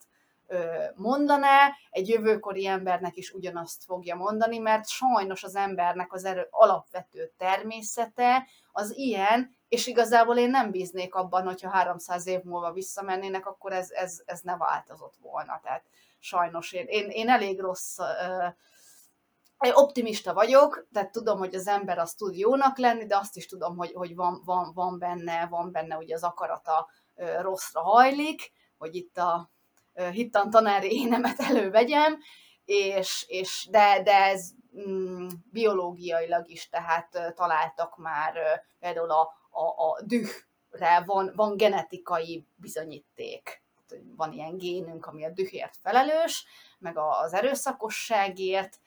[0.95, 7.31] mondaná, egy jövőkori embernek is ugyanazt fogja mondani, mert sajnos az embernek az erő alapvető
[7.37, 13.73] természete az ilyen, és igazából én nem bíznék abban, hogyha 300 év múlva visszamennének, akkor
[13.73, 15.59] ez, ez, ez ne változott volna.
[15.63, 15.83] Tehát
[16.19, 17.97] sajnos én, én, én elég rossz
[19.59, 23.77] optimista vagyok, tehát tudom, hogy az ember az tud jónak lenni, de azt is tudom,
[23.77, 26.89] hogy, hogy van, van, van, benne, van benne ugye az akarata
[27.41, 29.51] rosszra hajlik, hogy itt a
[30.11, 32.17] hittan tanári énemet elővegyem,
[32.65, 34.49] és, és de, de ez
[34.87, 43.63] mm, biológiailag is, tehát találtak már például a, a, a dühre van, van genetikai bizonyíték.
[44.15, 46.45] Van ilyen génünk, ami a dühért felelős,
[46.79, 48.79] meg az erőszakosságért,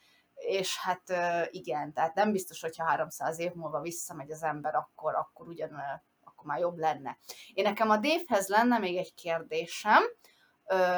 [0.45, 1.03] és hát
[1.51, 5.81] igen, tehát nem biztos, hogyha 300 év múlva visszamegy az ember, akkor, akkor ugyan,
[6.23, 7.17] akkor már jobb lenne.
[7.53, 10.03] Én nekem a Dave-hez lenne még egy kérdésem,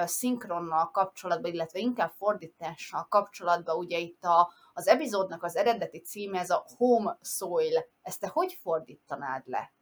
[0.05, 6.49] szinkronnal kapcsolatban, illetve inkább fordítással kapcsolatban, ugye itt a, az epizódnak az eredeti címe, ez
[6.49, 7.85] a Home Soil.
[8.01, 9.73] Ezt te hogy fordítanád le?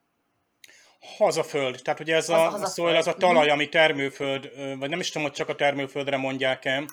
[1.17, 1.79] Hazaföld.
[1.83, 4.49] Tehát ugye ez a, a soil, az a talaj, ami termőföld,
[4.79, 6.85] vagy nem is tudom, hogy csak a termőföldre mondják el.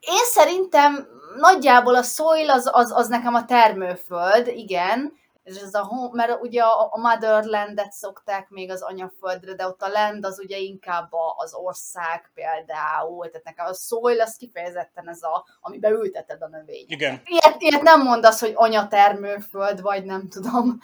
[0.00, 5.18] Én szerintem nagyjából a soil az, az, az nekem a termőföld, igen,
[5.48, 9.88] és ez a, mert ugye a, a motherlandet szokták még az anyaföldre, de ott a
[9.88, 15.46] land az ugye inkább az ország például, tehát nekem a soil az kifejezetten ez a,
[15.60, 16.90] amiben ülteted a növényt.
[16.90, 17.22] Igen.
[17.24, 20.80] Ilyet, ilyet nem mondasz, hogy anyatermőföld, vagy nem tudom,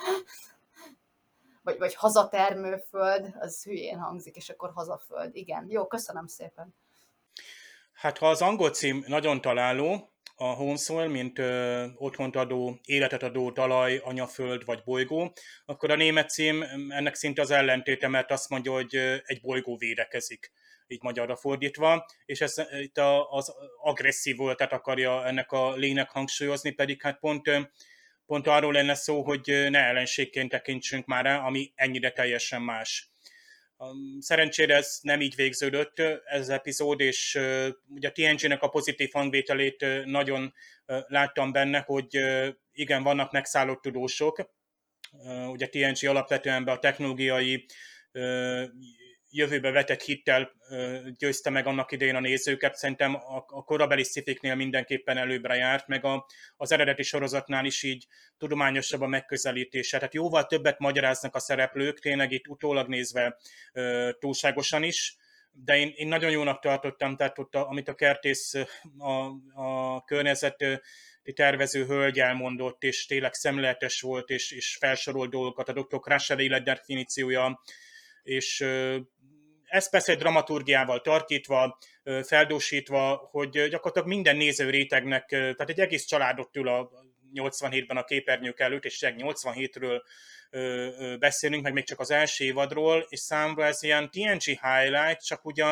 [1.63, 5.37] vagy, vagy hazatermőföld, az hülyén hangzik, és akkor hazaföld.
[5.37, 6.75] Igen, jó, köszönöm szépen.
[8.05, 13.23] Hát ha az angol cím nagyon találó, a home soil, mint ö, otthont adó, életet
[13.23, 15.33] adó talaj, anyaföld vagy bolygó,
[15.65, 18.95] akkor a német cím ennek szinte az ellentéte, mert azt mondja, hogy
[19.25, 20.53] egy bolygó védekezik
[20.87, 22.99] így magyarra fordítva, és ez itt
[23.31, 23.53] az
[23.83, 27.51] agresszív voltat akarja ennek a lénynek hangsúlyozni, pedig hát pont,
[28.27, 33.14] pont arról lenne szó, hogy ne ellenségként tekintsünk már rá, ami ennyire teljesen más.
[34.21, 37.41] Szerencsére ez nem így végződött ez az epizód, és
[37.89, 40.55] ugye a TNG-nek a pozitív hangvételét nagyon
[41.07, 42.19] láttam benne, hogy
[42.73, 44.51] igen, vannak megszállott tudósok,
[45.47, 47.67] ugye TNG alapvetően be a technológiai
[49.37, 50.51] jövőbe vetett hittel
[51.19, 52.77] győzte meg annak idején a nézőket.
[52.77, 58.07] Szerintem a, a korabeli szifiknél mindenképpen előbbre járt, meg a, az eredeti sorozatnál is így
[58.39, 59.99] tudományosabb a megközelítése.
[59.99, 63.37] Tehát jóval többet magyaráznak a szereplők, tényleg itt utólag nézve
[64.19, 65.17] túlságosan is,
[65.53, 68.55] de én, én nagyon jónak tartottam, tehát ott, a, amit a kertész,
[68.99, 69.13] a,
[69.63, 70.65] a környezet
[71.35, 76.01] tervező hölgy elmondott, és tényleg szemléletes volt, és, és felsorolt dolgokat, a Dr.
[76.01, 77.61] Crusher életdefiníciója,
[78.23, 78.65] és
[79.75, 81.79] ez persze egy dramaturgiával tartítva,
[82.23, 86.91] feldósítva, hogy gyakorlatilag minden néző rétegnek, tehát egy egész családot ül a
[87.35, 90.03] 87-ben a képernyők előtt, és 87-ről
[91.19, 95.65] beszélünk, meg még csak az első évadról, és számomra ez ilyen TNG highlight, csak ugye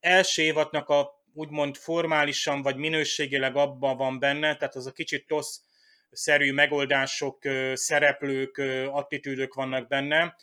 [0.00, 5.62] első évadnak a úgymond formálisan vagy minőségileg abban van benne, tehát az a kicsit tosz
[6.10, 7.38] szerű megoldások,
[7.72, 8.58] szereplők,
[8.90, 10.36] attitűdök vannak benne,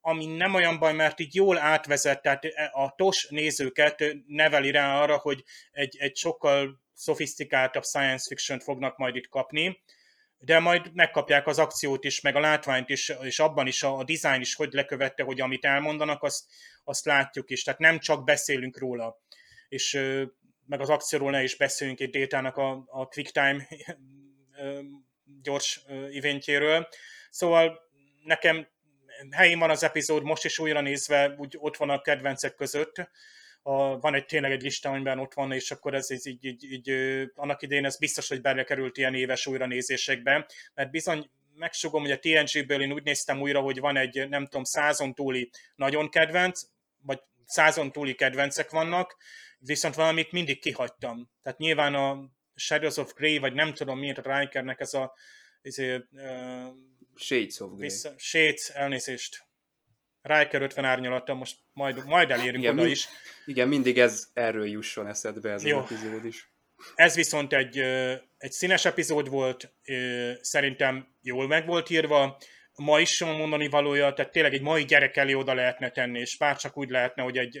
[0.00, 5.16] ami nem olyan baj, mert így jól átvezet, tehát a TOS nézőket neveli rá arra,
[5.16, 9.82] hogy egy, egy sokkal szofisztikáltabb science fiction fognak majd itt kapni,
[10.38, 14.04] de majd megkapják az akciót is, meg a látványt is, és abban is a, a
[14.04, 16.44] design is hogy lekövette, hogy amit elmondanak, azt,
[16.84, 17.62] azt látjuk is.
[17.62, 19.20] Tehát nem csak beszélünk róla.
[19.68, 19.92] És
[20.66, 23.68] meg az akcióról ne is beszéljünk egy détának a, a quick time
[25.42, 26.88] gyors eventjéről.
[27.30, 27.80] Szóval
[28.24, 28.68] nekem
[29.30, 33.10] helyén van az epizód, most is újra nézve, úgy ott van a kedvencek között.
[33.62, 36.64] A, van egy tényleg egy lista, amiben ott van, és akkor ez, ez így, így,
[36.72, 36.90] így,
[37.34, 42.82] annak idején ez biztos, hogy került ilyen éves újranézésekbe, mert bizony megsugom, hogy a TNG-ből
[42.82, 46.60] én úgy néztem újra, hogy van egy, nem tudom, százon túli nagyon kedvenc,
[47.02, 49.16] vagy százon túli kedvencek vannak,
[49.58, 51.30] viszont valamit mindig kihagytam.
[51.42, 55.14] Tehát nyilván a Shadows of Grey, vagy nem tudom miért a Rikernek ez a
[55.62, 56.66] ezért, uh,
[57.20, 57.88] Shades of Grey.
[57.88, 59.48] Vissza, Shades, elnézést.
[60.22, 63.08] Riker 50 árnyalata, most majd, majd elérünk igen, oda is.
[63.46, 65.78] Igen, mindig ez erről jusson eszedbe ez Jó.
[65.78, 66.50] az epizód is.
[66.94, 67.78] Ez viszont egy,
[68.38, 69.72] egy színes epizód volt,
[70.40, 72.38] szerintem jól meg volt írva,
[72.74, 76.36] ma is van mondani valója, tehát tényleg egy mai gyerek elé oda lehetne tenni, és
[76.36, 77.60] bár csak úgy lehetne, hogy egy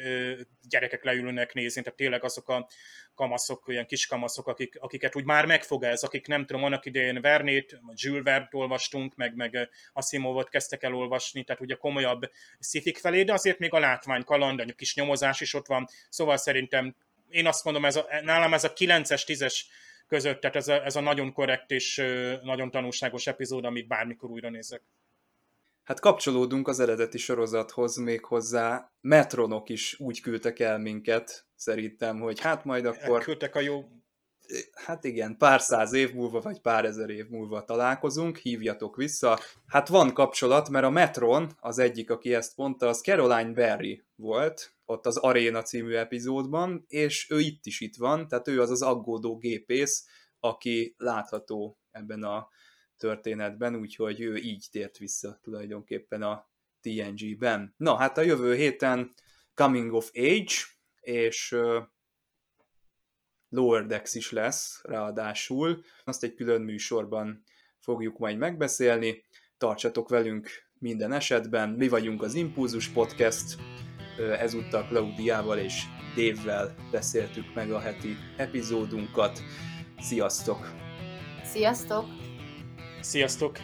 [0.68, 2.68] gyerekek leülnek nézni, tehát tényleg azok a
[3.20, 7.20] kamaszok, olyan kis kamaszok, akik, akiket úgy már megfog ez, akik nem tudom, annak idején
[7.20, 12.98] Vernét, vagy Jules Vert olvastunk, meg, meg Asimovot kezdtek el olvasni, tehát ugye komolyabb szifik
[12.98, 16.96] felé, de azért még a látvány, kaland, a kis nyomozás is ott van, szóval szerintem
[17.28, 19.60] én azt mondom, ez a, nálam ez a 9-es, 10-es
[20.08, 21.96] között, tehát ez a, ez a nagyon korrekt és
[22.42, 24.82] nagyon tanulságos epizód, amit bármikor újra nézek.
[25.82, 28.90] Hát kapcsolódunk az eredeti sorozathoz még hozzá.
[29.00, 33.18] Metronok is úgy küldtek el minket, szerintem, hogy hát majd akkor...
[33.18, 33.84] Elküldtek a jó...
[34.74, 39.38] Hát igen, pár száz év múlva, vagy pár ezer év múlva találkozunk, hívjatok vissza.
[39.66, 44.74] Hát van kapcsolat, mert a Metron, az egyik, aki ezt mondta, az Caroline Berry volt,
[44.84, 48.82] ott az Arena című epizódban, és ő itt is itt van, tehát ő az az
[48.82, 50.06] aggódó gépész,
[50.40, 52.48] aki látható ebben a
[52.96, 56.48] történetben, úgyhogy ő így tért vissza tulajdonképpen a
[56.80, 57.74] TNG-ben.
[57.76, 59.14] Na, hát a jövő héten
[59.54, 60.54] Coming of Age,
[61.00, 61.56] és
[63.48, 65.84] Lower Decks is lesz ráadásul.
[66.04, 67.42] Azt egy külön műsorban
[67.78, 69.24] fogjuk majd megbeszélni.
[69.58, 70.48] Tartsatok velünk
[70.78, 71.68] minden esetben.
[71.68, 73.58] Mi vagyunk az Impulzus Podcast,
[74.18, 75.82] ezúttal Klaudiával és
[76.14, 79.40] Dévvel beszéltük meg a heti epizódunkat.
[79.98, 80.70] Sziasztok!
[81.44, 82.04] Sziasztok!
[83.00, 83.58] Sziasztok!